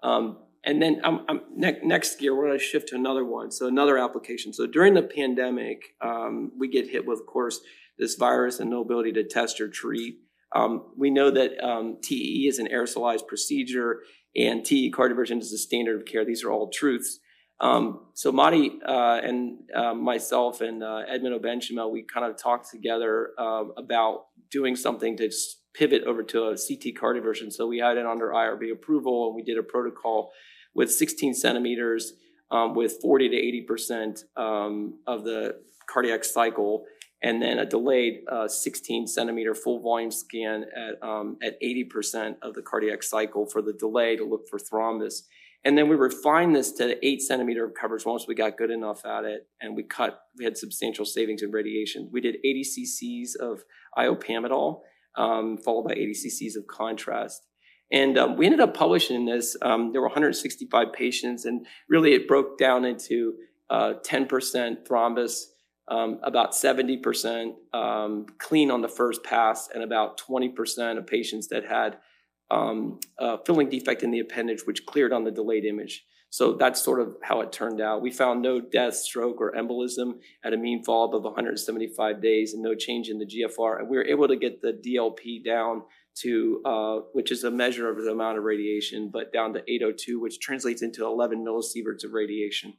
Um, 0.04 0.38
and 0.64 0.82
then 0.82 1.02
um, 1.04 1.26
um, 1.30 1.42
ne- 1.56 1.80
next 1.84 2.22
year, 2.22 2.36
we're 2.36 2.48
going 2.48 2.60
to 2.60 2.64
shift 2.64 2.90
to 2.90 2.96
another 2.96 3.24
one. 3.24 3.52
So 3.52 3.68
another 3.68 3.98
application. 3.98 4.54
So 4.54 4.68
during 4.68 4.94
the 4.94 5.04
pandemic, 5.04 5.96
um, 6.02 6.52
we 6.58 6.68
get 6.68 6.90
hit 6.90 7.06
with, 7.06 7.20
of 7.20 7.26
course, 7.26 7.62
this 7.98 8.16
virus 8.16 8.60
and 8.60 8.70
no 8.70 8.82
ability 8.82 9.14
to 9.14 9.24
test 9.24 9.62
or 9.62 9.68
treat. 9.68 10.20
Um, 10.56 10.92
we 10.98 11.10
know 11.10 11.30
that 11.32 11.64
um, 11.64 11.98
TEE 12.02 12.48
is 12.48 12.60
an 12.60 12.68
aerosolized 12.68 13.28
procedure 13.28 14.02
and 14.36 14.66
TEE 14.66 14.92
cardioversion 14.92 15.40
is 15.40 15.52
the 15.52 15.58
standard 15.58 16.00
of 16.00 16.06
care. 16.06 16.26
These 16.26 16.44
are 16.44 16.52
all 16.52 16.70
truths. 16.70 17.20
Um, 17.62 18.06
so 18.14 18.32
Madi 18.32 18.80
uh, 18.88 19.20
and 19.22 19.60
uh, 19.76 19.94
myself 19.94 20.62
and 20.62 20.82
uh, 20.82 21.04
Edmund 21.08 21.40
Obenchima, 21.40 21.92
we 21.92 22.04
kind 22.04 22.26
of 22.26 22.38
talked 22.38 22.72
together 22.72 23.32
uh, 23.38 23.66
about 23.76 24.28
doing 24.50 24.76
something 24.76 25.18
to 25.18 25.30
pivot 25.80 26.04
over 26.04 26.22
to 26.24 26.44
a 26.44 26.52
CT 26.52 26.94
cardioversion. 27.02 27.52
So 27.52 27.66
we 27.66 27.80
had 27.80 27.98
it 27.98 28.06
under 28.06 28.32
IRB 28.32 28.72
approval 28.72 29.28
and 29.28 29.36
we 29.36 29.44
did 29.44 29.58
a 29.58 29.64
protocol 29.64 30.32
with 30.76 30.92
16 30.92 31.34
centimeters 31.34 32.14
um, 32.52 32.76
with 32.76 32.98
40 33.02 33.30
to 33.30 33.36
80 33.36 33.62
percent 33.62 34.20
um, 34.36 35.00
of 35.08 35.24
the 35.24 35.62
cardiac 35.90 36.26
cycle 36.26 36.86
and 37.22 37.42
then 37.42 37.60
a 37.60 37.66
delayed 37.66 38.22
uh, 38.32 38.48
16 38.48 39.08
centimeter 39.08 39.56
full 39.56 39.82
volume 39.82 40.12
scan 40.12 40.66
at, 40.76 41.02
um, 41.08 41.38
at 41.42 41.62
80% 41.62 42.36
of 42.42 42.54
the 42.54 42.62
cardiac 42.62 43.04
cycle 43.04 43.46
for 43.46 43.62
the 43.62 43.74
delay 43.74 44.16
to 44.16 44.24
look 44.24 44.48
for 44.50 44.58
thrombus. 44.60 45.24
And 45.66 45.78
then 45.78 45.90
we 45.90 45.98
refined 45.98 46.56
this 46.56 46.72
to 46.74 47.06
eight 47.06 47.22
centimeter 47.22 47.66
of 47.66 47.74
coverage 47.74 48.06
once 48.06 48.26
we 48.26 48.36
got 48.36 48.58
good 48.58 48.72
enough 48.72 49.06
at 49.06 49.26
it, 49.26 49.48
and 49.60 49.76
we 49.76 49.84
cut. 49.84 50.22
We 50.38 50.46
had 50.46 50.58
substantial 50.58 51.04
savings 51.04 51.42
in 51.42 51.52
radiation. 51.52 52.10
We 52.14 52.22
did 52.22 52.38
80 52.38 52.64
cc's 52.64 53.36
of 53.36 53.64
iopamidol, 53.98 54.80
um, 55.20 55.58
followed 55.58 55.84
by 55.84 55.94
80 55.94 56.14
cc's 56.14 56.56
of 56.56 56.66
contrast. 56.66 57.46
And 57.92 58.18
um, 58.18 58.38
we 58.38 58.46
ended 58.46 58.62
up 58.62 58.74
publishing 58.74 59.26
this. 59.26 59.58
Um, 59.62 59.92
there 59.92 60.02
were 60.02 60.08
165 60.08 60.94
patients, 60.94 61.46
and 61.46 61.66
really 61.90 62.14
it 62.14 62.28
broke 62.28 62.58
down 62.58 62.86
into 62.86 63.36
uh, 63.70 63.94
10% 64.04 64.88
thrombus, 64.88 65.46
um, 65.88 66.20
about 66.24 66.52
70% 66.52 67.54
um, 67.74 68.28
clean 68.38 68.72
on 68.72 68.82
the 68.82 68.88
first 68.88 69.24
pass, 69.24 69.70
and 69.74 69.84
about 69.84 70.20
20% 70.20 70.98
of 70.98 71.08
patients 71.08 71.48
that 71.48 71.66
had 71.66 71.98
um, 72.52 73.00
filling 73.46 73.70
defect 73.70 74.04
in 74.04 74.12
the 74.12 74.20
appendage, 74.20 74.62
which 74.66 74.86
cleared 74.86 75.12
on 75.12 75.24
the 75.24 75.32
delayed 75.32 75.66
image. 75.66 76.06
So 76.32 76.54
that's 76.54 76.82
sort 76.82 77.00
of 77.00 77.16
how 77.24 77.42
it 77.42 77.52
turned 77.52 77.82
out. 77.82 78.02
We 78.02 78.12
found 78.12 78.42
no 78.42 78.62
death, 78.62 78.96
stroke, 78.96 79.42
or 79.42 79.54
embolism 79.54 80.20
at 80.44 80.54
a 80.54 80.58
mean 80.58 80.84
follow-up 80.84 81.16
of 81.16 81.24
175 81.24 82.22
days 82.22 82.54
and 82.54 82.62
no 82.62 82.76
change 82.76 83.10
in 83.10 83.18
the 83.18 83.26
GFR. 83.26 83.80
And 83.80 83.90
we 83.90 83.98
were 83.98 84.06
able 84.06 84.28
to 84.28 84.36
get 84.36 84.62
the 84.62 84.74
DLP 84.74 85.44
down 85.44 85.84
to, 86.22 86.62
uh, 86.66 86.96
which 87.14 87.32
is 87.32 87.44
a 87.44 87.52
measure 87.52 87.90
of 87.90 87.98
the 88.04 88.12
amount 88.12 88.38
of 88.38 88.44
radiation, 88.44 89.10
but 89.12 89.34
down 89.34 89.54
to 89.54 89.60
802, 89.68 90.20
which 90.20 90.40
translates 90.40 90.82
into 90.82 91.06
11 91.06 91.44
millisieverts 91.44 92.04
of 92.04 92.14
radiation. 92.14 92.74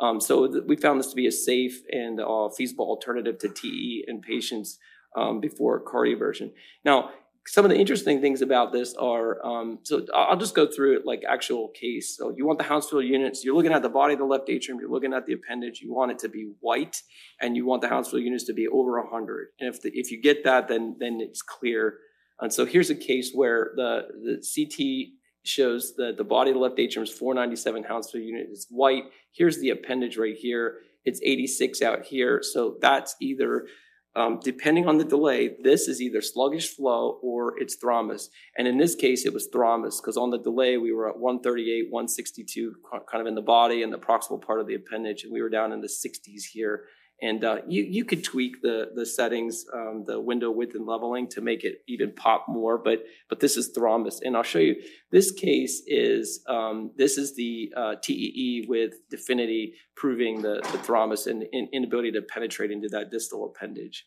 Um, 0.00 0.20
so 0.20 0.46
th- 0.46 0.64
we 0.66 0.76
found 0.76 0.98
this 1.00 1.08
to 1.08 1.16
be 1.16 1.26
a 1.26 1.32
safe 1.32 1.82
and 1.90 2.20
uh, 2.20 2.48
feasible 2.50 2.86
alternative 2.86 3.38
to 3.38 3.48
TE 3.48 4.04
in 4.06 4.20
patients 4.20 4.78
um, 5.16 5.40
before 5.40 5.84
cardioversion. 5.84 6.52
Now, 6.84 7.10
some 7.46 7.64
of 7.64 7.70
the 7.70 7.76
interesting 7.76 8.20
things 8.20 8.40
about 8.40 8.72
this 8.72 8.94
are 8.94 9.44
um, 9.44 9.80
so 9.82 10.06
I'll 10.14 10.36
just 10.36 10.54
go 10.54 10.66
through 10.66 10.98
it 10.98 11.06
like 11.06 11.22
actual 11.28 11.68
case. 11.68 12.16
So 12.16 12.32
you 12.36 12.46
want 12.46 12.58
the 12.58 12.64
Hounsfield 12.64 13.04
units, 13.04 13.44
you're 13.44 13.54
looking 13.54 13.72
at 13.72 13.82
the 13.82 13.88
body 13.88 14.12
of 14.12 14.20
the 14.20 14.24
left 14.24 14.48
atrium, 14.48 14.78
you're 14.78 14.90
looking 14.90 15.12
at 15.12 15.26
the 15.26 15.32
appendage, 15.32 15.80
you 15.80 15.92
want 15.92 16.12
it 16.12 16.18
to 16.20 16.28
be 16.28 16.52
white, 16.60 17.02
and 17.40 17.56
you 17.56 17.66
want 17.66 17.82
the 17.82 17.88
Hounsfield 17.88 18.22
units 18.22 18.44
to 18.44 18.52
be 18.52 18.68
over 18.68 19.00
100. 19.00 19.48
And 19.58 19.74
if 19.74 19.82
the, 19.82 19.90
if 19.92 20.12
you 20.12 20.22
get 20.22 20.44
that, 20.44 20.68
then 20.68 20.96
then 20.98 21.18
it's 21.20 21.42
clear. 21.42 21.98
And 22.40 22.52
so 22.52 22.64
here's 22.64 22.90
a 22.90 22.94
case 22.94 23.32
where 23.32 23.72
the, 23.76 24.02
the 24.24 24.42
CT 24.42 25.14
shows 25.44 25.94
that 25.96 26.16
the 26.16 26.24
body 26.24 26.50
of 26.50 26.54
the 26.54 26.60
left 26.60 26.78
atrium 26.78 27.04
is 27.04 27.10
497 27.12 27.84
Hounsfield 27.84 28.24
unit 28.24 28.48
is 28.50 28.66
white. 28.70 29.04
Here's 29.32 29.58
the 29.58 29.70
appendage 29.70 30.16
right 30.16 30.36
here. 30.36 30.78
It's 31.04 31.20
86 31.22 31.82
out 31.82 32.04
here. 32.04 32.40
So 32.42 32.76
that's 32.80 33.16
either 33.20 33.66
um, 34.14 34.40
depending 34.42 34.86
on 34.86 34.98
the 34.98 35.04
delay, 35.04 35.56
this 35.62 35.88
is 35.88 36.02
either 36.02 36.20
sluggish 36.20 36.68
flow 36.68 37.18
or 37.22 37.58
it's 37.58 37.76
thrombus. 37.76 38.28
And 38.58 38.68
in 38.68 38.76
this 38.76 38.94
case, 38.94 39.24
it 39.24 39.32
was 39.32 39.48
thrombus 39.48 40.02
because 40.02 40.18
on 40.18 40.30
the 40.30 40.38
delay, 40.38 40.76
we 40.76 40.92
were 40.92 41.08
at 41.08 41.18
138, 41.18 41.90
162, 41.90 42.74
kind 43.10 43.20
of 43.20 43.26
in 43.26 43.34
the 43.34 43.40
body 43.40 43.82
and 43.82 43.92
the 43.92 43.98
proximal 43.98 44.40
part 44.40 44.60
of 44.60 44.66
the 44.66 44.74
appendage, 44.74 45.24
and 45.24 45.32
we 45.32 45.40
were 45.40 45.48
down 45.48 45.72
in 45.72 45.80
the 45.80 45.88
60s 45.88 46.42
here. 46.52 46.84
And 47.22 47.44
uh, 47.44 47.58
you 47.68 47.84
you 47.84 48.04
could 48.04 48.24
tweak 48.24 48.60
the 48.62 48.90
the 48.94 49.06
settings, 49.06 49.64
um, 49.72 50.04
the 50.06 50.20
window 50.20 50.50
width 50.50 50.74
and 50.74 50.84
leveling 50.84 51.28
to 51.28 51.40
make 51.40 51.62
it 51.62 51.78
even 51.86 52.12
pop 52.12 52.46
more. 52.48 52.76
But 52.76 53.04
but 53.28 53.38
this 53.40 53.56
is 53.56 53.72
thrombus, 53.72 54.16
and 54.22 54.36
I'll 54.36 54.42
show 54.42 54.58
you. 54.58 54.76
This 55.12 55.30
case 55.30 55.82
is 55.86 56.44
um, 56.48 56.90
this 56.96 57.16
is 57.16 57.36
the 57.36 57.72
uh, 57.76 57.94
TEE 58.02 58.66
with 58.68 58.94
Definity 59.08 59.74
proving 59.94 60.42
the, 60.42 60.60
the 60.72 60.78
thrombus 60.78 61.28
and, 61.28 61.44
and 61.52 61.68
inability 61.72 62.10
to 62.12 62.22
penetrate 62.22 62.72
into 62.72 62.88
that 62.88 63.10
distal 63.10 63.44
appendage. 63.44 64.04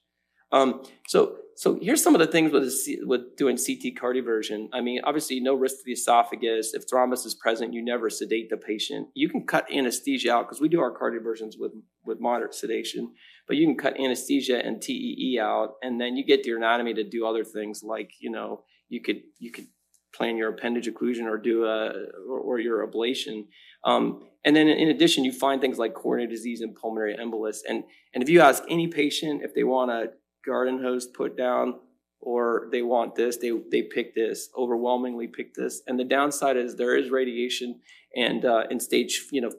Um, 0.52 0.84
so, 1.08 1.38
so 1.56 1.80
here's 1.82 2.04
some 2.04 2.16
of 2.16 2.20
the 2.20 2.28
things 2.28 2.52
with, 2.52 2.72
with 3.06 3.36
doing 3.38 3.58
CT 3.58 3.96
cardioversion. 4.02 4.68
I 4.74 4.82
mean, 4.82 5.02
obviously, 5.04 5.40
no 5.40 5.56
risk 5.56 5.78
to 5.78 5.82
the 5.86 5.94
esophagus. 5.94 6.74
If 6.74 6.88
thrombus 6.88 7.26
is 7.26 7.34
present, 7.34 7.74
you 7.74 7.84
never 7.84 8.10
sedate 8.10 8.50
the 8.50 8.58
patient. 8.58 9.10
You 9.16 9.30
can 9.30 9.46
cut 9.46 9.66
anesthesia 9.72 10.32
out 10.32 10.48
because 10.48 10.62
we 10.62 10.70
do 10.70 10.82
our 10.82 10.94
cardioversions 10.94 11.54
with, 11.58 11.72
with 12.06 12.20
moderate 12.20 12.54
sedation, 12.54 13.14
but 13.48 13.58
you 13.58 13.66
can 13.66 13.78
cut 13.78 14.00
anesthesia 14.00 14.64
and 14.66 14.82
TEE 14.82 15.40
out, 15.42 15.74
and 15.82 16.00
then 16.00 16.16
you 16.16 16.26
get 16.26 16.46
your 16.46 16.58
anatomy 16.58 16.94
to 16.94 17.04
do 17.04 17.26
other 17.26 17.44
things 17.44 17.82
like, 17.84 18.12
you 18.20 18.32
know, 18.32 18.64
you 18.90 19.02
could 19.02 19.22
you 19.40 19.52
could 19.52 19.68
plan 20.14 20.38
your 20.38 20.50
appendage 20.50 20.88
occlusion 20.88 21.26
or 21.26 21.38
do 21.38 21.66
a 21.66 21.92
or, 22.30 22.40
or 22.40 22.60
your 22.60 22.86
ablation. 22.88 23.48
Um, 23.84 24.28
and 24.44 24.56
then 24.56 24.68
in 24.68 24.90
addition, 24.90 25.26
you 25.26 25.32
find 25.32 25.60
things 25.60 25.78
like 25.78 25.94
coronary 25.94 26.30
disease 26.30 26.62
and 26.62 26.76
pulmonary 26.76 27.16
embolus. 27.18 27.58
And 27.68 27.84
and 28.14 28.24
if 28.24 28.30
you 28.30 28.42
ask 28.42 28.64
any 28.70 28.88
patient 28.88 29.42
if 29.44 29.54
they 29.54 29.64
want 29.64 29.92
a 29.92 30.12
garden 30.46 30.82
hose 30.82 31.08
put 31.08 31.36
down 31.36 31.80
or 32.26 32.68
they 32.72 32.82
want 32.82 33.16
this, 33.16 33.38
they, 33.38 33.52
they 33.72 33.84
pick 33.84 34.16
this, 34.16 34.50
overwhelmingly 34.58 35.28
pick 35.28 35.54
this. 35.54 35.82
And 35.86 36.00
the 36.00 36.04
downside 36.04 36.58
is 36.58 36.76
there 36.76 36.96
is 36.96 37.12
radiation 37.12 37.80
and 38.16 38.46
uh, 38.46 38.64
in 38.70 38.80
stage, 38.80 39.28
you 39.32 39.42
know, 39.42 39.52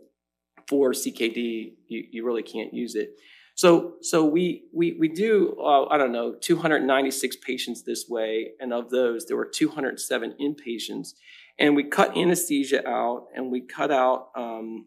four 0.69 0.93
CKD, 0.93 1.75
you, 1.89 2.05
you 2.11 2.27
really 2.27 2.43
can't 2.43 2.73
use 2.73 2.95
it. 2.95 3.11
So, 3.57 3.95
so 4.03 4.25
we, 4.25 4.65
we, 4.75 4.97
we 4.99 5.09
do, 5.09 5.57
uh, 5.59 5.87
I 5.87 5.97
don't 5.97 6.13
know, 6.13 6.35
296 6.39 7.37
patients 7.37 7.83
this 7.83 8.05
way. 8.07 8.51
And 8.61 8.73
of 8.73 8.91
those, 8.91 9.25
there 9.27 9.37
were 9.37 9.47
207 9.47 10.35
inpatients. 10.39 11.15
And 11.59 11.75
we 11.75 11.85
cut 11.85 12.17
anesthesia 12.17 12.87
out 12.87 13.29
and 13.35 13.51
we 13.51 13.63
cut 13.63 13.91
out, 13.91 14.29
um, 14.37 14.87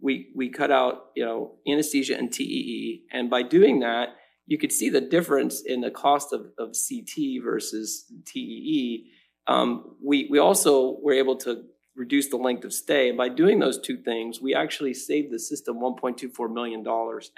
we, 0.00 0.30
we 0.36 0.48
cut 0.48 0.70
out, 0.70 1.06
you 1.16 1.24
know, 1.24 1.56
anesthesia 1.66 2.16
and 2.16 2.32
TEE. 2.32 3.04
And 3.10 3.28
by 3.28 3.42
doing 3.42 3.80
that, 3.80 4.10
you 4.46 4.58
could 4.58 4.70
see 4.70 4.90
the 4.90 5.00
difference 5.00 5.62
in 5.64 5.80
the 5.80 5.90
cost 5.90 6.32
of, 6.32 6.46
of 6.56 6.76
CT 6.88 7.42
versus 7.42 8.04
TEE. 8.26 9.10
Um, 9.48 9.96
we, 10.00 10.28
we 10.30 10.38
also 10.38 10.98
were 11.02 11.14
able 11.14 11.36
to 11.38 11.64
reduce 11.96 12.28
the 12.28 12.36
length 12.36 12.64
of 12.64 12.72
stay. 12.72 13.08
And 13.08 13.18
by 13.18 13.28
doing 13.28 13.58
those 13.58 13.80
two 13.80 13.96
things, 13.96 14.40
we 14.40 14.54
actually 14.54 14.94
saved 14.94 15.32
the 15.32 15.38
system 15.38 15.76
$1.24 15.76 16.52
million. 16.52 16.84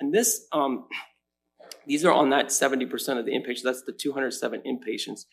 And 0.00 0.14
this, 0.14 0.46
um, 0.52 0.86
these 1.86 2.04
are 2.04 2.12
on 2.12 2.30
that 2.30 2.46
70% 2.46 3.18
of 3.18 3.26
the 3.26 3.32
inpatients. 3.32 3.62
That's 3.62 3.82
the 3.82 3.92
207 3.92 4.62
inpatients. 4.66 5.26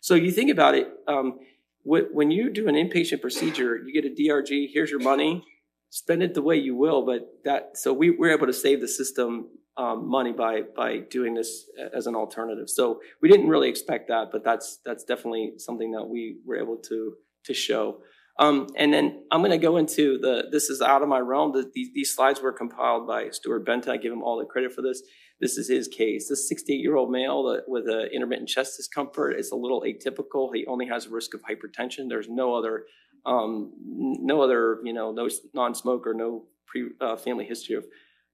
So 0.00 0.14
you 0.14 0.30
think 0.30 0.50
about 0.50 0.74
it, 0.74 0.88
um, 1.06 1.40
when 1.84 2.30
you 2.30 2.50
do 2.50 2.68
an 2.68 2.74
inpatient 2.74 3.20
procedure, 3.20 3.76
you 3.76 3.92
get 3.92 4.04
a 4.04 4.14
DRG, 4.14 4.68
here's 4.72 4.90
your 4.90 5.00
money, 5.00 5.42
spend 5.90 6.22
it 6.22 6.34
the 6.34 6.42
way 6.42 6.56
you 6.56 6.76
will. 6.76 7.04
But 7.04 7.28
that, 7.44 7.78
so 7.78 7.92
we 7.92 8.10
were 8.10 8.30
able 8.30 8.46
to 8.46 8.52
save 8.52 8.80
the 8.80 8.88
system 8.88 9.48
um, 9.78 10.08
money 10.08 10.32
by 10.32 10.62
by 10.76 10.98
doing 10.98 11.34
this 11.34 11.70
as 11.96 12.06
an 12.06 12.16
alternative. 12.16 12.68
So 12.68 13.00
we 13.22 13.28
didn't 13.28 13.48
really 13.48 13.68
expect 13.68 14.08
that, 14.08 14.30
but 14.32 14.44
that's 14.44 14.80
that's 14.84 15.04
definitely 15.04 15.52
something 15.56 15.92
that 15.92 16.04
we 16.04 16.38
were 16.44 16.56
able 16.56 16.76
to 16.88 17.14
to 17.44 17.54
show. 17.54 17.98
Um, 18.38 18.68
and 18.76 18.92
then 18.92 19.24
I'm 19.32 19.40
going 19.40 19.50
to 19.50 19.58
go 19.58 19.76
into 19.76 20.18
the. 20.18 20.48
This 20.50 20.70
is 20.70 20.80
out 20.80 21.02
of 21.02 21.08
my 21.08 21.18
realm. 21.18 21.52
The, 21.52 21.70
these, 21.74 21.88
these 21.92 22.14
slides 22.14 22.40
were 22.40 22.52
compiled 22.52 23.06
by 23.06 23.30
Stuart 23.30 23.66
Benton. 23.66 23.92
I 23.92 23.96
give 23.96 24.12
him 24.12 24.22
all 24.22 24.38
the 24.38 24.44
credit 24.44 24.72
for 24.72 24.82
this. 24.82 25.02
This 25.40 25.56
is 25.56 25.68
his 25.68 25.88
case. 25.88 26.28
This 26.28 26.48
68 26.48 26.76
year 26.76 26.96
old 26.96 27.10
male 27.10 27.60
with 27.66 27.88
an 27.88 28.08
intermittent 28.12 28.48
chest 28.48 28.76
discomfort 28.76 29.38
is 29.38 29.50
a 29.50 29.56
little 29.56 29.82
atypical. 29.82 30.50
He 30.54 30.66
only 30.66 30.86
has 30.86 31.06
a 31.06 31.10
risk 31.10 31.34
of 31.34 31.42
hypertension. 31.42 32.08
There's 32.08 32.28
no 32.28 32.54
other, 32.54 32.84
um, 33.26 33.72
no 33.84 34.40
other, 34.40 34.78
you 34.84 34.92
know, 34.92 35.12
no 35.12 35.28
non-smoker, 35.54 36.14
no 36.14 36.44
pre 36.66 36.90
uh, 37.00 37.16
family 37.16 37.44
history 37.44 37.76
of 37.76 37.86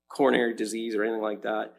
coronary 0.09 0.55
disease 0.55 0.95
or 0.95 1.03
anything 1.03 1.23
like 1.23 1.43
that. 1.43 1.75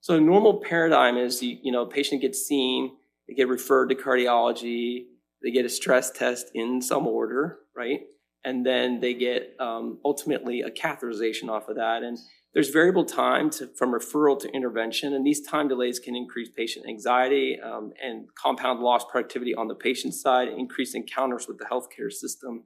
So 0.00 0.18
normal 0.18 0.60
paradigm 0.60 1.18
is 1.18 1.42
you, 1.42 1.58
you 1.62 1.72
know, 1.72 1.84
patient 1.84 2.22
gets 2.22 2.40
seen, 2.40 2.92
they 3.28 3.34
get 3.34 3.48
referred 3.48 3.88
to 3.88 3.94
cardiology, 3.94 5.04
they 5.42 5.50
get 5.50 5.64
a 5.64 5.68
stress 5.68 6.10
test 6.10 6.50
in 6.54 6.82
some 6.82 7.06
order, 7.06 7.58
right? 7.76 8.00
And 8.44 8.64
then 8.64 9.00
they 9.00 9.14
get 9.14 9.54
um, 9.58 9.98
ultimately 10.04 10.62
a 10.62 10.70
catheterization 10.70 11.48
off 11.48 11.68
of 11.68 11.76
that. 11.76 12.02
And 12.02 12.18
there's 12.52 12.70
variable 12.70 13.04
time 13.04 13.48
to, 13.50 13.68
from 13.76 13.92
referral 13.92 14.38
to 14.40 14.48
intervention, 14.48 15.14
and 15.14 15.24
these 15.24 15.46
time 15.46 15.68
delays 15.68 15.98
can 16.00 16.16
increase 16.16 16.48
patient 16.48 16.86
anxiety 16.88 17.58
um, 17.60 17.92
and 18.02 18.26
compound 18.34 18.80
lost 18.80 19.08
productivity 19.08 19.54
on 19.54 19.68
the 19.68 19.74
patient 19.74 20.14
side, 20.14 20.48
increase 20.48 20.94
encounters 20.94 21.46
with 21.46 21.58
the 21.58 21.64
healthcare 21.66 22.10
system. 22.10 22.64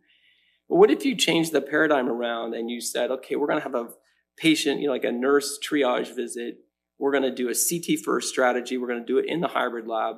But 0.68 0.76
what 0.76 0.90
if 0.90 1.04
you 1.04 1.14
change 1.14 1.50
the 1.50 1.60
paradigm 1.60 2.08
around 2.08 2.54
and 2.54 2.70
you 2.70 2.80
said, 2.80 3.10
okay, 3.10 3.36
we're 3.36 3.46
going 3.46 3.58
to 3.58 3.64
have 3.64 3.74
a 3.74 3.88
patient, 4.38 4.80
you 4.80 4.86
know, 4.86 4.92
like 4.92 5.04
a 5.04 5.12
nurse 5.12 5.58
triage 5.58 6.14
visit. 6.14 6.58
We're 6.98 7.12
going 7.12 7.24
to 7.24 7.34
do 7.34 7.50
a 7.50 7.54
CT 7.54 8.00
first 8.04 8.28
strategy. 8.28 8.78
We're 8.78 8.88
going 8.88 9.00
to 9.00 9.06
do 9.06 9.18
it 9.18 9.26
in 9.26 9.40
the 9.40 9.48
hybrid 9.48 9.86
lab. 9.86 10.16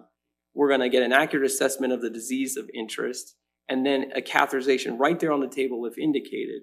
We're 0.57 0.69
going 0.69 0.81
to 0.81 0.89
get 0.89 1.03
an 1.03 1.13
accurate 1.13 1.45
assessment 1.45 1.93
of 1.93 2.01
the 2.01 2.09
disease 2.09 2.57
of 2.57 2.71
interest 2.73 3.37
and 3.69 3.85
then 3.85 4.11
a 4.17 4.23
catheterization 4.23 4.99
right 4.99 5.21
there 5.21 5.31
on 5.31 5.41
the 5.41 5.49
table 5.49 5.85
if 5.85 5.99
indicated. 5.99 6.63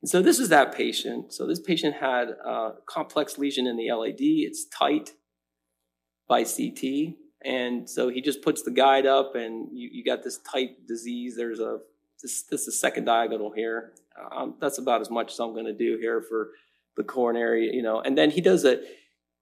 And 0.00 0.08
so 0.08 0.22
this 0.22 0.38
is 0.38 0.48
that 0.48 0.74
patient. 0.74 1.34
So 1.34 1.46
this 1.46 1.60
patient 1.60 1.96
had 1.96 2.30
a 2.30 2.76
complex 2.86 3.36
lesion 3.36 3.66
in 3.66 3.76
the 3.76 3.92
LAD. 3.92 4.16
It's 4.18 4.66
tight 4.68 5.10
by 6.26 6.44
CT. 6.44 7.16
And 7.44 7.88
so 7.88 8.08
he 8.08 8.22
just 8.22 8.40
puts 8.40 8.62
the 8.62 8.70
guide 8.70 9.04
up 9.04 9.34
and 9.34 9.68
you, 9.70 9.90
you 9.92 10.04
got 10.04 10.22
this 10.22 10.38
tight 10.38 10.86
disease. 10.88 11.36
There's 11.36 11.60
a, 11.60 11.78
this, 12.22 12.44
this 12.44 12.66
is 12.66 12.80
second 12.80 13.04
diagonal 13.04 13.52
here. 13.54 13.92
Um, 14.34 14.54
that's 14.60 14.78
about 14.78 15.02
as 15.02 15.10
much 15.10 15.32
as 15.32 15.38
I'm 15.38 15.52
going 15.52 15.66
to 15.66 15.74
do 15.74 15.98
here 16.00 16.22
for 16.26 16.52
the 16.96 17.04
coronary, 17.04 17.70
you 17.70 17.82
know. 17.82 18.00
And 18.00 18.16
then 18.16 18.30
he 18.30 18.40
does 18.40 18.64
a 18.64 18.80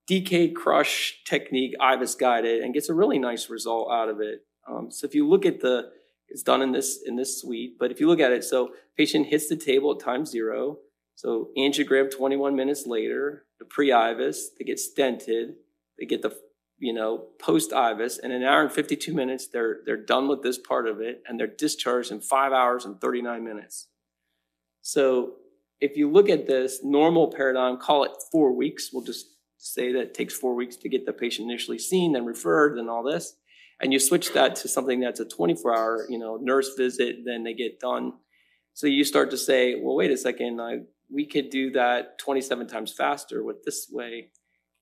DK 0.09 0.53
crush 0.55 1.21
technique, 1.25 1.75
IVUS 1.79 2.17
guided, 2.17 2.63
and 2.63 2.73
gets 2.73 2.89
a 2.89 2.93
really 2.93 3.19
nice 3.19 3.49
result 3.49 3.91
out 3.91 4.09
of 4.09 4.19
it. 4.19 4.45
Um, 4.67 4.89
so 4.91 5.05
if 5.05 5.13
you 5.13 5.27
look 5.27 5.45
at 5.45 5.61
the 5.61 5.91
it's 6.29 6.43
done 6.43 6.61
in 6.61 6.71
this 6.71 6.99
in 7.05 7.15
this 7.15 7.41
suite. 7.41 7.77
But 7.79 7.91
if 7.91 7.99
you 7.99 8.07
look 8.07 8.19
at 8.19 8.31
it, 8.31 8.43
so 8.43 8.69
patient 8.97 9.27
hits 9.27 9.49
the 9.49 9.55
table 9.55 9.91
at 9.93 9.99
time 9.99 10.25
zero. 10.25 10.77
So 11.15 11.49
angiogram 11.57 12.09
21 12.09 12.55
minutes 12.55 12.87
later, 12.87 13.45
the 13.59 13.65
pre-IVUS, 13.65 14.37
they 14.57 14.63
get 14.63 14.79
stented, 14.79 15.55
they 15.99 16.05
get 16.05 16.21
the 16.21 16.33
you 16.77 16.93
know 16.93 17.25
post-IVUS, 17.39 18.19
and 18.21 18.31
an 18.31 18.43
hour 18.43 18.61
and 18.61 18.71
52 18.71 19.13
minutes, 19.13 19.47
they're 19.47 19.79
they're 19.85 19.97
done 19.97 20.27
with 20.27 20.43
this 20.43 20.57
part 20.57 20.87
of 20.87 21.01
it, 21.01 21.23
and 21.27 21.39
they're 21.39 21.47
discharged 21.47 22.11
in 22.11 22.21
five 22.21 22.53
hours 22.53 22.85
and 22.85 23.01
39 23.01 23.43
minutes. 23.43 23.87
So 24.81 25.33
if 25.81 25.97
you 25.97 26.09
look 26.09 26.29
at 26.29 26.47
this 26.47 26.79
normal 26.83 27.31
paradigm, 27.31 27.77
call 27.77 28.03
it 28.03 28.11
four 28.31 28.53
weeks. 28.53 28.91
We'll 28.93 29.03
just 29.03 29.27
say 29.59 29.91
that 29.91 29.99
it 29.99 30.13
takes 30.13 30.33
four 30.33 30.55
weeks 30.55 30.77
to 30.77 30.89
get 30.89 31.05
the 31.05 31.13
patient 31.13 31.49
initially 31.49 31.77
seen, 31.77 32.13
then 32.13 32.25
referred, 32.25 32.77
then 32.77 32.89
all 32.89 33.03
this. 33.03 33.35
And 33.81 33.93
you 33.93 33.99
switch 33.99 34.33
that 34.33 34.55
to 34.57 34.67
something 34.67 34.99
that's 34.99 35.19
a 35.19 35.25
24 35.25 35.77
hour 35.77 36.05
you 36.09 36.17
know 36.17 36.37
nurse 36.41 36.73
visit 36.75 37.17
then 37.25 37.43
they 37.43 37.53
get 37.53 37.79
done. 37.79 38.13
So 38.73 38.87
you 38.87 39.03
start 39.03 39.29
to 39.31 39.37
say 39.37 39.75
well 39.75 39.95
wait 39.95 40.11
a 40.11 40.17
second 40.17 40.59
we 41.11 41.25
could 41.25 41.49
do 41.49 41.71
that 41.71 42.19
27 42.19 42.67
times 42.67 42.93
faster 42.93 43.43
with 43.43 43.63
this 43.63 43.87
way. 43.91 44.29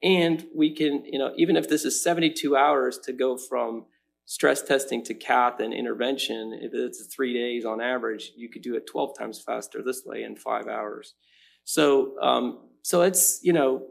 And 0.04 0.46
we 0.56 0.74
can 0.74 1.04
you 1.06 1.20
know 1.20 1.34
even 1.38 1.58
if 1.58 1.68
this 1.68 1.84
is 1.86 2.04
72 2.04 2.56
hours 2.56 2.98
to 3.00 3.14
go 3.14 3.38
from 3.38 3.86
stress 4.26 4.62
testing 4.62 5.04
to 5.06 5.14
cath 5.14 5.60
and 5.60 5.74
intervention 5.74 6.58
if 6.62 6.74
it's 6.74 7.06
three 7.06 7.34
days 7.34 7.64
on 7.66 7.80
average 7.80 8.34
you 8.36 8.50
could 8.50 8.62
do 8.62 8.76
it 8.76 8.86
12 8.86 9.18
times 9.18 9.42
faster 9.42 9.82
this 9.82 10.04
way 10.06 10.24
in 10.24 10.36
five 10.36 10.68
hours. 10.68 11.16
So 11.64 12.20
um, 12.22 12.60
so 12.88 13.02
it's 13.02 13.42
you 13.44 13.52
know 13.52 13.86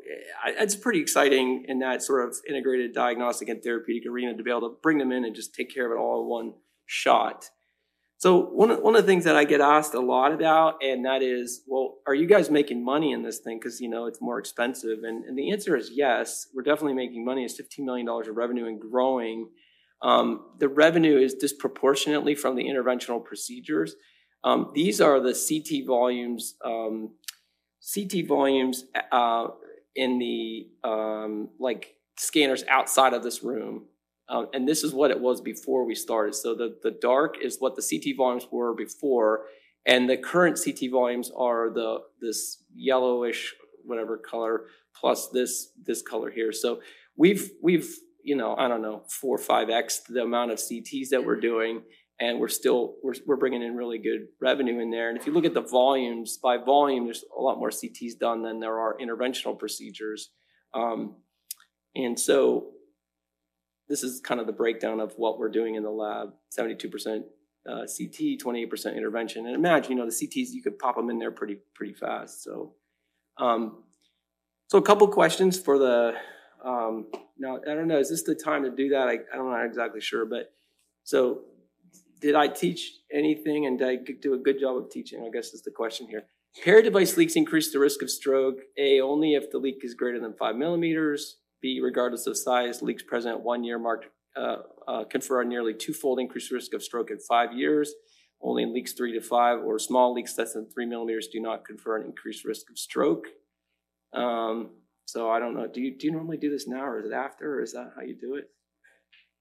it's 0.46 0.74
pretty 0.74 1.00
exciting 1.00 1.66
in 1.68 1.80
that 1.80 2.02
sort 2.02 2.26
of 2.26 2.34
integrated 2.48 2.94
diagnostic 2.94 3.50
and 3.50 3.62
therapeutic 3.62 4.08
arena 4.10 4.34
to 4.34 4.42
be 4.42 4.50
able 4.50 4.62
to 4.62 4.76
bring 4.82 4.96
them 4.96 5.12
in 5.12 5.26
and 5.26 5.36
just 5.36 5.54
take 5.54 5.68
care 5.68 5.84
of 5.84 5.92
it 5.92 6.00
all 6.00 6.22
in 6.22 6.28
one 6.28 6.54
shot. 6.86 7.50
So 8.16 8.40
one 8.40 8.70
of, 8.70 8.80
one 8.80 8.96
of 8.96 9.02
the 9.02 9.06
things 9.06 9.24
that 9.24 9.36
I 9.36 9.44
get 9.44 9.60
asked 9.60 9.92
a 9.92 10.00
lot 10.00 10.32
about, 10.32 10.82
and 10.82 11.04
that 11.04 11.20
is, 11.20 11.60
well, 11.66 11.96
are 12.06 12.14
you 12.14 12.26
guys 12.26 12.48
making 12.48 12.82
money 12.82 13.12
in 13.12 13.22
this 13.22 13.40
thing? 13.40 13.58
Because 13.58 13.82
you 13.82 13.90
know 13.90 14.06
it's 14.06 14.22
more 14.22 14.38
expensive, 14.38 15.00
and, 15.02 15.26
and 15.26 15.36
the 15.36 15.52
answer 15.52 15.76
is 15.76 15.90
yes. 15.92 16.46
We're 16.54 16.62
definitely 16.62 16.94
making 16.94 17.22
money. 17.22 17.44
It's 17.44 17.54
fifteen 17.54 17.84
million 17.84 18.06
dollars 18.06 18.28
of 18.28 18.36
revenue 18.36 18.64
and 18.64 18.80
growing. 18.80 19.50
Um, 20.00 20.52
the 20.58 20.70
revenue 20.70 21.18
is 21.18 21.34
disproportionately 21.34 22.34
from 22.34 22.56
the 22.56 22.64
interventional 22.64 23.22
procedures. 23.22 23.94
Um, 24.42 24.70
these 24.74 25.02
are 25.02 25.20
the 25.20 25.34
CT 25.34 25.86
volumes 25.86 26.54
um, 26.64 27.10
CT 27.94 28.26
volumes 28.26 28.84
uh, 29.12 29.48
in 29.94 30.18
the 30.18 30.68
um, 30.84 31.50
like 31.58 31.94
scanners 32.16 32.64
outside 32.68 33.12
of 33.12 33.22
this 33.22 33.42
room. 33.42 33.84
Uh, 34.28 34.46
and 34.52 34.66
this 34.66 34.82
is 34.82 34.92
what 34.92 35.10
it 35.10 35.20
was 35.20 35.40
before 35.40 35.84
we 35.84 35.94
started. 35.94 36.34
So 36.34 36.54
the, 36.54 36.76
the 36.82 36.90
dark 36.90 37.36
is 37.40 37.58
what 37.60 37.76
the 37.76 37.82
CT 37.82 38.16
volumes 38.16 38.48
were 38.50 38.74
before, 38.74 39.44
and 39.86 40.10
the 40.10 40.16
current 40.16 40.58
CT 40.62 40.90
volumes 40.90 41.30
are 41.36 41.70
the 41.70 41.98
this 42.20 42.62
yellowish 42.74 43.54
whatever 43.84 44.18
color 44.18 44.64
plus 44.94 45.28
this 45.28 45.70
this 45.84 46.02
color 46.02 46.30
here. 46.30 46.52
So 46.52 46.80
we've 47.16 47.50
we've 47.62 47.88
you 48.24 48.34
know 48.34 48.56
I 48.56 48.66
don't 48.66 48.82
know 48.82 49.04
four 49.08 49.36
or 49.36 49.42
five 49.42 49.70
x 49.70 50.00
the 50.08 50.22
amount 50.22 50.50
of 50.50 50.58
CTs 50.58 51.10
that 51.10 51.24
we're 51.24 51.40
doing, 51.40 51.82
and 52.18 52.40
we're 52.40 52.48
still 52.48 52.94
we're, 53.02 53.14
we're 53.26 53.36
bringing 53.36 53.62
in 53.62 53.76
really 53.76 53.98
good 53.98 54.28
revenue 54.40 54.80
in 54.80 54.90
there. 54.90 55.08
And 55.08 55.18
if 55.18 55.26
you 55.26 55.32
look 55.32 55.44
at 55.44 55.54
the 55.54 55.62
volumes 55.62 56.38
by 56.42 56.56
volume 56.56 57.04
there's 57.04 57.24
a 57.36 57.40
lot 57.40 57.58
more 57.58 57.70
cts 57.70 58.18
done 58.18 58.42
than 58.42 58.60
there 58.60 58.78
are 58.78 58.96
interventional 59.00 59.58
procedures. 59.58 60.30
Um, 60.74 61.16
and 61.94 62.18
so 62.18 62.68
this 63.88 64.02
is 64.02 64.20
kind 64.20 64.40
of 64.40 64.46
the 64.46 64.52
breakdown 64.52 65.00
of 65.00 65.12
what 65.16 65.38
we're 65.38 65.50
doing 65.50 65.74
in 65.74 65.82
the 65.82 65.90
lab. 65.90 66.30
72% 66.58 67.22
uh, 67.68 67.82
ct 67.86 68.42
28% 68.42 68.96
intervention. 68.96 69.46
And 69.46 69.54
imagine 69.54 69.92
you 69.92 69.98
know 69.98 70.06
the 70.06 70.26
cts 70.26 70.48
you 70.50 70.62
could 70.62 70.78
pop 70.78 70.96
them 70.96 71.10
in 71.10 71.18
there 71.18 71.30
pretty 71.30 71.58
pretty 71.74 71.94
fast. 71.94 72.42
So 72.42 72.74
um, 73.38 73.82
so 74.68 74.78
a 74.78 74.82
couple 74.82 75.06
questions 75.08 75.58
for 75.58 75.78
the 75.78 76.14
um, 76.64 77.06
now 77.38 77.58
i 77.58 77.74
don't 77.74 77.86
know 77.86 77.98
is 77.98 78.08
this 78.08 78.22
the 78.22 78.34
time 78.34 78.64
to 78.64 78.70
do 78.70 78.88
that? 78.90 79.08
I, 79.08 79.18
i'm 79.34 79.50
not 79.50 79.64
exactly 79.64 80.00
sure 80.00 80.24
but 80.24 80.52
so 81.04 81.42
did 82.20 82.34
I 82.34 82.48
teach 82.48 82.92
anything 83.12 83.66
and 83.66 83.78
did 83.78 83.88
I 83.88 83.96
do 84.20 84.34
a 84.34 84.38
good 84.38 84.58
job 84.60 84.76
of 84.76 84.90
teaching? 84.90 85.24
I 85.26 85.30
guess 85.30 85.52
is 85.52 85.62
the 85.62 85.70
question 85.70 86.06
here. 86.08 86.24
Peri-device 86.64 87.16
leaks 87.16 87.36
increase 87.36 87.72
the 87.72 87.78
risk 87.78 88.02
of 88.02 88.10
stroke. 88.10 88.60
A, 88.78 89.00
only 89.00 89.34
if 89.34 89.50
the 89.50 89.58
leak 89.58 89.80
is 89.82 89.94
greater 89.94 90.18
than 90.18 90.34
five 90.34 90.56
millimeters. 90.56 91.36
B, 91.60 91.80
regardless 91.82 92.26
of 92.26 92.36
size, 92.36 92.82
leaks 92.82 93.02
present 93.02 93.36
at 93.36 93.42
one 93.42 93.64
year 93.64 93.78
marked 93.78 94.06
uh, 94.36 94.56
uh, 94.86 95.04
confer 95.04 95.40
a 95.40 95.44
nearly 95.44 95.72
twofold 95.72 96.20
increased 96.20 96.50
risk 96.50 96.74
of 96.74 96.82
stroke 96.82 97.10
at 97.10 97.18
five 97.22 97.52
years. 97.52 97.92
Only 98.42 98.62
in 98.62 98.74
leaks 98.74 98.92
three 98.92 99.12
to 99.12 99.20
five 99.20 99.60
or 99.60 99.78
small 99.78 100.12
leaks 100.12 100.36
less 100.36 100.52
than 100.52 100.68
three 100.68 100.84
millimeters 100.86 101.28
do 101.28 101.40
not 101.40 101.64
confer 101.64 101.96
an 101.96 102.04
increased 102.04 102.44
risk 102.44 102.70
of 102.70 102.78
stroke. 102.78 103.28
Um, 104.12 104.70
so 105.06 105.30
I 105.30 105.38
don't 105.38 105.54
know. 105.54 105.66
Do 105.66 105.80
you 105.80 105.96
do 105.96 106.06
you 106.06 106.12
normally 106.12 106.36
do 106.36 106.50
this 106.50 106.66
now, 106.66 106.84
or 106.84 107.00
is 107.00 107.06
it 107.06 107.12
after, 107.12 107.56
or 107.56 107.62
is 107.62 107.72
that 107.72 107.92
how 107.96 108.02
you 108.02 108.14
do 108.14 108.34
it? 108.34 108.50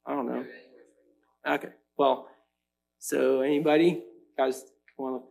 I 0.07 0.13
don't 0.13 0.27
know. 0.27 0.45
Okay. 1.47 1.69
Well, 1.97 2.27
so 3.05 3.41
anybody 3.41 4.01
guys 4.35 4.63
want 4.97 5.21
to? 5.21 5.27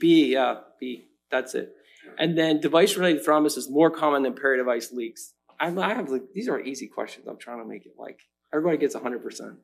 B, 0.00 0.32
yeah, 0.32 0.56
B. 0.80 1.06
That's 1.30 1.54
it. 1.54 1.76
And 2.18 2.36
then 2.36 2.58
device-related 2.60 3.24
thrombus 3.24 3.56
is 3.56 3.70
more 3.70 3.92
common 3.92 4.24
than 4.24 4.34
peri-device 4.34 4.90
leaks. 4.90 5.34
I, 5.60 5.68
I 5.68 5.94
have 5.94 6.08
like 6.08 6.24
these 6.34 6.48
are 6.48 6.60
easy 6.60 6.88
questions. 6.88 7.28
I'm 7.28 7.38
trying 7.38 7.62
to 7.62 7.64
make 7.64 7.86
it 7.86 7.92
like 7.96 8.18
everybody 8.52 8.78
gets 8.78 8.96
100. 8.96 9.22
percent 9.22 9.58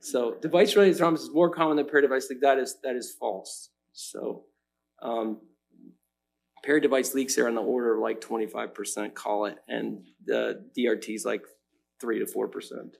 So 0.00 0.38
device-related 0.40 0.98
thrombus 0.98 1.18
is 1.18 1.30
more 1.30 1.50
common 1.50 1.76
than 1.76 1.84
peri-device 1.84 2.30
leak. 2.30 2.40
That 2.40 2.56
is 2.56 2.78
that 2.82 2.96
is 2.96 3.14
false. 3.20 3.68
So 3.92 4.44
um, 5.02 5.42
peri-device 6.64 7.12
leaks 7.12 7.36
are 7.36 7.48
in 7.48 7.54
the 7.54 7.60
order 7.60 7.96
of 7.96 8.00
like 8.00 8.22
25%, 8.22 9.12
call 9.12 9.44
it, 9.44 9.58
and 9.68 10.06
the 10.24 10.64
DRT 10.74 11.14
is 11.14 11.26
like 11.26 11.42
three 12.00 12.18
to 12.18 12.26
four 12.26 12.48
percent. 12.48 12.96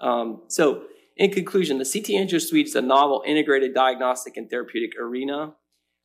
Um, 0.00 0.42
so, 0.48 0.84
in 1.16 1.30
conclusion, 1.30 1.78
the 1.78 1.84
CT 1.84 2.08
Angio 2.08 2.40
Suite 2.40 2.66
is 2.66 2.74
a 2.74 2.82
novel 2.82 3.22
integrated 3.26 3.72
diagnostic 3.72 4.36
and 4.36 4.50
therapeutic 4.50 4.98
arena. 5.00 5.54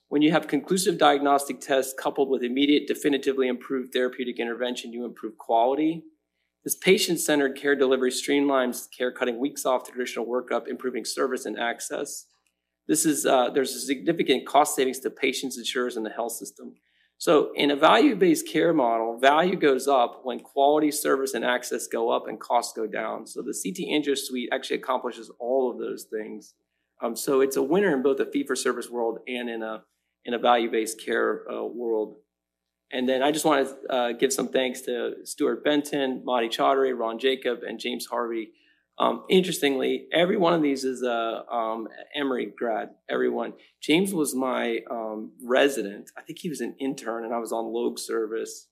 When 0.08 0.22
you 0.22 0.32
have 0.32 0.48
conclusive 0.48 0.98
diagnostic 0.98 1.60
tests 1.60 1.94
coupled 1.98 2.30
with 2.30 2.44
immediate, 2.44 2.88
definitively 2.88 3.48
improved 3.48 3.94
therapeutic 3.94 4.40
intervention, 4.40 4.94
you 4.94 5.06
improve 5.06 5.38
quality. 5.38 6.04
This 6.64 6.76
patient 6.76 7.20
centered 7.20 7.58
care 7.58 7.76
delivery 7.76 8.12
streamlines 8.12 8.88
care, 8.96 9.12
cutting 9.12 9.40
weeks 9.40 9.66
off 9.66 9.90
traditional 9.90 10.26
workup, 10.26 10.68
improving 10.68 11.06
service 11.06 11.46
and 11.46 11.58
access. 11.58 12.26
This 12.88 13.06
is, 13.06 13.26
uh, 13.26 13.50
there's 13.50 13.74
a 13.74 13.80
significant 13.80 14.46
cost 14.46 14.76
savings 14.76 15.00
to 15.00 15.10
patients, 15.10 15.58
insurers, 15.58 15.98
and 15.98 16.06
the 16.06 16.10
health 16.10 16.34
system. 16.34 16.76
So 17.22 17.52
in 17.54 17.70
a 17.70 17.76
value-based 17.76 18.48
care 18.48 18.74
model, 18.74 19.20
value 19.20 19.56
goes 19.56 19.88
up 19.88 20.22
when 20.24 20.40
quality, 20.40 20.90
service, 20.90 21.36
and 21.36 21.46
access 21.46 21.86
go 21.86 22.10
up 22.10 22.28
and 22.28 22.40
costs 22.40 22.74
go 22.76 22.88
down. 22.88 23.28
So 23.28 23.44
the 23.44 23.54
CT 23.54 23.90
Angio 23.92 24.18
Suite 24.18 24.50
actually 24.52 24.78
accomplishes 24.78 25.30
all 25.38 25.70
of 25.70 25.78
those 25.78 26.06
things. 26.06 26.56
Um, 27.00 27.16
so 27.16 27.42
it's 27.42 27.58
a 27.58 27.62
winner 27.62 27.96
in 27.96 28.02
both 28.02 28.18
the 28.18 28.26
fee-for-service 28.26 28.90
world 28.90 29.20
and 29.28 29.52
in 29.52 29.62
a 29.62 29.84
in 30.26 30.34
a 30.34 30.40
value-based 30.40 31.00
care 31.00 31.46
uh, 31.48 31.64
world. 31.64 32.16
And 32.92 33.08
then 33.08 33.22
I 33.22 33.32
just 33.32 33.46
want 33.46 33.68
to 33.68 33.94
uh, 33.94 34.12
give 34.14 34.34
some 34.34 34.48
thanks 34.48 34.82
to 34.82 35.18
Stuart 35.24 35.64
Benton, 35.64 36.24
Monty 36.26 36.50
Chaudhary, 36.50 36.98
Ron 36.98 37.20
Jacob, 37.20 37.60
and 37.62 37.80
James 37.80 38.08
Harvey 38.08 38.50
Um, 39.02 39.24
interestingly, 39.30 40.06
every 40.14 40.38
one 40.38 40.54
of 40.54 40.62
these 40.62 40.84
is 40.84 41.02
a 41.02 41.44
um, 41.52 41.88
Emory 42.14 42.54
grad. 42.56 42.92
Everyone. 43.10 43.54
James 43.82 44.14
was 44.14 44.36
my 44.36 44.82
um, 44.92 45.32
resident. 45.44 46.12
I 46.16 46.22
think 46.22 46.38
he 46.38 46.50
was 46.50 46.62
an 46.62 46.76
intern, 46.80 47.26
and 47.26 47.34
I 47.34 47.40
was 47.40 47.52
on 47.52 47.74
Logue 47.74 47.98
service. 47.98 48.68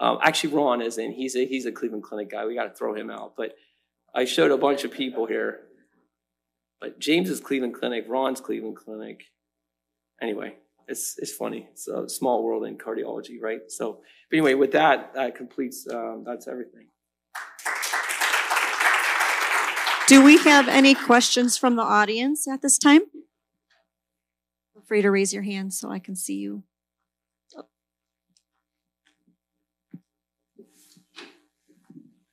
Um, 0.00 0.18
actually, 0.22 0.54
Ron 0.54 0.80
is 0.80 0.96
in. 0.96 1.12
He's 1.12 1.36
a 1.36 1.44
he's 1.44 1.66
a 1.66 1.72
Cleveland 1.72 2.04
Clinic 2.04 2.30
guy. 2.30 2.46
We 2.46 2.54
got 2.54 2.64
to 2.64 2.74
throw 2.74 2.94
him 2.94 3.10
out. 3.10 3.34
But 3.36 3.54
I 4.14 4.24
showed 4.24 4.50
a 4.50 4.56
bunch 4.56 4.84
of 4.84 4.92
people 4.92 5.26
here. 5.26 5.60
But 6.80 6.98
James 6.98 7.28
is 7.28 7.38
Cleveland 7.38 7.74
Clinic. 7.74 8.06
Ron's 8.08 8.40
Cleveland 8.40 8.76
Clinic. 8.76 9.24
Anyway, 10.22 10.54
it's 10.88 11.16
it's 11.18 11.34
funny. 11.34 11.68
It's 11.70 11.86
a 11.86 12.08
small 12.08 12.42
world 12.42 12.64
in 12.64 12.78
cardiology, 12.78 13.38
right? 13.38 13.60
So, 13.68 14.00
but 14.30 14.38
anyway, 14.38 14.54
with 14.54 14.72
that, 14.72 15.12
that 15.12 15.36
completes. 15.36 15.86
Um, 15.86 16.24
that's 16.24 16.48
everything. 16.48 16.86
Do 20.10 20.24
we 20.24 20.38
have 20.38 20.66
any 20.66 20.96
questions 20.96 21.56
from 21.56 21.76
the 21.76 21.84
audience 21.84 22.48
at 22.48 22.62
this 22.62 22.78
time? 22.78 23.02
Feel 24.72 24.82
free 24.88 25.02
to 25.02 25.08
raise 25.08 25.32
your 25.32 25.44
hand 25.44 25.72
so 25.72 25.88
I 25.88 26.00
can 26.00 26.16
see 26.16 26.34
you. 26.34 26.64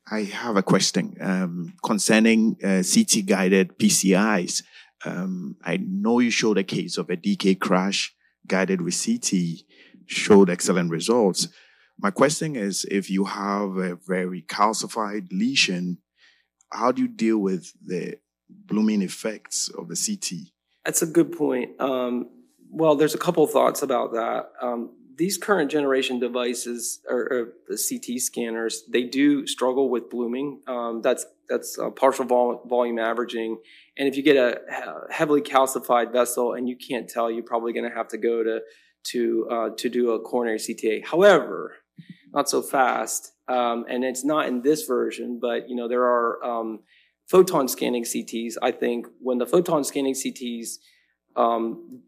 I 0.10 0.24
have 0.24 0.58
a 0.58 0.64
question 0.64 1.18
um, 1.22 1.76
concerning 1.86 2.58
uh, 2.64 2.82
CT 2.82 3.28
guided 3.28 3.78
PCIs. 3.78 4.64
Um, 5.06 5.58
I 5.64 5.78
know 5.78 6.18
you 6.18 6.32
showed 6.32 6.58
a 6.58 6.64
case 6.64 6.98
of 6.98 7.12
a 7.12 7.16
DK 7.16 7.60
crush 7.60 8.12
guided 8.48 8.82
with 8.82 9.00
CT, 9.06 9.36
showed 10.08 10.50
excellent 10.50 10.90
results. 10.90 11.48
My 12.00 12.10
question 12.10 12.56
is 12.56 12.88
if 12.90 13.12
you 13.12 13.26
have 13.26 13.78
a 13.78 14.00
very 14.08 14.42
calcified 14.42 15.28
lesion, 15.32 16.00
how 16.72 16.92
do 16.92 17.02
you 17.02 17.08
deal 17.08 17.38
with 17.38 17.74
the 17.86 18.18
blooming 18.50 19.02
effects 19.02 19.70
of 19.70 19.88
the 19.88 19.96
CT? 19.96 20.52
That's 20.86 21.02
a 21.02 21.08
good 21.08 21.32
point. 21.32 21.80
Um, 21.80 22.30
well, 22.70 22.96
there's 22.96 23.16
a 23.16 23.18
couple 23.18 23.46
thoughts 23.48 23.82
about 23.82 24.14
that. 24.14 24.52
Um, 24.62 24.92
these 25.18 25.38
current 25.38 25.72
generation 25.72 26.20
devices 26.20 27.00
or, 27.10 27.20
or, 27.20 27.54
the 27.68 27.78
CT 27.78 28.22
scanners, 28.22 28.84
they 28.88 29.04
do 29.04 29.48
struggle 29.48 29.90
with 29.90 30.10
blooming. 30.10 30.62
Um, 30.68 31.02
that's 31.02 31.26
that's 31.50 31.78
partial 31.96 32.26
vol- 32.26 32.62
volume 32.68 33.00
averaging, 33.00 33.58
and 33.98 34.08
if 34.08 34.16
you 34.16 34.22
get 34.22 34.36
a 34.36 34.62
heavily 35.10 35.42
calcified 35.42 36.12
vessel 36.12 36.54
and 36.54 36.70
you 36.70 36.76
can't 36.76 37.10
tell, 37.10 37.32
you're 37.32 37.44
probably 37.44 37.74
going 37.74 37.90
to 37.90 37.96
have 37.96 38.10
to 38.10 38.18
go 38.18 38.44
to 38.44 38.62
to 39.12 39.48
uh, 39.50 39.70
to 39.78 39.90
do 39.90 40.12
a 40.12 40.20
coronary 40.20 40.60
CTA. 40.60 41.06
However, 41.06 41.76
not 42.34 42.50
so 42.50 42.62
fast, 42.62 43.34
um, 43.48 43.86
and 43.90 44.04
it's 44.04 44.26
not 44.26 44.48
in 44.48 44.62
this 44.62 44.84
version, 44.86 45.40
but 45.40 45.70
you 45.70 45.76
know 45.76 45.88
there 45.88 46.04
are 46.04 46.44
um, 46.44 46.80
photon 47.28 47.68
scanning 47.68 48.04
CTs. 48.04 48.56
I 48.62 48.72
think 48.72 49.08
when 49.20 49.38
the 49.38 49.46
photon 49.46 49.84
scanning 49.84 50.14
CTs 50.14 50.78
um, 51.36 52.02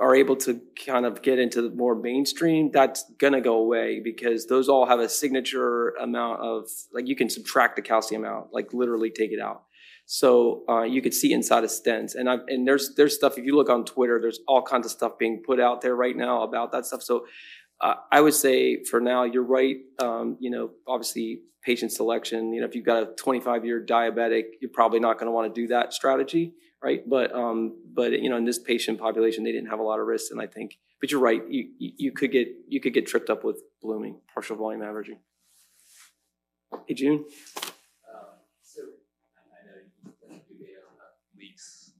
are 0.00 0.14
able 0.14 0.36
to 0.36 0.60
kind 0.84 1.06
of 1.06 1.22
get 1.22 1.38
into 1.38 1.62
the 1.62 1.70
more 1.70 1.94
mainstream, 1.94 2.70
that's 2.70 3.04
gonna 3.18 3.40
go 3.40 3.56
away 3.58 4.00
because 4.00 4.46
those 4.46 4.68
all 4.68 4.86
have 4.86 5.00
a 5.00 5.08
signature 5.08 5.90
amount 5.90 6.40
of 6.40 6.68
like 6.92 7.06
you 7.06 7.16
can 7.16 7.28
subtract 7.30 7.76
the 7.76 7.82
calcium 7.82 8.24
out, 8.24 8.48
like 8.52 8.72
literally 8.72 9.10
take 9.10 9.30
it 9.30 9.40
out. 9.40 9.64
So 10.06 10.64
uh, 10.68 10.82
you 10.82 11.00
could 11.00 11.14
see 11.14 11.32
inside 11.32 11.64
of 11.64 11.70
stents, 11.70 12.14
and 12.14 12.28
I've, 12.28 12.40
and 12.48 12.66
there's 12.66 12.94
there's 12.96 13.14
stuff. 13.14 13.38
If 13.38 13.44
you 13.44 13.54
look 13.54 13.70
on 13.70 13.84
Twitter, 13.84 14.20
there's 14.20 14.40
all 14.48 14.62
kinds 14.62 14.84
of 14.84 14.92
stuff 14.92 15.16
being 15.18 15.42
put 15.46 15.60
out 15.60 15.80
there 15.80 15.94
right 15.94 16.16
now 16.16 16.42
about 16.42 16.72
that 16.72 16.84
stuff. 16.86 17.02
So 17.02 17.26
uh, 17.82 17.94
I 18.10 18.20
would 18.20 18.34
say 18.34 18.84
for 18.84 19.00
now, 19.00 19.24
you're 19.24 19.42
right. 19.42 19.76
Um, 19.98 20.36
you 20.40 20.50
know, 20.50 20.70
obviously 20.86 21.40
patient 21.62 21.92
selection. 21.92 22.52
You 22.52 22.60
know, 22.60 22.66
if 22.66 22.74
you've 22.74 22.86
got 22.86 23.02
a 23.02 23.06
25 23.06 23.64
year 23.64 23.84
diabetic, 23.84 24.44
you're 24.60 24.70
probably 24.72 25.00
not 25.00 25.18
going 25.18 25.26
to 25.26 25.32
want 25.32 25.52
to 25.52 25.60
do 25.60 25.68
that 25.68 25.92
strategy 25.92 26.54
right? 26.82 27.08
But 27.08 27.34
um, 27.34 27.76
but 27.94 28.12
you 28.12 28.28
know, 28.28 28.36
in 28.36 28.44
this 28.44 28.58
patient 28.58 28.98
population, 28.98 29.44
they 29.44 29.52
didn't 29.52 29.70
have 29.70 29.78
a 29.78 29.84
lot 29.84 30.00
of 30.00 30.06
risks, 30.06 30.30
and 30.30 30.40
I 30.40 30.46
think. 30.46 30.78
But 31.00 31.10
you're 31.10 31.20
right. 31.20 31.42
You 31.48 31.68
you 31.78 32.12
could 32.12 32.32
get 32.32 32.48
you 32.68 32.80
could 32.80 32.92
get 32.92 33.06
tripped 33.06 33.30
up 33.30 33.44
with 33.44 33.62
blooming, 33.80 34.20
partial 34.32 34.56
volume 34.56 34.82
averaging. 34.82 35.18
Hey, 36.86 36.94
June. 36.94 37.24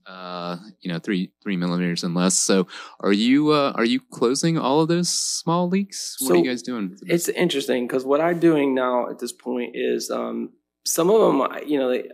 Uh, 0.05 0.57
you 0.81 0.91
know, 0.91 0.99
three 0.99 1.31
three 1.41 1.55
millimeters 1.55 2.03
and 2.03 2.13
less. 2.13 2.37
So, 2.37 2.67
are 2.99 3.13
you 3.13 3.51
uh, 3.51 3.71
are 3.75 3.85
you 3.85 4.01
closing 4.11 4.57
all 4.57 4.81
of 4.81 4.87
those 4.89 5.09
small 5.09 5.69
leaks? 5.69 6.17
What 6.19 6.27
so 6.27 6.33
are 6.33 6.37
you 6.37 6.49
guys 6.49 6.61
doing? 6.61 6.97
It's 7.03 7.29
interesting 7.29 7.87
because 7.87 8.03
what 8.03 8.19
I'm 8.19 8.39
doing 8.39 8.75
now 8.75 9.09
at 9.09 9.19
this 9.19 9.31
point 9.31 9.75
is 9.75 10.11
um, 10.11 10.51
some 10.85 11.09
of 11.09 11.21
them, 11.21 11.67
you 11.67 11.79
know, 11.79 11.89
they, 11.89 12.09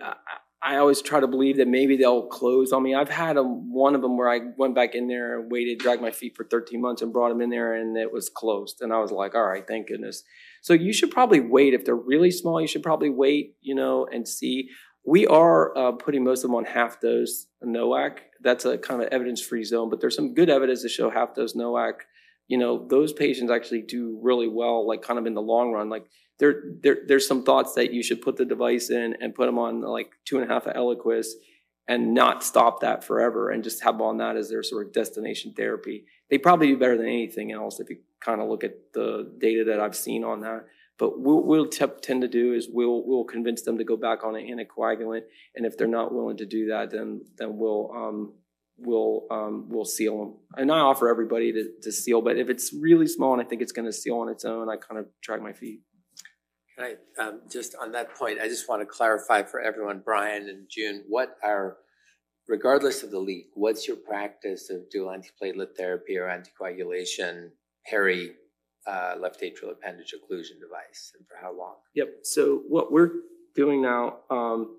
I 0.62 0.76
always 0.76 1.02
try 1.02 1.22
to 1.22 1.28
believe 1.28 1.58
that 1.58 1.70
maybe 1.70 1.96
they'll 1.96 2.28
close 2.28 2.74
on 2.74 2.84
me. 2.84 2.94
I've 2.94 3.10
had 3.10 3.38
a, 3.38 3.44
one 3.44 3.96
of 3.96 4.02
them 4.02 4.18
where 4.18 4.30
I 4.30 4.40
went 4.58 4.76
back 4.76 4.94
in 4.94 5.08
there 5.08 5.40
and 5.40 5.50
waited, 5.50 5.80
dragged 5.80 6.02
my 6.02 6.12
feet 6.12 6.36
for 6.36 6.44
13 6.44 6.82
months 6.82 7.02
and 7.02 7.14
brought 7.14 7.30
them 7.30 7.42
in 7.42 7.50
there 7.50 7.74
and 7.74 7.98
it 7.98 8.12
was 8.12 8.30
closed. 8.30 8.82
And 8.82 8.92
I 8.92 9.00
was 9.00 9.12
like, 9.12 9.36
all 9.36 9.48
right, 9.48 9.66
thank 9.66 9.88
goodness. 9.88 10.24
So 10.62 10.74
you 10.74 10.92
should 10.92 11.12
probably 11.12 11.40
wait. 11.40 11.74
If 11.74 11.86
they're 11.86 11.96
really 11.96 12.32
small, 12.32 12.60
you 12.60 12.68
should 12.68 12.84
probably 12.84 13.10
wait, 13.10 13.56
you 13.62 13.74
know, 13.74 14.06
and 14.12 14.28
see. 14.28 14.70
We 15.10 15.26
are 15.26 15.76
uh, 15.76 15.94
putting 15.94 16.24
most 16.24 16.44
of 16.44 16.52
them 16.52 16.56
on 16.56 16.66
half 16.66 17.02
dose 17.02 17.48
NOAC. 17.66 18.20
That's 18.44 18.66
a 18.66 18.78
kind 18.78 19.02
of 19.02 19.08
evidence 19.08 19.42
free 19.42 19.64
zone, 19.64 19.90
but 19.90 20.00
there's 20.00 20.16
some 20.16 20.36
good 20.36 20.52
evidence 20.52 20.84
to 20.84 20.90
show 20.90 21.10
half 21.10 21.34
dose 21.34 21.56
NOAC. 21.56 21.94
You 22.48 22.60
know, 22.60 22.88
those 22.88 23.12
patients 23.12 23.50
actually 23.50 23.82
do 23.82 24.20
really 24.22 24.48
well, 24.48 24.88
like 24.88 25.02
kind 25.02 25.18
of 25.18 25.26
in 25.26 25.34
the 25.34 25.42
long 25.42 25.72
run. 25.72 25.90
Like 25.90 26.06
there, 26.38 26.62
there 26.84 26.98
there's 27.08 27.28
some 27.28 27.44
thoughts 27.44 27.74
that 27.74 27.92
you 27.92 28.04
should 28.04 28.22
put 28.22 28.38
the 28.38 28.46
device 28.46 28.92
in 28.92 29.16
and 29.20 29.34
put 29.34 29.48
them 29.48 29.58
on 29.58 29.82
like 29.82 30.12
two 30.26 30.40
and 30.40 30.48
a 30.48 30.54
half 30.54 30.68
of 30.68 30.76
Eliquis 30.76 31.30
and 31.88 32.14
not 32.14 32.44
stop 32.44 32.82
that 32.82 33.04
forever 33.04 33.50
and 33.50 33.64
just 33.64 33.82
have 33.82 34.00
on 34.02 34.18
that 34.18 34.38
as 34.38 34.52
their 34.52 34.62
sort 34.62 34.86
of 34.86 34.94
destination 34.94 35.56
therapy. 35.58 36.06
They 36.30 36.38
probably 36.38 36.68
do 36.68 36.78
better 36.78 36.98
than 36.98 37.08
anything 37.08 37.52
else 37.52 37.80
if 37.80 37.90
you 37.90 37.98
kind 38.24 38.42
of 38.42 38.48
look 38.48 38.64
at 38.64 38.94
the 38.94 39.34
data 39.40 39.64
that 39.70 39.80
I've 39.80 39.96
seen 39.96 40.24
on 40.24 40.42
that. 40.42 40.66
But 41.00 41.18
what 41.18 41.46
we'll 41.46 41.70
t- 41.70 41.86
tend 42.02 42.22
to 42.22 42.28
do 42.28 42.54
is 42.54 42.68
we'll 42.72 43.04
we'll 43.08 43.24
convince 43.24 43.62
them 43.62 43.78
to 43.78 43.86
go 43.86 43.96
back 43.96 44.24
on 44.24 44.36
an 44.36 44.46
anticoagulant, 44.46 45.24
and 45.56 45.66
if 45.66 45.78
they're 45.78 45.88
not 45.88 46.14
willing 46.14 46.38
to 46.38 46.46
do 46.46 46.68
that, 46.68 46.92
then 46.92 47.22
then 47.38 47.58
we'll 47.58 47.92
um, 47.96 48.34
we'll 48.78 49.26
um, 49.32 49.70
we'll 49.70 49.86
seal 49.86 50.20
them. 50.20 50.36
And 50.58 50.72
I 50.72 50.80
offer 50.80 51.08
everybody 51.08 51.54
to, 51.54 51.70
to 51.84 51.92
seal, 51.92 52.22
but 52.22 52.38
if 52.38 52.50
it's 52.50 52.74
really 52.74 53.08
small 53.08 53.34
and 53.34 53.42
I 53.42 53.46
think 53.46 53.62
it's 53.62 53.72
going 53.72 53.86
to 53.86 53.94
seal 53.94 54.18
on 54.18 54.30
its 54.30 54.44
own, 54.44 54.70
I 54.70 54.76
kind 54.76 55.00
of 55.00 55.08
drag 55.24 55.42
my 55.42 55.54
feet. 55.54 55.80
Right. 56.78 56.98
Um, 57.18 57.42
just 57.52 57.76
on 57.82 57.92
that 57.94 58.16
point, 58.16 58.40
I 58.42 58.48
just 58.48 58.70
want 58.70 58.82
to 58.82 58.86
clarify 58.86 59.44
for 59.44 59.60
everyone, 59.60 60.02
Brian 60.04 60.48
and 60.48 60.68
June, 60.70 61.04
what 61.10 61.36
are, 61.44 61.76
regardless 62.48 63.04
of 63.04 63.12
the 63.12 63.20
leak, 63.20 63.48
what's 63.54 63.86
your 63.86 63.98
practice 63.98 64.70
of 64.70 64.90
dual 64.90 65.10
antiplatelet 65.10 65.76
therapy 65.76 66.18
or 66.18 66.28
anticoagulation 66.28 67.50
peri 67.86 68.32
uh, 68.88 69.16
left 69.20 69.42
atrial 69.42 69.72
appendage 69.72 70.14
occlusion 70.14 70.60
device, 70.60 71.14
and 71.18 71.28
for 71.28 71.36
how 71.42 71.56
long? 71.56 71.76
Yep. 71.96 72.08
So 72.24 72.64
what 72.68 72.92
we're 72.92 73.12
doing 73.56 73.82
now, 73.82 74.20
um, 74.30 74.78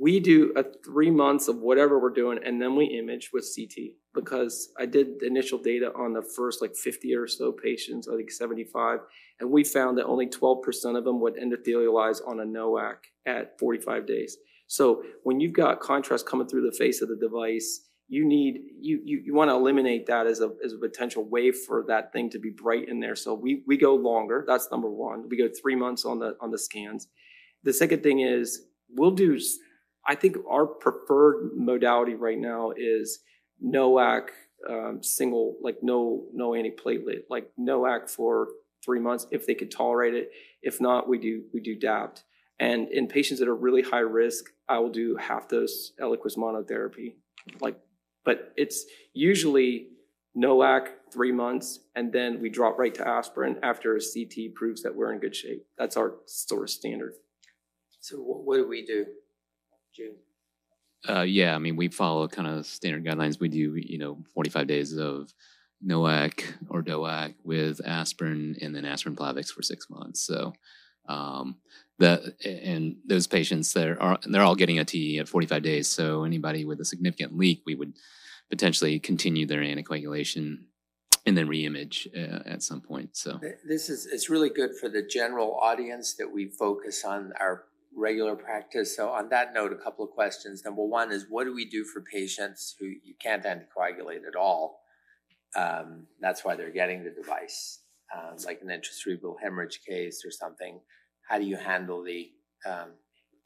we 0.00 0.20
do 0.20 0.52
a 0.56 0.64
three 0.84 1.10
months 1.10 1.48
of 1.48 1.56
whatever 1.58 1.98
we're 1.98 2.10
doing, 2.10 2.38
and 2.44 2.60
then 2.60 2.76
we 2.76 2.86
image 2.86 3.30
with 3.32 3.48
CT 3.54 3.94
because 4.14 4.70
I 4.78 4.86
did 4.86 5.22
initial 5.22 5.58
data 5.58 5.92
on 5.94 6.12
the 6.12 6.22
first 6.22 6.62
like 6.62 6.74
50 6.74 7.14
or 7.14 7.26
so 7.26 7.52
patients, 7.52 8.08
I 8.08 8.16
think 8.16 8.30
75, 8.30 9.00
and 9.40 9.50
we 9.50 9.64
found 9.64 9.98
that 9.98 10.06
only 10.06 10.26
12% 10.26 10.96
of 10.96 11.04
them 11.04 11.20
would 11.20 11.36
endothelialize 11.36 12.26
on 12.26 12.40
a 12.40 12.44
NOAC 12.44 12.96
at 13.26 13.58
45 13.58 14.06
days. 14.06 14.36
So 14.66 15.02
when 15.22 15.40
you've 15.40 15.54
got 15.54 15.80
contrast 15.80 16.26
coming 16.26 16.46
through 16.46 16.68
the 16.68 16.76
face 16.76 17.00
of 17.00 17.08
the 17.08 17.16
device, 17.16 17.87
you 18.08 18.24
need 18.24 18.60
you 18.80 19.00
you, 19.04 19.22
you 19.26 19.34
want 19.34 19.50
to 19.50 19.54
eliminate 19.54 20.06
that 20.06 20.26
as 20.26 20.40
a 20.40 20.50
as 20.64 20.72
a 20.72 20.78
potential 20.78 21.24
way 21.24 21.52
for 21.52 21.84
that 21.88 22.12
thing 22.12 22.30
to 22.30 22.38
be 22.38 22.50
bright 22.50 22.88
in 22.88 23.00
there. 23.00 23.16
So 23.16 23.34
we 23.34 23.62
we 23.66 23.76
go 23.76 23.94
longer. 23.94 24.44
That's 24.46 24.70
number 24.70 24.90
one. 24.90 25.28
We 25.28 25.36
go 25.36 25.48
three 25.48 25.76
months 25.76 26.04
on 26.04 26.18
the 26.18 26.36
on 26.40 26.50
the 26.50 26.58
scans. 26.58 27.08
The 27.64 27.72
second 27.72 28.02
thing 28.02 28.20
is 28.20 28.62
we'll 28.88 29.10
do. 29.10 29.38
I 30.06 30.14
think 30.14 30.36
our 30.48 30.66
preferred 30.66 31.50
modality 31.54 32.14
right 32.14 32.38
now 32.38 32.72
is 32.74 33.20
NOAC 33.62 34.28
um, 34.68 35.02
single, 35.02 35.56
like 35.62 35.78
no 35.82 36.24
no 36.32 36.50
antiplatelet, 36.50 37.24
like 37.28 37.50
NOAC 37.58 38.10
for 38.10 38.48
three 38.84 39.00
months 39.00 39.26
if 39.30 39.46
they 39.46 39.54
could 39.54 39.70
tolerate 39.70 40.14
it. 40.14 40.30
If 40.62 40.80
not, 40.80 41.08
we 41.08 41.18
do 41.18 41.42
we 41.52 41.60
do 41.60 41.78
DAPT. 41.78 42.24
And 42.60 42.88
in 42.88 43.06
patients 43.06 43.38
that 43.38 43.48
are 43.48 43.54
really 43.54 43.82
high 43.82 43.98
risk, 43.98 44.46
I 44.68 44.78
will 44.78 44.90
do 44.90 45.16
half 45.16 45.48
dose 45.48 45.92
Eliquis 46.00 46.36
monotherapy. 46.36 47.14
Like, 47.60 47.78
but 48.28 48.52
it's 48.56 48.84
usually 49.14 49.86
NOAC 50.36 50.88
three 51.10 51.32
months, 51.32 51.80
and 51.96 52.12
then 52.12 52.42
we 52.42 52.50
drop 52.50 52.78
right 52.78 52.94
to 52.94 53.08
aspirin 53.08 53.56
after 53.62 53.96
a 53.96 54.00
CT 54.00 54.54
proves 54.54 54.82
that 54.82 54.94
we're 54.94 55.10
in 55.14 55.18
good 55.18 55.34
shape. 55.34 55.64
That's 55.78 55.96
our 55.96 56.16
sort 56.26 56.64
of 56.64 56.68
standard. 56.68 57.14
So 58.00 58.16
what 58.18 58.58
do 58.58 58.68
we 58.68 58.84
do, 58.84 59.06
June? 59.96 60.16
Uh, 61.08 61.22
yeah, 61.22 61.54
I 61.54 61.58
mean, 61.58 61.76
we 61.76 61.88
follow 61.88 62.28
kind 62.28 62.48
of 62.48 62.66
standard 62.66 63.02
guidelines. 63.02 63.40
We 63.40 63.48
do, 63.48 63.76
you 63.76 63.96
know, 63.96 64.18
45 64.34 64.66
days 64.66 64.94
of 64.98 65.32
NOAC 65.82 66.44
or 66.68 66.82
DOAC 66.82 67.34
with 67.44 67.80
aspirin 67.86 68.56
and 68.60 68.74
then 68.74 68.84
aspirin 68.84 69.16
Plavix 69.16 69.48
for 69.48 69.62
six 69.62 69.88
months. 69.88 70.20
So 70.20 70.52
Um, 71.08 71.56
the 71.98 72.34
and 72.44 72.96
those 73.06 73.26
patients 73.26 73.72
that 73.72 73.98
are 73.98 74.18
they're 74.26 74.42
all 74.42 74.54
getting 74.54 74.78
a 74.78 74.84
TE 74.84 75.18
at 75.18 75.28
45 75.28 75.62
days. 75.62 75.88
So 75.88 76.24
anybody 76.24 76.64
with 76.64 76.80
a 76.80 76.84
significant 76.84 77.36
leak, 77.36 77.62
we 77.66 77.74
would 77.74 77.94
potentially 78.50 78.98
continue 78.98 79.46
their 79.46 79.60
anticoagulation 79.60 80.58
and 81.26 81.36
then 81.36 81.46
reimage 81.46 82.06
uh, 82.16 82.42
at 82.46 82.62
some 82.62 82.80
point. 82.80 83.16
So 83.16 83.38
This 83.66 83.90
is, 83.90 84.06
it's 84.06 84.30
really 84.30 84.48
good 84.48 84.70
for 84.80 84.88
the 84.88 85.02
general 85.02 85.58
audience 85.60 86.14
that 86.14 86.32
we 86.32 86.46
focus 86.46 87.04
on 87.04 87.32
our 87.38 87.64
regular 87.94 88.36
practice. 88.36 88.96
So 88.96 89.10
on 89.10 89.28
that 89.30 89.52
note, 89.52 89.72
a 89.72 89.76
couple 89.76 90.04
of 90.04 90.12
questions. 90.12 90.64
Number 90.64 90.84
one 90.84 91.12
is 91.12 91.26
what 91.28 91.44
do 91.44 91.54
we 91.54 91.68
do 91.68 91.84
for 91.84 92.00
patients 92.00 92.74
who 92.78 92.86
you 92.86 93.14
can't 93.20 93.44
anticoagulate 93.44 94.26
at 94.26 94.36
all? 94.36 94.80
Um, 95.56 96.06
that's 96.20 96.44
why 96.44 96.56
they're 96.56 96.70
getting 96.70 97.04
the 97.04 97.10
device, 97.10 97.80
um, 98.14 98.36
like 98.46 98.60
an 98.62 98.68
intracerebral 98.68 99.36
hemorrhage 99.42 99.80
case 99.86 100.22
or 100.24 100.30
something. 100.30 100.80
How 101.28 101.38
do 101.38 101.44
you 101.44 101.56
handle 101.56 102.02
the 102.02 102.30
um, 102.66 102.92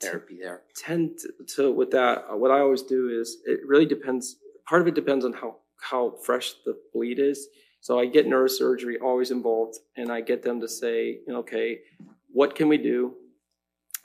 therapy 0.00 0.38
there? 0.40 0.62
tend 0.76 1.18
to, 1.18 1.32
to 1.46 1.72
with 1.72 1.92
that 1.92 2.24
what 2.36 2.50
i 2.50 2.58
always 2.58 2.82
do 2.82 3.08
is 3.08 3.36
it 3.44 3.60
really 3.64 3.86
depends 3.86 4.36
part 4.68 4.82
of 4.82 4.88
it 4.88 4.94
depends 4.94 5.24
on 5.24 5.32
how 5.32 5.56
how 5.80 6.10
fresh 6.22 6.54
the 6.64 6.76
bleed 6.92 7.18
is 7.18 7.48
so 7.80 7.98
i 7.98 8.06
get 8.06 8.26
neurosurgery 8.26 8.94
always 9.02 9.30
involved 9.30 9.78
and 9.96 10.10
i 10.10 10.20
get 10.20 10.42
them 10.42 10.60
to 10.60 10.68
say 10.68 11.20
okay 11.28 11.80
what 12.30 12.54
can 12.54 12.68
we 12.68 12.78
do 12.78 13.14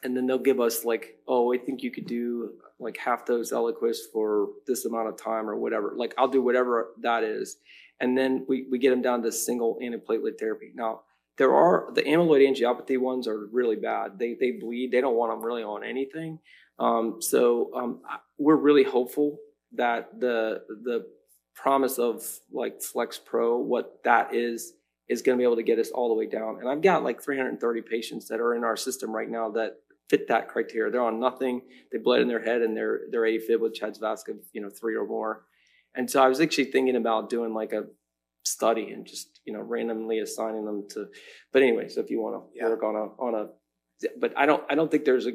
and 0.04 0.16
then 0.16 0.26
they'll 0.28 0.38
give 0.38 0.60
us 0.60 0.86
like 0.86 1.18
oh 1.28 1.54
i 1.54 1.58
think 1.58 1.84
you 1.84 1.92
could 1.92 2.08
do 2.08 2.52
like 2.80 2.98
half 2.98 3.26
those 3.26 3.52
eliquis 3.52 3.98
for 4.12 4.50
this 4.66 4.86
amount 4.86 5.08
of 5.08 5.18
time 5.22 5.50
or 5.50 5.56
whatever 5.56 5.94
like 5.96 6.14
i'll 6.18 6.28
do 6.28 6.42
whatever 6.42 6.90
that 7.02 7.24
is 7.24 7.58
and 8.00 8.16
then 8.16 8.46
we, 8.48 8.68
we 8.70 8.78
get 8.78 8.92
them 8.92 9.02
down 9.02 9.24
to 9.24 9.32
single 9.32 9.80
antiplatelet 9.82 10.38
therapy 10.40 10.72
now 10.76 11.02
there 11.38 11.54
are 11.54 11.90
the 11.94 12.02
amyloid 12.02 12.42
angiopathy 12.42 12.98
ones 12.98 13.28
are 13.28 13.48
really 13.52 13.76
bad. 13.76 14.20
They 14.20 14.36
they 14.40 14.52
bleed. 14.52 14.92
They 14.92 15.02
don't 15.02 15.16
want 15.16 15.32
them 15.32 15.46
really 15.46 15.64
on 15.64 15.84
anything. 15.84 16.40
Um, 16.80 17.18
so 17.22 17.72
um, 17.76 18.02
we're 18.38 18.56
really 18.56 18.84
hopeful 18.84 19.38
that 19.74 20.20
the 20.20 20.62
the 20.84 21.06
promise 21.56 21.98
of 21.98 22.24
like 22.52 22.82
Flex 22.82 23.18
Pro, 23.18 23.58
what 23.58 24.00
that 24.04 24.34
is, 24.34 24.74
is 25.10 25.22
going 25.22 25.38
to 25.38 25.42
be 25.42 25.44
able 25.44 25.56
to 25.56 25.64
get 25.64 25.80
us 25.80 25.90
all 25.90 26.08
the 26.08 26.14
way 26.14 26.28
down. 26.28 26.60
And 26.60 26.70
I've 26.70 26.82
got 26.82 27.04
like 27.04 27.22
330 27.22 27.82
patients 27.82 28.28
that 28.28 28.40
are 28.40 28.54
in 28.56 28.64
our 28.64 28.78
system 28.78 29.12
right 29.12 29.30
now 29.30 29.50
that 29.52 29.78
fit 30.08 30.28
that 30.28 30.50
criteria. 30.50 30.92
They're 30.92 31.02
on 31.02 31.20
nothing. 31.20 31.62
They 31.92 31.98
bled 31.98 32.22
in 32.22 32.28
their 32.28 32.44
head 32.44 32.62
and 32.62 32.78
they're 32.78 33.02
they're 33.12 33.22
AFib 33.24 33.60
with 33.60 33.78
CHA2DS2-VASc, 33.80 34.24
you 34.54 34.62
know, 34.62 34.70
three 34.70 34.96
or 34.96 35.06
more. 35.06 35.46
And 35.96 36.10
so 36.10 36.22
I 36.22 36.28
was 36.28 36.40
actually 36.40 36.66
thinking 36.66 36.96
about 36.96 37.30
doing 37.30 37.54
like 37.54 37.74
a 37.74 37.86
study 38.48 38.92
and 38.92 39.06
just 39.06 39.42
you 39.46 39.54
know 39.54 39.60
randomly 39.60 40.20
assigning 40.20 40.66
them 40.66 40.88
to 40.90 41.08
but 41.52 41.62
anyway 41.62 41.88
so 41.90 42.00
if 42.00 42.10
you 42.10 42.22
want 42.22 42.36
to 42.36 42.58
Yeah. 42.58 42.70
work 42.70 42.84
on 42.84 42.96
a 42.96 43.00
on 43.22 43.36
a 43.36 43.48
but 44.20 44.34
i 44.38 44.46
don't 44.46 44.64
i 44.70 44.76
don't 44.76 44.90
think 44.90 45.04
there's 45.04 45.28
a 45.28 45.34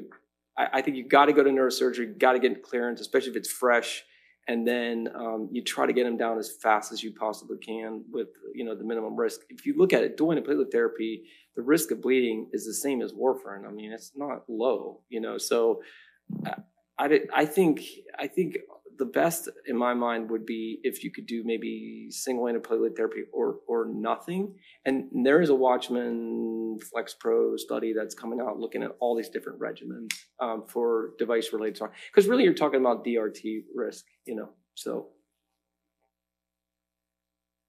i, 0.57 0.68
I 0.74 0.83
think 0.83 0.97
you've 0.97 1.09
got 1.11 1.26
to 1.26 1.33
go 1.35 1.43
to 1.43 1.51
neurosurgery 1.51 2.18
got 2.18 2.33
to 2.33 2.39
get 2.39 2.62
clearance 2.62 3.01
especially 3.03 3.30
if 3.30 3.37
it's 3.37 3.51
fresh 3.51 4.05
and 4.49 4.66
then 4.66 5.09
um, 5.14 5.49
you 5.53 5.62
try 5.62 5.86
to 5.86 5.93
get 5.93 6.05
them 6.05 6.16
down 6.16 6.38
as 6.38 6.51
fast 6.51 6.93
as 6.93 7.03
you 7.03 7.12
possibly 7.12 7.59
can 7.59 8.05
with 8.11 8.28
you 8.55 8.64
know 8.64 8.74
the 8.74 8.84
minimum 8.84 9.14
risk. 9.16 9.40
If 9.51 9.66
you 9.66 9.74
look 9.76 9.93
at 9.93 10.03
it 10.03 10.16
doing 10.16 10.38
a 10.38 10.43
platelet 10.43 10.72
therapy 10.72 11.24
the 11.55 11.62
risk 11.62 11.90
of 11.90 12.01
bleeding 12.01 12.49
is 12.53 12.64
the 12.66 12.72
same 12.74 13.03
as 13.03 13.12
warfarin. 13.12 13.66
I 13.66 13.70
mean 13.70 13.93
it's 13.93 14.12
not 14.16 14.43
low 14.49 15.01
you 15.11 15.20
know 15.20 15.38
so 15.38 15.82
I, 16.47 16.55
I, 16.99 17.09
did- 17.09 17.28
I 17.34 17.45
think 17.45 17.82
I 18.18 18.26
think 18.26 18.57
the 19.03 19.07
best 19.07 19.49
in 19.67 19.77
my 19.77 19.95
mind 19.95 20.31
would 20.31 20.47
be 20.47 20.79
if 20.85 21.03
you 21.03 21.11
could 21.11 21.27
do 21.27 21.43
maybe 21.45 22.07
single 22.11 22.45
antiplatelet 22.45 22.95
therapy 22.97 23.23
or 23.33 23.57
or 23.67 23.89
nothing. 23.93 24.55
And 24.85 25.09
there 25.25 25.43
is 25.43 25.51
a 25.51 25.57
Watchman 25.57 26.79
Flex 26.89 27.17
Pro 27.19 27.57
study 27.57 27.93
that's 27.93 28.15
coming 28.15 28.41
out 28.41 28.61
looking 28.61 28.85
at 28.85 28.93
all 29.01 29.17
these 29.17 29.29
different 29.29 29.59
regimens 29.59 30.11
um, 30.39 30.63
for 30.69 31.15
device 31.19 31.53
related 31.53 31.75
trauma. 31.75 31.93
Because 32.13 32.29
really, 32.29 32.45
you're 32.45 32.55
talking 32.55 32.79
about 32.79 33.05
DRT 33.05 33.65
risk, 33.75 34.05
you 34.25 34.37
know. 34.37 34.51
So 34.75 35.09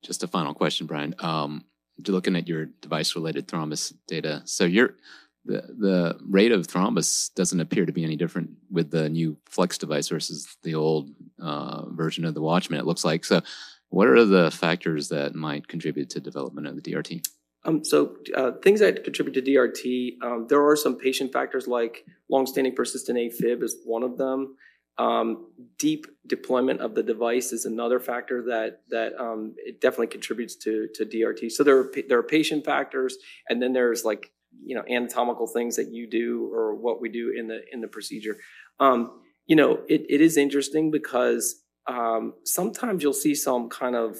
just 0.04 0.22
a 0.22 0.28
final 0.28 0.54
question, 0.54 0.86
Brian. 0.86 1.16
Um, 1.18 1.66
looking 2.08 2.36
at 2.36 2.48
your 2.48 2.68
device-related 2.82 3.48
thrombus 3.48 3.92
data, 4.08 4.44
so 4.46 4.66
your 4.66 4.98
the 5.46 5.62
the 5.78 6.20
rate 6.30 6.52
of 6.52 6.68
thrombus 6.68 7.34
doesn't 7.36 7.60
appear 7.60 7.86
to 7.86 7.92
be 7.92 8.04
any 8.04 8.16
different 8.16 8.52
with 8.72 8.92
the 8.92 9.10
new 9.10 9.38
Flex 9.50 9.78
device 9.78 10.08
versus 10.08 10.58
the 10.64 10.76
old 10.76 11.12
uh, 11.42 11.86
version 11.90 12.26
of 12.26 12.34
the 12.34 12.42
Watchman. 12.42 12.80
It 12.80 12.86
looks 12.86 13.06
like 13.06 13.26
so. 13.26 13.42
What 13.90 14.08
are 14.08 14.26
the 14.26 14.50
factors 14.50 15.10
that 15.10 15.36
might 15.36 15.68
contribute 15.68 16.10
to 16.12 16.20
development 16.20 16.66
of 16.66 16.76
the 16.76 16.82
DRT? 16.82 17.24
Um, 17.66 17.84
so 17.84 18.18
uh, 18.36 18.54
things 18.64 18.80
that 18.80 19.04
contribute 19.04 19.34
to 19.34 19.42
DRT, 19.42 20.22
um, 20.24 20.48
there 20.50 20.66
are 20.66 20.76
some 20.76 20.98
patient 20.98 21.32
factors 21.32 21.68
like 21.68 22.06
longstanding 22.30 22.76
persistent 22.76 23.18
AFib 23.18 23.64
is 23.64 23.78
one 23.86 24.04
of 24.04 24.18
them. 24.18 24.56
Um, 24.98 25.48
deep 25.80 26.06
deployment 26.28 26.82
of 26.82 26.94
the 26.94 27.02
device 27.02 27.52
is 27.52 27.66
another 27.66 28.00
factor 28.00 28.44
that 28.44 28.82
that 28.90 29.14
um, 29.20 29.56
it 29.58 29.82
definitely 29.82 30.08
contributes 30.08 30.56
to 30.58 30.88
to 30.94 31.06
DRT. 31.06 31.52
So 31.52 31.64
there 31.64 31.80
are 31.80 31.92
there 32.10 32.20
are 32.20 32.24
patient 32.24 32.64
factors, 32.64 33.18
and 33.50 33.62
then 33.62 33.74
there's 33.74 34.06
like 34.06 34.32
you 34.66 34.76
know 34.76 34.84
anatomical 34.90 35.48
things 35.48 35.76
that 35.76 35.92
you 35.92 36.10
do 36.10 36.50
or 36.54 36.76
what 36.76 37.02
we 37.02 37.10
do 37.10 37.34
in 37.38 37.48
the 37.48 37.62
in 37.72 37.82
the 37.82 37.88
procedure. 37.88 38.38
Um, 38.80 39.22
you 39.46 39.56
know, 39.56 39.80
it, 39.88 40.06
it 40.10 40.22
is 40.22 40.38
interesting 40.38 40.92
because 40.92 41.64
um, 41.88 42.34
sometimes 42.46 43.04
you'll 43.04 43.14
see 43.14 43.36
some 43.36 43.70
kind 43.70 43.96
of 43.96 44.18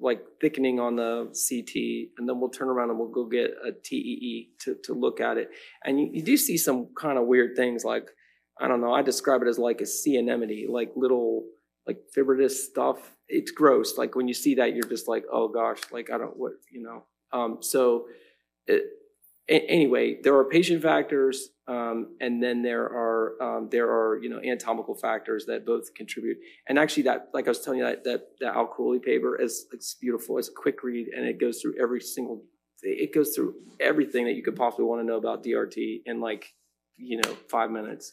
like 0.00 0.20
thickening 0.40 0.80
on 0.80 0.96
the 0.96 1.26
CT, 1.26 2.12
and 2.18 2.28
then 2.28 2.40
we'll 2.40 2.50
turn 2.50 2.68
around 2.68 2.90
and 2.90 2.98
we'll 2.98 3.08
go 3.08 3.24
get 3.24 3.50
a 3.66 3.72
TEE 3.72 4.50
to, 4.60 4.76
to 4.84 4.94
look 4.94 5.20
at 5.20 5.36
it. 5.36 5.48
And 5.84 6.00
you, 6.00 6.10
you 6.12 6.22
do 6.22 6.36
see 6.36 6.58
some 6.58 6.88
kind 6.98 7.18
of 7.18 7.26
weird 7.26 7.56
things 7.56 7.84
like, 7.84 8.10
I 8.60 8.68
don't 8.68 8.80
know, 8.80 8.92
I 8.92 9.02
describe 9.02 9.42
it 9.42 9.48
as 9.48 9.58
like 9.58 9.80
a 9.80 9.86
sea 9.86 10.16
anemone, 10.16 10.66
like 10.68 10.92
little 10.96 11.44
like 11.86 11.98
fibritous 12.16 12.50
stuff. 12.50 13.16
It's 13.28 13.50
gross. 13.50 13.96
Like 13.96 14.14
when 14.14 14.28
you 14.28 14.34
see 14.34 14.56
that, 14.56 14.74
you're 14.74 14.88
just 14.88 15.08
like, 15.08 15.24
oh 15.32 15.48
gosh, 15.48 15.80
like 15.90 16.10
I 16.10 16.18
don't 16.18 16.36
what 16.36 16.52
you 16.70 16.82
know. 16.82 17.04
Um, 17.32 17.58
so 17.60 18.06
it, 18.66 18.82
a- 19.48 19.70
anyway, 19.70 20.18
there 20.22 20.36
are 20.36 20.44
patient 20.44 20.82
factors, 20.82 21.48
um, 21.66 22.16
and 22.20 22.42
then 22.42 22.62
there 22.62 22.84
are 22.84 23.42
um, 23.42 23.68
there 23.70 23.90
are 23.90 24.18
you 24.22 24.28
know 24.28 24.38
anatomical 24.38 24.94
factors 24.94 25.46
that 25.46 25.66
both 25.66 25.94
contribute. 25.94 26.38
And 26.68 26.78
actually, 26.78 27.04
that 27.04 27.28
like 27.34 27.46
I 27.46 27.50
was 27.50 27.60
telling 27.60 27.80
you, 27.80 27.86
that 27.86 28.04
that 28.04 28.28
that 28.40 28.54
Alkhouli 28.54 29.02
paper 29.02 29.40
is 29.40 29.66
it's 29.72 29.94
beautiful. 29.94 30.38
It's 30.38 30.48
a 30.48 30.52
quick 30.52 30.82
read, 30.82 31.08
and 31.08 31.26
it 31.26 31.40
goes 31.40 31.60
through 31.60 31.74
every 31.80 32.00
single. 32.00 32.44
It 32.82 33.14
goes 33.14 33.34
through 33.34 33.54
everything 33.80 34.24
that 34.24 34.32
you 34.32 34.42
could 34.42 34.56
possibly 34.56 34.84
want 34.86 35.02
to 35.02 35.06
know 35.06 35.16
about 35.16 35.44
DRT 35.44 36.02
in 36.04 36.20
like 36.20 36.46
you 36.96 37.18
know 37.18 37.36
five 37.48 37.70
minutes. 37.70 38.12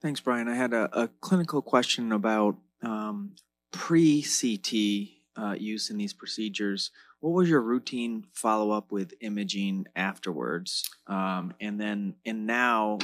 Thanks, 0.00 0.20
Brian. 0.20 0.48
I 0.48 0.54
had 0.54 0.74
a, 0.74 0.88
a 0.92 1.08
clinical 1.20 1.62
question 1.62 2.12
about 2.12 2.56
um, 2.82 3.36
pre 3.70 4.22
CT 4.22 5.14
uh, 5.36 5.56
use 5.58 5.90
in 5.90 5.96
these 5.96 6.12
procedures. 6.12 6.90
What 7.24 7.32
was 7.32 7.48
your 7.48 7.62
routine 7.62 8.26
follow 8.34 8.70
up 8.70 8.92
with 8.92 9.14
imaging 9.22 9.86
afterwards? 9.96 10.90
Um, 11.06 11.54
and 11.58 11.80
then, 11.80 12.16
and 12.26 12.46
now, 12.46 12.98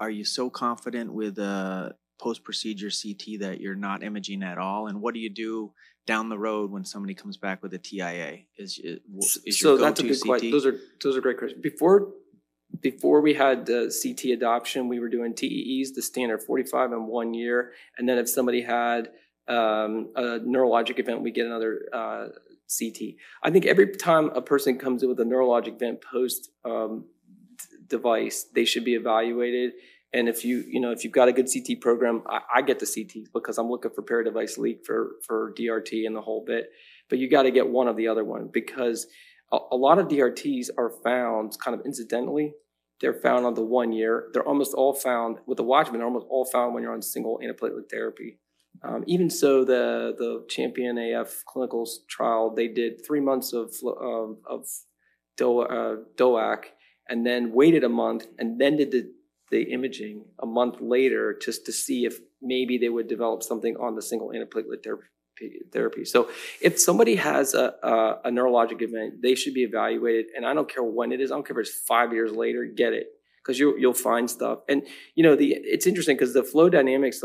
are 0.00 0.08
you 0.08 0.24
so 0.24 0.48
confident 0.48 1.12
with 1.12 1.38
a 1.38 1.94
post 2.18 2.42
procedure 2.42 2.88
CT 2.88 3.40
that 3.40 3.60
you're 3.60 3.74
not 3.74 4.02
imaging 4.02 4.42
at 4.42 4.56
all? 4.56 4.86
And 4.86 5.02
what 5.02 5.12
do 5.12 5.20
you 5.20 5.28
do 5.28 5.74
down 6.06 6.30
the 6.30 6.38
road 6.38 6.70
when 6.70 6.86
somebody 6.86 7.12
comes 7.12 7.36
back 7.36 7.62
with 7.62 7.74
a 7.74 7.78
TIA? 7.78 8.44
Is, 8.56 8.80
is, 8.82 9.00
is 9.44 9.60
so 9.60 9.76
that's 9.76 10.00
a 10.00 10.04
good 10.04 10.22
question. 10.22 10.52
Those 10.52 10.64
are 10.64 10.78
those 11.04 11.14
are 11.14 11.20
great 11.20 11.36
questions. 11.36 11.60
Before 11.60 12.14
before 12.80 13.20
we 13.20 13.34
had 13.34 13.66
the 13.66 13.94
CT 14.02 14.30
adoption, 14.32 14.88
we 14.88 15.00
were 15.00 15.10
doing 15.10 15.34
TEEs, 15.34 15.92
the 15.92 16.00
standard 16.00 16.42
45 16.42 16.92
in 16.92 17.06
one 17.08 17.34
year, 17.34 17.72
and 17.98 18.08
then 18.08 18.16
if 18.16 18.26
somebody 18.26 18.62
had 18.62 19.10
um, 19.48 20.12
a 20.16 20.40
neurologic 20.40 20.98
event, 20.98 21.20
we 21.20 21.30
get 21.30 21.44
another 21.44 21.82
uh, 21.92 22.28
CT. 22.68 23.14
I 23.42 23.50
think 23.50 23.66
every 23.66 23.96
time 23.96 24.30
a 24.34 24.42
person 24.42 24.78
comes 24.78 25.02
in 25.02 25.08
with 25.08 25.20
a 25.20 25.24
neurologic 25.24 25.78
vent 25.78 26.02
post 26.02 26.50
um, 26.64 27.06
d- 27.56 27.64
device, 27.86 28.46
they 28.54 28.64
should 28.64 28.84
be 28.84 28.94
evaluated. 28.94 29.72
And 30.12 30.28
if 30.28 30.44
you, 30.44 30.64
you 30.66 30.80
know, 30.80 30.92
if 30.92 31.04
you've 31.04 31.12
got 31.12 31.28
a 31.28 31.32
good 31.32 31.48
CT 31.52 31.80
program, 31.80 32.22
I, 32.28 32.40
I 32.56 32.62
get 32.62 32.78
the 32.78 32.86
CT 32.86 33.32
because 33.32 33.58
I'm 33.58 33.68
looking 33.68 33.90
for 33.90 34.02
peri-device 34.02 34.58
leak 34.58 34.84
for 34.84 35.16
for 35.26 35.52
DRT 35.58 36.06
and 36.06 36.16
the 36.16 36.20
whole 36.20 36.44
bit. 36.44 36.70
But 37.08 37.18
you 37.18 37.28
got 37.30 37.42
to 37.42 37.50
get 37.50 37.68
one 37.68 37.88
of 37.88 37.96
the 37.96 38.08
other 38.08 38.24
one 38.24 38.48
because 38.52 39.06
a, 39.52 39.58
a 39.72 39.76
lot 39.76 39.98
of 39.98 40.08
DRTs 40.08 40.70
are 40.78 40.90
found 40.90 41.56
kind 41.62 41.78
of 41.78 41.84
incidentally. 41.84 42.54
They're 43.00 43.14
found 43.14 43.44
on 43.44 43.54
the 43.54 43.64
one 43.64 43.92
year. 43.92 44.30
They're 44.32 44.46
almost 44.46 44.74
all 44.74 44.94
found 44.94 45.38
with 45.46 45.58
the 45.58 45.64
Watchman. 45.64 45.98
They're 45.98 46.06
almost 46.06 46.26
all 46.30 46.46
found 46.46 46.72
when 46.72 46.82
you're 46.82 46.94
on 46.94 47.02
single 47.02 47.38
antiplatelet 47.44 47.90
therapy. 47.90 48.38
Um, 48.82 49.04
even 49.06 49.30
so, 49.30 49.64
the 49.64 50.14
the 50.16 50.44
Champion 50.48 50.98
AF 50.98 51.44
clinical 51.46 51.88
trial, 52.08 52.54
they 52.54 52.68
did 52.68 53.04
three 53.06 53.20
months 53.20 53.52
of 53.52 53.74
um, 53.84 54.38
of 54.48 54.66
Do, 55.36 55.60
uh, 55.60 55.96
DOAC, 56.16 56.64
and 57.08 57.26
then 57.26 57.52
waited 57.52 57.84
a 57.84 57.88
month, 57.88 58.26
and 58.38 58.60
then 58.60 58.76
did 58.76 58.90
the 58.90 59.12
the 59.50 59.62
imaging 59.72 60.24
a 60.40 60.46
month 60.46 60.80
later, 60.80 61.38
just 61.40 61.66
to 61.66 61.72
see 61.72 62.04
if 62.04 62.18
maybe 62.42 62.78
they 62.78 62.88
would 62.88 63.08
develop 63.08 63.42
something 63.42 63.76
on 63.76 63.94
the 63.94 64.02
single 64.02 64.30
antiplatelet 64.30 64.82
therapy 64.82 65.06
therapy. 65.72 66.04
So 66.04 66.30
if 66.60 66.80
somebody 66.80 67.16
has 67.16 67.54
a, 67.54 67.74
a, 67.82 68.20
a 68.24 68.30
neurologic 68.30 68.80
event, 68.80 69.22
they 69.22 69.34
should 69.34 69.54
be 69.54 69.64
evaluated. 69.64 70.26
And 70.34 70.46
I 70.46 70.54
don't 70.54 70.68
care 70.68 70.82
when 70.82 71.12
it 71.12 71.20
is. 71.20 71.30
I 71.30 71.34
don't 71.34 71.46
care 71.46 71.58
if 71.60 71.68
it's 71.68 71.78
five 71.86 72.12
years 72.12 72.32
later. 72.32 72.64
Get 72.64 72.92
it 72.92 73.08
because 73.42 73.58
you'll 73.58 73.78
you'll 73.78 73.94
find 73.94 74.30
stuff. 74.30 74.60
And 74.68 74.86
you 75.14 75.22
know 75.22 75.36
the 75.36 75.54
it's 75.54 75.86
interesting 75.86 76.16
because 76.16 76.34
the 76.34 76.42
flow 76.42 76.68
dynamics 76.68 77.22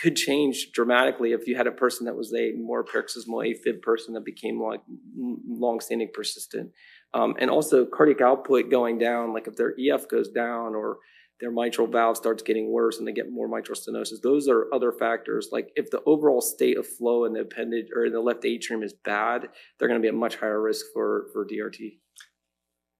could 0.00 0.16
change 0.16 0.72
dramatically 0.72 1.32
if 1.32 1.46
you 1.46 1.56
had 1.56 1.66
a 1.66 1.72
person 1.72 2.06
that 2.06 2.16
was 2.16 2.34
a 2.34 2.52
more 2.52 2.84
paroxysmal 2.84 3.38
AFib 3.38 3.80
person 3.82 4.14
that 4.14 4.24
became 4.24 4.60
like 4.60 4.80
long-standing 5.16 6.10
persistent, 6.12 6.70
um, 7.12 7.34
and 7.38 7.50
also 7.50 7.86
cardiac 7.86 8.20
output 8.20 8.70
going 8.70 8.98
down. 8.98 9.32
Like 9.32 9.46
if 9.46 9.56
their 9.56 9.74
EF 9.78 10.08
goes 10.08 10.28
down 10.28 10.74
or 10.74 10.98
their 11.40 11.50
mitral 11.50 11.86
valve 11.86 12.16
starts 12.16 12.42
getting 12.42 12.70
worse 12.70 12.98
and 12.98 13.06
they 13.06 13.12
get 13.12 13.30
more 13.30 13.48
mitral 13.48 13.76
stenosis. 13.76 14.22
Those 14.22 14.48
are 14.48 14.72
other 14.72 14.92
factors. 14.92 15.48
Like 15.52 15.70
if 15.74 15.90
the 15.90 16.02
overall 16.06 16.40
state 16.40 16.78
of 16.78 16.86
flow 16.86 17.24
in 17.24 17.32
the 17.32 17.40
appendage 17.40 17.88
or 17.94 18.06
in 18.06 18.12
the 18.12 18.20
left 18.20 18.44
atrium 18.44 18.82
is 18.82 18.94
bad, 19.04 19.48
they're 19.78 19.88
going 19.88 20.00
to 20.00 20.02
be 20.02 20.08
at 20.08 20.14
much 20.14 20.36
higher 20.36 20.60
risk 20.60 20.86
for 20.92 21.26
for 21.32 21.44
DRT. 21.44 21.98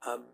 Um, 0.07 0.25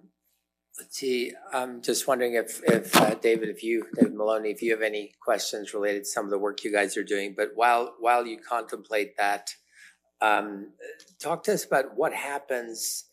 see. 0.90 1.32
I'm 1.52 1.82
just 1.82 2.06
wondering 2.06 2.34
if, 2.34 2.60
if 2.64 2.96
uh, 2.96 3.14
David, 3.14 3.48
if 3.48 3.62
you, 3.62 3.86
David 3.94 4.14
Maloney, 4.14 4.50
if 4.50 4.62
you 4.62 4.72
have 4.72 4.82
any 4.82 5.12
questions 5.22 5.74
related 5.74 6.00
to 6.00 6.10
some 6.10 6.24
of 6.24 6.30
the 6.30 6.38
work 6.38 6.64
you 6.64 6.72
guys 6.72 6.96
are 6.96 7.04
doing. 7.04 7.34
But 7.36 7.50
while 7.54 7.94
while 7.98 8.26
you 8.26 8.38
contemplate 8.38 9.16
that, 9.16 9.54
um, 10.20 10.72
talk 11.20 11.42
to 11.44 11.54
us 11.54 11.64
about 11.64 11.96
what 11.96 12.12
happens. 12.12 13.04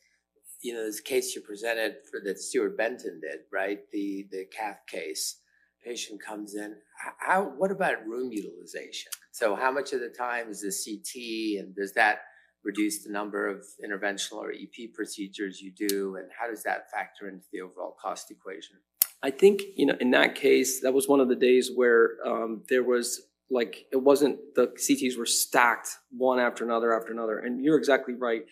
You 0.62 0.74
know, 0.74 0.86
this 0.86 1.00
case 1.00 1.36
you 1.36 1.42
presented 1.42 1.98
for 2.10 2.20
that 2.26 2.40
Stuart 2.40 2.78
Benton 2.78 3.22
did, 3.22 3.42
right? 3.52 3.80
The 3.92 4.28
the 4.32 4.46
cath 4.46 4.82
case. 4.88 5.40
Patient 5.86 6.22
comes 6.22 6.56
in. 6.56 6.76
How? 7.20 7.44
What 7.44 7.72
about 7.72 8.06
room 8.06 8.32
utilization? 8.32 9.12
So, 9.32 9.56
how 9.56 9.72
much 9.72 9.94
of 9.94 10.02
the 10.02 10.10
time 10.10 10.50
is 10.50 10.62
the 10.62 10.74
CT, 10.74 11.64
and 11.64 11.76
does 11.76 11.94
that 11.94 12.20
reduce 12.64 13.04
the 13.04 13.12
number 13.12 13.48
of 13.48 13.66
interventional 13.84 14.38
or 14.38 14.52
EP 14.52 14.94
procedures 14.94 15.62
you 15.62 15.72
do, 15.72 16.18
and 16.18 16.30
how 16.38 16.48
does 16.48 16.64
that 16.64 16.92
factor 16.92 17.30
into 17.30 17.46
the 17.52 17.62
overall 17.62 17.96
cost 18.02 18.32
equation? 18.32 18.78
I 19.24 19.32
think 19.32 19.62
you 19.76 19.86
know 19.86 19.96
in 20.00 20.12
that 20.12 20.36
case 20.36 20.82
that 20.82 20.94
was 20.94 21.08
one 21.08 21.20
of 21.20 21.28
the 21.28 21.36
days 21.36 21.72
where 21.74 22.18
um, 22.26 22.64
there 22.70 22.84
was 22.84 23.22
like 23.50 23.86
it 23.92 24.02
wasn't 24.02 24.38
the 24.56 24.68
CTs 24.68 25.18
were 25.18 25.26
stacked 25.26 25.90
one 26.12 26.40
after 26.40 26.64
another 26.64 26.98
after 26.98 27.12
another, 27.12 27.40
and 27.40 27.64
you're 27.64 27.78
exactly 27.78 28.14
right. 28.14 28.44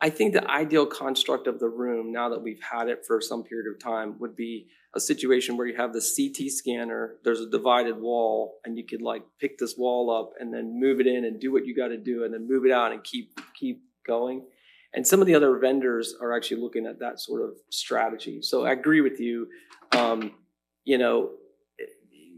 I 0.00 0.10
think 0.10 0.34
the 0.34 0.48
ideal 0.50 0.84
construct 0.84 1.46
of 1.46 1.58
the 1.58 1.68
room, 1.68 2.12
now 2.12 2.28
that 2.28 2.42
we've 2.42 2.60
had 2.60 2.88
it 2.88 3.06
for 3.06 3.20
some 3.20 3.42
period 3.42 3.66
of 3.72 3.82
time, 3.82 4.18
would 4.18 4.36
be 4.36 4.68
a 4.96 5.00
situation 5.00 5.56
where 5.56 5.66
you 5.66 5.76
have 5.76 5.92
the 5.92 6.00
CT 6.00 6.50
scanner, 6.50 7.16
there's 7.22 7.40
a 7.40 7.48
divided 7.48 8.00
wall, 8.00 8.58
and 8.64 8.76
you 8.76 8.84
could 8.84 9.02
like 9.02 9.22
pick 9.38 9.58
this 9.58 9.76
wall 9.76 10.10
up 10.10 10.32
and 10.40 10.52
then 10.52 10.80
move 10.80 10.98
it 11.00 11.06
in 11.06 11.24
and 11.24 11.38
do 11.38 11.52
what 11.52 11.66
you 11.66 11.76
got 11.76 11.88
to 11.88 11.98
do, 11.98 12.24
and 12.24 12.32
then 12.32 12.48
move 12.48 12.64
it 12.64 12.72
out 12.72 12.92
and 12.92 13.04
keep 13.04 13.38
keep 13.54 13.82
going. 14.06 14.44
And 14.94 15.06
some 15.06 15.20
of 15.20 15.26
the 15.26 15.34
other 15.34 15.58
vendors 15.58 16.14
are 16.20 16.34
actually 16.34 16.62
looking 16.62 16.86
at 16.86 16.98
that 17.00 17.20
sort 17.20 17.42
of 17.42 17.50
strategy. 17.70 18.40
So 18.40 18.64
I 18.64 18.72
agree 18.72 19.02
with 19.02 19.20
you. 19.20 19.48
Um, 19.92 20.32
you 20.84 20.96
know, 20.96 21.32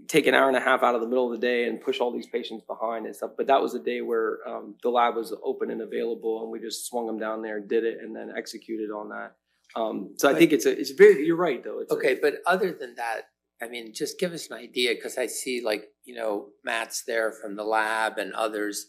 take 0.09 0.27
an 0.27 0.35
hour 0.35 0.49
and 0.49 0.57
a 0.57 0.61
half 0.61 0.83
out 0.83 0.95
of 0.95 1.01
the 1.01 1.07
middle 1.07 1.33
of 1.33 1.39
the 1.39 1.47
day 1.47 1.69
and 1.69 1.81
push 1.81 2.01
all 2.01 2.11
these 2.11 2.27
patients 2.27 2.65
behind 2.67 3.07
and 3.07 3.15
stuff. 3.15 3.33
But 3.37 3.47
that 3.47 3.61
was 3.63 3.75
a 3.75 3.79
day 3.79 4.01
where 4.01 4.39
um, 4.49 4.75
the 4.83 4.89
lab 4.89 5.17
was 5.17 5.35
open 5.45 5.71
and 5.71 5.83
available, 5.83 6.43
and 6.43 6.51
we 6.51 6.59
just 6.59 6.87
swung 6.87 7.07
them 7.07 7.19
down 7.19 7.43
there, 7.43 7.59
and 7.59 7.69
did 7.69 7.85
it, 7.85 7.99
and 8.03 8.17
then 8.17 8.33
executed 8.37 8.91
on 8.91 9.11
that. 9.11 9.37
Um, 9.77 10.15
so 10.17 10.29
I 10.31 10.35
think 10.35 10.53
it's 10.53 10.67
a, 10.67 10.79
it's 10.79 10.91
very. 10.93 11.25
You're 11.27 11.37
right, 11.37 11.63
though. 11.63 11.81
It's 11.81 11.93
a- 11.93 11.97
Okay, 11.97 12.19
but 12.21 12.35
other 12.47 12.73
than 12.73 12.95
that, 12.97 13.23
I 13.63 13.69
mean, 13.69 13.93
just 13.95 14.19
give 14.19 14.33
us 14.33 14.51
an 14.51 14.57
idea 14.57 14.95
because 14.95 15.19
I 15.19 15.27
see 15.27 15.61
like 15.65 15.85
you 16.05 16.15
know 16.15 16.49
Matt's 16.65 17.03
there 17.07 17.33
from 17.33 17.57
the 17.57 17.65
lab 17.65 18.19
and 18.19 18.33
others. 18.33 18.87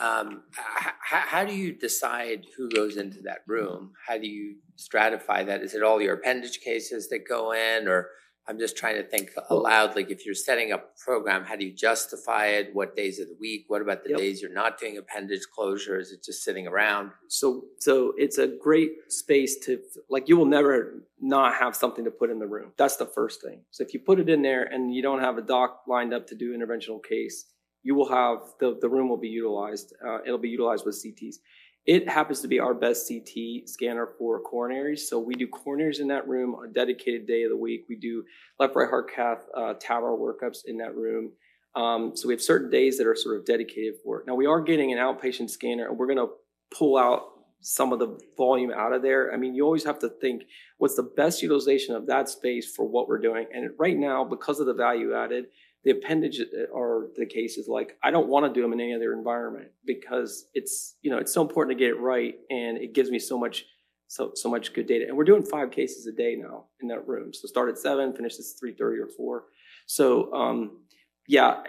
Um, 0.00 0.44
h- 0.56 0.92
how 1.02 1.44
do 1.44 1.54
you 1.54 1.72
decide 1.76 2.44
who 2.56 2.68
goes 2.70 2.96
into 2.96 3.20
that 3.22 3.40
room? 3.46 3.92
How 4.06 4.16
do 4.18 4.26
you 4.28 4.56
stratify 4.78 5.44
that? 5.46 5.62
Is 5.62 5.74
it 5.74 5.82
all 5.82 6.00
your 6.00 6.14
appendage 6.14 6.60
cases 6.60 7.08
that 7.08 7.28
go 7.28 7.52
in, 7.52 7.88
or 7.88 8.08
I'm 8.48 8.58
just 8.58 8.76
trying 8.76 8.96
to 8.96 9.02
think 9.04 9.30
aloud. 9.50 9.94
Like 9.94 10.10
if 10.10 10.24
you're 10.24 10.34
setting 10.34 10.72
up 10.72 10.94
a 10.96 11.04
program, 11.04 11.44
how 11.44 11.54
do 11.54 11.66
you 11.66 11.72
justify 11.72 12.46
it? 12.46 12.70
What 12.72 12.96
days 12.96 13.18
of 13.20 13.28
the 13.28 13.36
week? 13.38 13.66
What 13.68 13.82
about 13.82 14.02
the 14.04 14.10
Yep. 14.10 14.18
days 14.18 14.40
you're 14.40 14.52
not 14.52 14.78
doing 14.80 14.96
appendage 14.96 15.42
closure? 15.54 15.98
Is 15.98 16.12
it 16.12 16.24
just 16.24 16.42
sitting 16.42 16.66
around? 16.66 17.10
so 17.28 17.64
so 17.78 18.14
it's 18.16 18.38
a 18.38 18.46
great 18.46 18.92
space 19.08 19.58
to 19.66 19.78
like 20.08 20.28
you 20.28 20.36
will 20.38 20.46
never 20.46 21.02
not 21.20 21.54
have 21.54 21.76
something 21.76 22.04
to 22.04 22.10
put 22.10 22.30
in 22.30 22.38
the 22.38 22.46
room 22.46 22.72
that's 22.78 22.96
the 22.96 23.04
first 23.18 23.42
thing 23.42 23.60
so 23.70 23.82
if 23.84 23.92
you 23.92 24.00
put 24.00 24.18
it 24.18 24.28
in 24.30 24.40
there 24.40 24.62
and 24.64 24.94
you 24.94 25.02
don't 25.02 25.20
have 25.20 25.36
a 25.36 25.42
doc 25.42 25.82
lined 25.86 26.14
up 26.14 26.26
to 26.26 26.34
do 26.34 26.56
interventional 26.56 27.02
case 27.04 27.44
you 27.82 27.94
will 27.94 28.08
have 28.08 28.38
the, 28.60 28.78
the 28.80 28.88
room 28.88 29.08
will 29.10 29.18
be 29.18 29.28
utilized 29.28 29.92
uh, 30.06 30.18
it'll 30.24 30.38
be 30.38 30.48
utilized 30.48 30.86
with 30.86 30.94
cts 31.02 31.36
it 31.88 32.06
happens 32.06 32.40
to 32.40 32.48
be 32.48 32.60
our 32.60 32.74
best 32.74 33.08
ct 33.08 33.68
scanner 33.68 34.06
for 34.18 34.42
coronaries 34.42 35.00
so 35.00 35.18
we 35.18 35.34
do 35.34 35.48
coronaries 35.48 36.00
in 36.00 36.06
that 36.08 36.28
room 36.28 36.54
on 36.54 36.68
a 36.68 36.72
dedicated 36.72 37.26
day 37.26 37.42
of 37.42 37.50
the 37.50 37.56
week 37.56 37.86
we 37.88 37.96
do 37.96 38.22
left 38.60 38.76
right 38.76 38.88
heart 38.88 39.10
cath 39.12 39.46
uh, 39.56 39.72
tower 39.74 40.16
workups 40.16 40.58
in 40.66 40.76
that 40.76 40.94
room 40.94 41.32
um, 41.74 42.16
so 42.16 42.28
we 42.28 42.34
have 42.34 42.42
certain 42.42 42.70
days 42.70 42.98
that 42.98 43.06
are 43.06 43.16
sort 43.16 43.38
of 43.38 43.44
dedicated 43.44 43.94
for 44.04 44.20
it 44.20 44.26
now 44.26 44.34
we 44.34 44.46
are 44.46 44.60
getting 44.60 44.92
an 44.92 44.98
outpatient 44.98 45.50
scanner 45.50 45.88
and 45.88 45.98
we're 45.98 46.06
going 46.06 46.18
to 46.18 46.30
pull 46.76 46.96
out 46.96 47.22
some 47.60 47.92
of 47.92 47.98
the 47.98 48.18
volume 48.36 48.70
out 48.70 48.92
of 48.92 49.02
there. 49.02 49.32
I 49.32 49.36
mean, 49.36 49.54
you 49.54 49.64
always 49.64 49.84
have 49.84 49.98
to 50.00 50.08
think 50.08 50.44
what's 50.78 50.94
the 50.94 51.02
best 51.16 51.42
utilization 51.42 51.94
of 51.94 52.06
that 52.06 52.28
space 52.28 52.72
for 52.74 52.86
what 52.86 53.08
we're 53.08 53.18
doing. 53.18 53.46
And 53.52 53.70
right 53.78 53.96
now, 53.96 54.24
because 54.24 54.60
of 54.60 54.66
the 54.66 54.74
value 54.74 55.14
added, 55.14 55.46
the 55.88 55.94
appendage 55.94 56.38
uh, 56.40 56.70
or 56.70 57.08
the 57.16 57.24
case 57.24 57.56
is 57.56 57.66
like, 57.66 57.96
I 58.02 58.10
don't 58.10 58.28
want 58.28 58.44
to 58.44 58.52
do 58.52 58.60
them 58.60 58.74
in 58.74 58.80
any 58.80 58.94
other 58.94 59.14
environment 59.14 59.68
because 59.86 60.44
it's, 60.52 60.96
you 61.00 61.10
know, 61.10 61.16
it's 61.16 61.32
so 61.32 61.40
important 61.40 61.78
to 61.78 61.82
get 61.82 61.96
it 61.96 61.98
right. 61.98 62.34
And 62.50 62.76
it 62.76 62.92
gives 62.92 63.10
me 63.10 63.18
so 63.18 63.38
much, 63.38 63.64
so, 64.06 64.32
so 64.34 64.50
much 64.50 64.74
good 64.74 64.86
data. 64.86 65.06
And 65.08 65.16
we're 65.16 65.24
doing 65.24 65.42
five 65.42 65.70
cases 65.70 66.06
a 66.06 66.12
day 66.12 66.36
now 66.36 66.66
in 66.82 66.88
that 66.88 67.08
room. 67.08 67.32
So 67.32 67.48
start 67.48 67.70
at 67.70 67.78
seven, 67.78 68.14
finish 68.14 68.34
at 68.34 68.44
3.30 68.62 68.80
or 68.80 69.08
four. 69.16 69.44
So, 69.86 70.30
um, 70.34 70.82
yeah, 71.26 71.62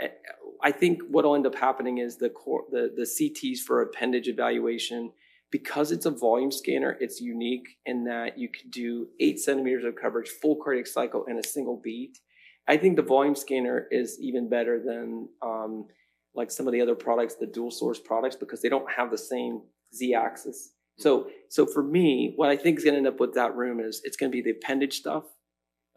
I 0.62 0.74
think 0.74 1.02
what'll 1.10 1.36
end 1.36 1.48
up 1.48 1.56
happening 1.56 2.00
is 2.00 2.18
the 2.18 2.30
core, 2.30 2.66
the, 2.70 2.92
the 2.94 3.04
CTs 3.04 3.60
for 3.60 3.82
appendage 3.82 4.28
evaluation, 4.28 5.14
because 5.50 5.94
it's 5.94 6.06
a 6.06 6.12
volume 6.12 6.52
scanner, 6.52 6.98
it's 7.00 7.22
unique 7.22 7.78
in 7.86 8.04
that 8.04 8.38
you 8.38 8.50
could 8.50 8.70
do 8.70 9.08
eight 9.22 9.40
centimeters 9.40 9.86
of 9.86 9.96
coverage, 9.96 10.28
full 10.28 10.58
cardiac 10.62 10.88
cycle 10.88 11.24
in 11.26 11.40
a 11.40 11.44
single 11.44 11.80
beat. 11.82 12.20
I 12.70 12.78
think 12.78 12.96
the 12.96 13.02
volume 13.02 13.36
scanner 13.36 13.88
is 13.92 14.18
even 14.22 14.48
better 14.48 14.80
than 14.80 15.28
um, 15.42 15.88
like 16.36 16.52
some 16.52 16.68
of 16.68 16.74
the 16.74 16.82
other 16.82 16.96
products, 16.96 17.36
the 17.36 17.48
dual 17.48 17.72
source 17.72 18.00
products, 18.00 18.36
because 18.36 18.62
they 18.62 18.70
don't 18.70 18.90
have 18.92 19.10
the 19.10 19.18
same 19.18 19.62
Z 19.94 20.14
axis. 20.14 20.74
So, 21.00 21.30
so 21.50 21.66
for 21.66 21.82
me, 21.82 22.34
what 22.36 22.50
I 22.50 22.58
think 22.58 22.78
is 22.78 22.84
going 22.84 22.94
to 22.94 22.98
end 23.00 23.08
up 23.08 23.20
with 23.20 23.34
that 23.34 23.56
room 23.56 23.80
is 23.80 24.02
it's 24.04 24.18
going 24.18 24.32
to 24.32 24.36
be 24.36 24.42
the 24.42 24.52
appendage 24.52 24.98
stuff, 24.98 25.24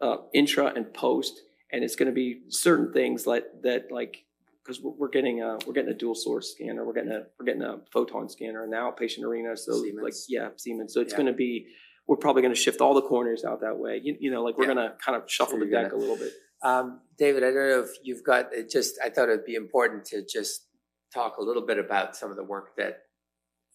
uh, 0.01 0.17
intra 0.33 0.67
and 0.75 0.91
post, 0.93 1.41
and 1.71 1.83
it's 1.83 1.95
going 1.95 2.07
to 2.07 2.13
be 2.13 2.41
certain 2.49 2.91
things 2.91 3.27
like 3.27 3.43
that, 3.63 3.91
like 3.91 4.25
because 4.63 4.81
we're, 4.81 4.91
we're 4.91 5.09
getting 5.09 5.41
a 5.41 5.57
we're 5.67 5.73
getting 5.73 5.91
a 5.91 5.97
dual 5.97 6.15
source 6.15 6.53
scanner, 6.55 6.85
we're 6.85 6.93
getting 6.93 7.11
a 7.11 7.23
we're 7.37 7.45
getting 7.45 7.61
a 7.63 7.79
photon 7.91 8.29
scanner 8.29 8.63
in 8.63 8.69
the 8.71 8.77
outpatient 8.77 9.23
arena. 9.23 9.55
So 9.57 9.73
like 10.01 10.13
yeah, 10.29 10.49
Siemens. 10.57 10.93
So 10.93 11.01
it's 11.01 11.11
Yeah. 11.13 11.17
going 11.17 11.27
to 11.27 11.33
be 11.33 11.67
we're 12.07 12.17
probably 12.17 12.41
going 12.41 12.53
to 12.53 12.59
shift 12.59 12.81
all 12.81 12.93
the 12.93 13.01
corners 13.01 13.43
out 13.45 13.61
that 13.61 13.77
way. 13.77 13.99
You, 14.03 14.15
you 14.19 14.31
know, 14.31 14.43
like 14.43 14.57
we're 14.57 14.67
Yeah. 14.67 14.73
going 14.75 14.89
to 14.89 14.95
kind 15.05 15.21
of 15.21 15.29
shuffle 15.29 15.59
So 15.59 15.65
the 15.65 15.71
deck 15.71 15.91
a 15.91 15.95
little 15.95 16.17
bit. 16.17 16.31
Um, 16.63 17.01
David, 17.17 17.43
I 17.43 17.47
don't 17.47 17.69
know 17.69 17.81
if 17.81 17.91
you've 18.03 18.23
got 18.23 18.53
it 18.53 18.69
just, 18.71 18.95
I 19.03 19.09
thought 19.09 19.29
it'd 19.29 19.45
be 19.45 19.55
important 19.55 20.05
to 20.05 20.25
just 20.25 20.65
talk 21.13 21.37
a 21.37 21.43
little 21.43 21.65
bit 21.65 21.77
about 21.77 22.15
some 22.15 22.31
of 22.31 22.37
the 22.37 22.43
work 22.43 22.75
that 22.77 22.99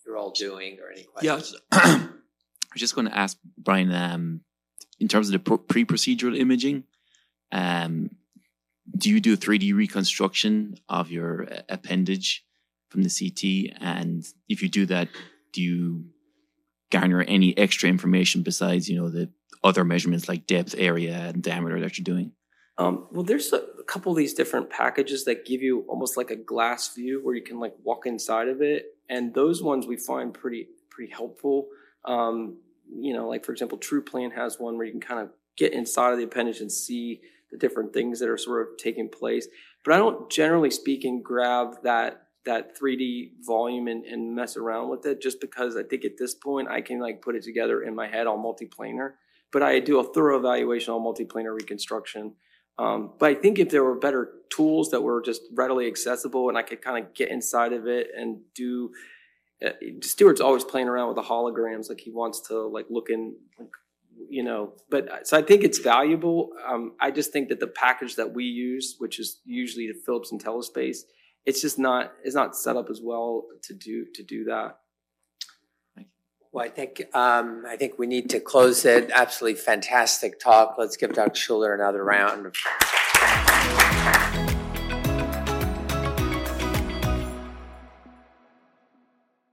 you're 0.04 0.16
all 0.16 0.30
doing 0.30 0.78
or 0.82 0.90
any 0.90 1.06
Yeah, 1.22 1.34
I 1.34 1.36
questions. 1.36 1.60
was 1.70 1.80
I 1.82 2.08
was 2.74 2.80
just 2.80 2.94
going 2.94 3.06
to 3.06 3.16
ask 3.16 3.36
Brian, 3.56 3.92
um, 3.92 4.40
in 4.98 5.06
terms 5.08 5.28
of 5.30 5.32
the 5.44 5.58
pre-procedural 5.58 6.36
imaging, 6.36 6.84
um, 7.52 8.10
do 8.96 9.10
you 9.10 9.20
do 9.20 9.34
a 9.34 9.36
3D 9.36 9.74
reconstruction 9.74 10.76
of 10.88 11.10
your 11.10 11.44
uh, 11.52 11.62
appendage 11.68 12.44
from 12.88 13.02
the 13.02 13.10
CT? 13.10 13.76
And 13.80 14.24
if 14.48 14.62
you 14.62 14.68
do 14.68 14.86
that, 14.86 15.08
do 15.52 15.62
you 15.62 16.06
garner 16.90 17.22
any 17.22 17.56
extra 17.56 17.88
information 17.88 18.42
besides, 18.42 18.88
you 18.88 18.96
know, 18.96 19.08
the 19.10 19.30
other 19.62 19.84
measurements 19.84 20.28
like 20.28 20.46
depth, 20.46 20.74
area, 20.78 21.16
and 21.28 21.42
diameter 21.42 21.80
that 21.80 21.98
you're 21.98 22.04
doing? 22.04 22.32
Um, 22.78 23.08
well, 23.10 23.24
there's 23.24 23.52
a, 23.52 23.60
a 23.80 23.84
couple 23.84 24.12
of 24.12 24.18
these 24.18 24.34
different 24.34 24.70
packages 24.70 25.24
that 25.24 25.44
give 25.44 25.62
you 25.62 25.84
almost 25.88 26.16
like 26.16 26.30
a 26.30 26.36
glass 26.36 26.94
view 26.94 27.20
where 27.22 27.34
you 27.34 27.42
can 27.42 27.58
like 27.58 27.74
walk 27.82 28.06
inside 28.06 28.48
of 28.48 28.62
it, 28.62 28.96
and 29.08 29.34
those 29.34 29.62
ones 29.62 29.86
we 29.86 29.96
find 29.96 30.32
pretty 30.32 30.68
pretty 30.88 31.12
helpful. 31.12 31.66
Um, 32.04 32.58
you 32.88 33.12
know, 33.12 33.28
like 33.28 33.44
for 33.44 33.52
example, 33.52 33.78
TruePlan 33.78 34.32
has 34.34 34.58
one 34.60 34.76
where 34.76 34.86
you 34.86 34.92
can 34.92 35.00
kind 35.00 35.20
of 35.20 35.30
get 35.56 35.72
inside 35.72 36.12
of 36.12 36.18
the 36.18 36.24
appendage 36.24 36.60
and 36.60 36.70
see 36.70 37.20
the 37.50 37.58
different 37.58 37.92
things 37.92 38.20
that 38.20 38.28
are 38.28 38.38
sort 38.38 38.62
of 38.62 38.76
taking 38.78 39.08
place. 39.08 39.48
But 39.84 39.94
I 39.94 39.98
don't, 39.98 40.30
generally 40.30 40.70
speaking, 40.70 41.22
grab 41.22 41.82
that 41.82 42.22
that 42.44 42.78
3D 42.78 43.32
volume 43.44 43.88
and, 43.88 44.04
and 44.04 44.34
mess 44.34 44.56
around 44.56 44.88
with 44.88 45.04
it 45.04 45.20
just 45.20 45.40
because 45.40 45.76
I 45.76 45.82
think 45.82 46.04
at 46.04 46.16
this 46.18 46.34
point 46.34 46.68
I 46.68 46.80
can 46.80 47.00
like 47.00 47.20
put 47.20 47.34
it 47.34 47.42
together 47.42 47.82
in 47.82 47.94
my 47.94 48.06
head 48.06 48.26
on 48.26 48.38
multiplanar. 48.38 49.14
But 49.50 49.62
I 49.62 49.80
do 49.80 49.98
a 49.98 50.04
thorough 50.04 50.38
evaluation 50.38 50.94
on 50.94 51.02
multiplanar 51.02 51.54
reconstruction 51.54 52.34
Um, 52.78 53.12
but 53.18 53.30
I 53.30 53.34
think 53.34 53.58
if 53.58 53.70
there 53.70 53.82
were 53.82 53.96
better 53.96 54.30
tools 54.50 54.90
that 54.90 55.02
were 55.02 55.20
just 55.20 55.42
readily 55.54 55.86
accessible 55.86 56.48
and 56.48 56.56
I 56.56 56.62
could 56.62 56.80
kind 56.80 57.04
of 57.04 57.12
get 57.14 57.30
inside 57.30 57.72
of 57.72 57.86
it 57.86 58.08
and 58.16 58.40
do, 58.54 58.92
uh, 59.64 59.70
Stuart's 60.00 60.40
always 60.40 60.64
playing 60.64 60.88
around 60.88 61.08
with 61.08 61.16
the 61.16 61.28
holograms, 61.28 61.88
like 61.88 62.00
he 62.00 62.10
wants 62.10 62.40
to 62.48 62.66
like 62.66 62.86
look 62.88 63.10
in, 63.10 63.34
you 64.30 64.44
know. 64.44 64.74
But 64.88 65.10
uh, 65.10 65.24
so 65.24 65.36
I 65.36 65.42
think 65.42 65.64
it's 65.64 65.78
valuable. 65.78 66.50
Um, 66.66 66.94
I 67.00 67.10
just 67.10 67.32
think 67.32 67.48
that 67.48 67.58
the 67.58 67.66
package 67.66 68.14
that 68.14 68.32
we 68.32 68.44
use, 68.44 68.94
which 68.98 69.18
is 69.18 69.40
usually 69.44 69.88
the 69.88 69.98
Philips 70.06 70.32
IntelliSpace, 70.32 70.98
it's 71.46 71.60
just 71.60 71.78
not 71.78 72.12
it's 72.22 72.34
not 72.34 72.56
set 72.56 72.76
up 72.76 72.90
as 72.90 73.00
well 73.02 73.46
to 73.64 73.74
do 73.74 74.06
to 74.14 74.22
do 74.22 74.44
that. 74.44 74.78
Well, 76.52 76.64
I 76.64 76.68
think 76.68 77.02
um, 77.14 77.64
I 77.68 77.76
think 77.76 77.98
we 77.98 78.06
need 78.06 78.30
to 78.30 78.40
close 78.40 78.84
it. 78.84 79.10
Absolutely 79.14 79.60
fantastic 79.60 80.40
talk. 80.40 80.76
Let's 80.78 80.96
give 80.96 81.12
Dr. 81.12 81.34
Schuler 81.34 81.74
another 81.74 82.02
round. 82.02 82.54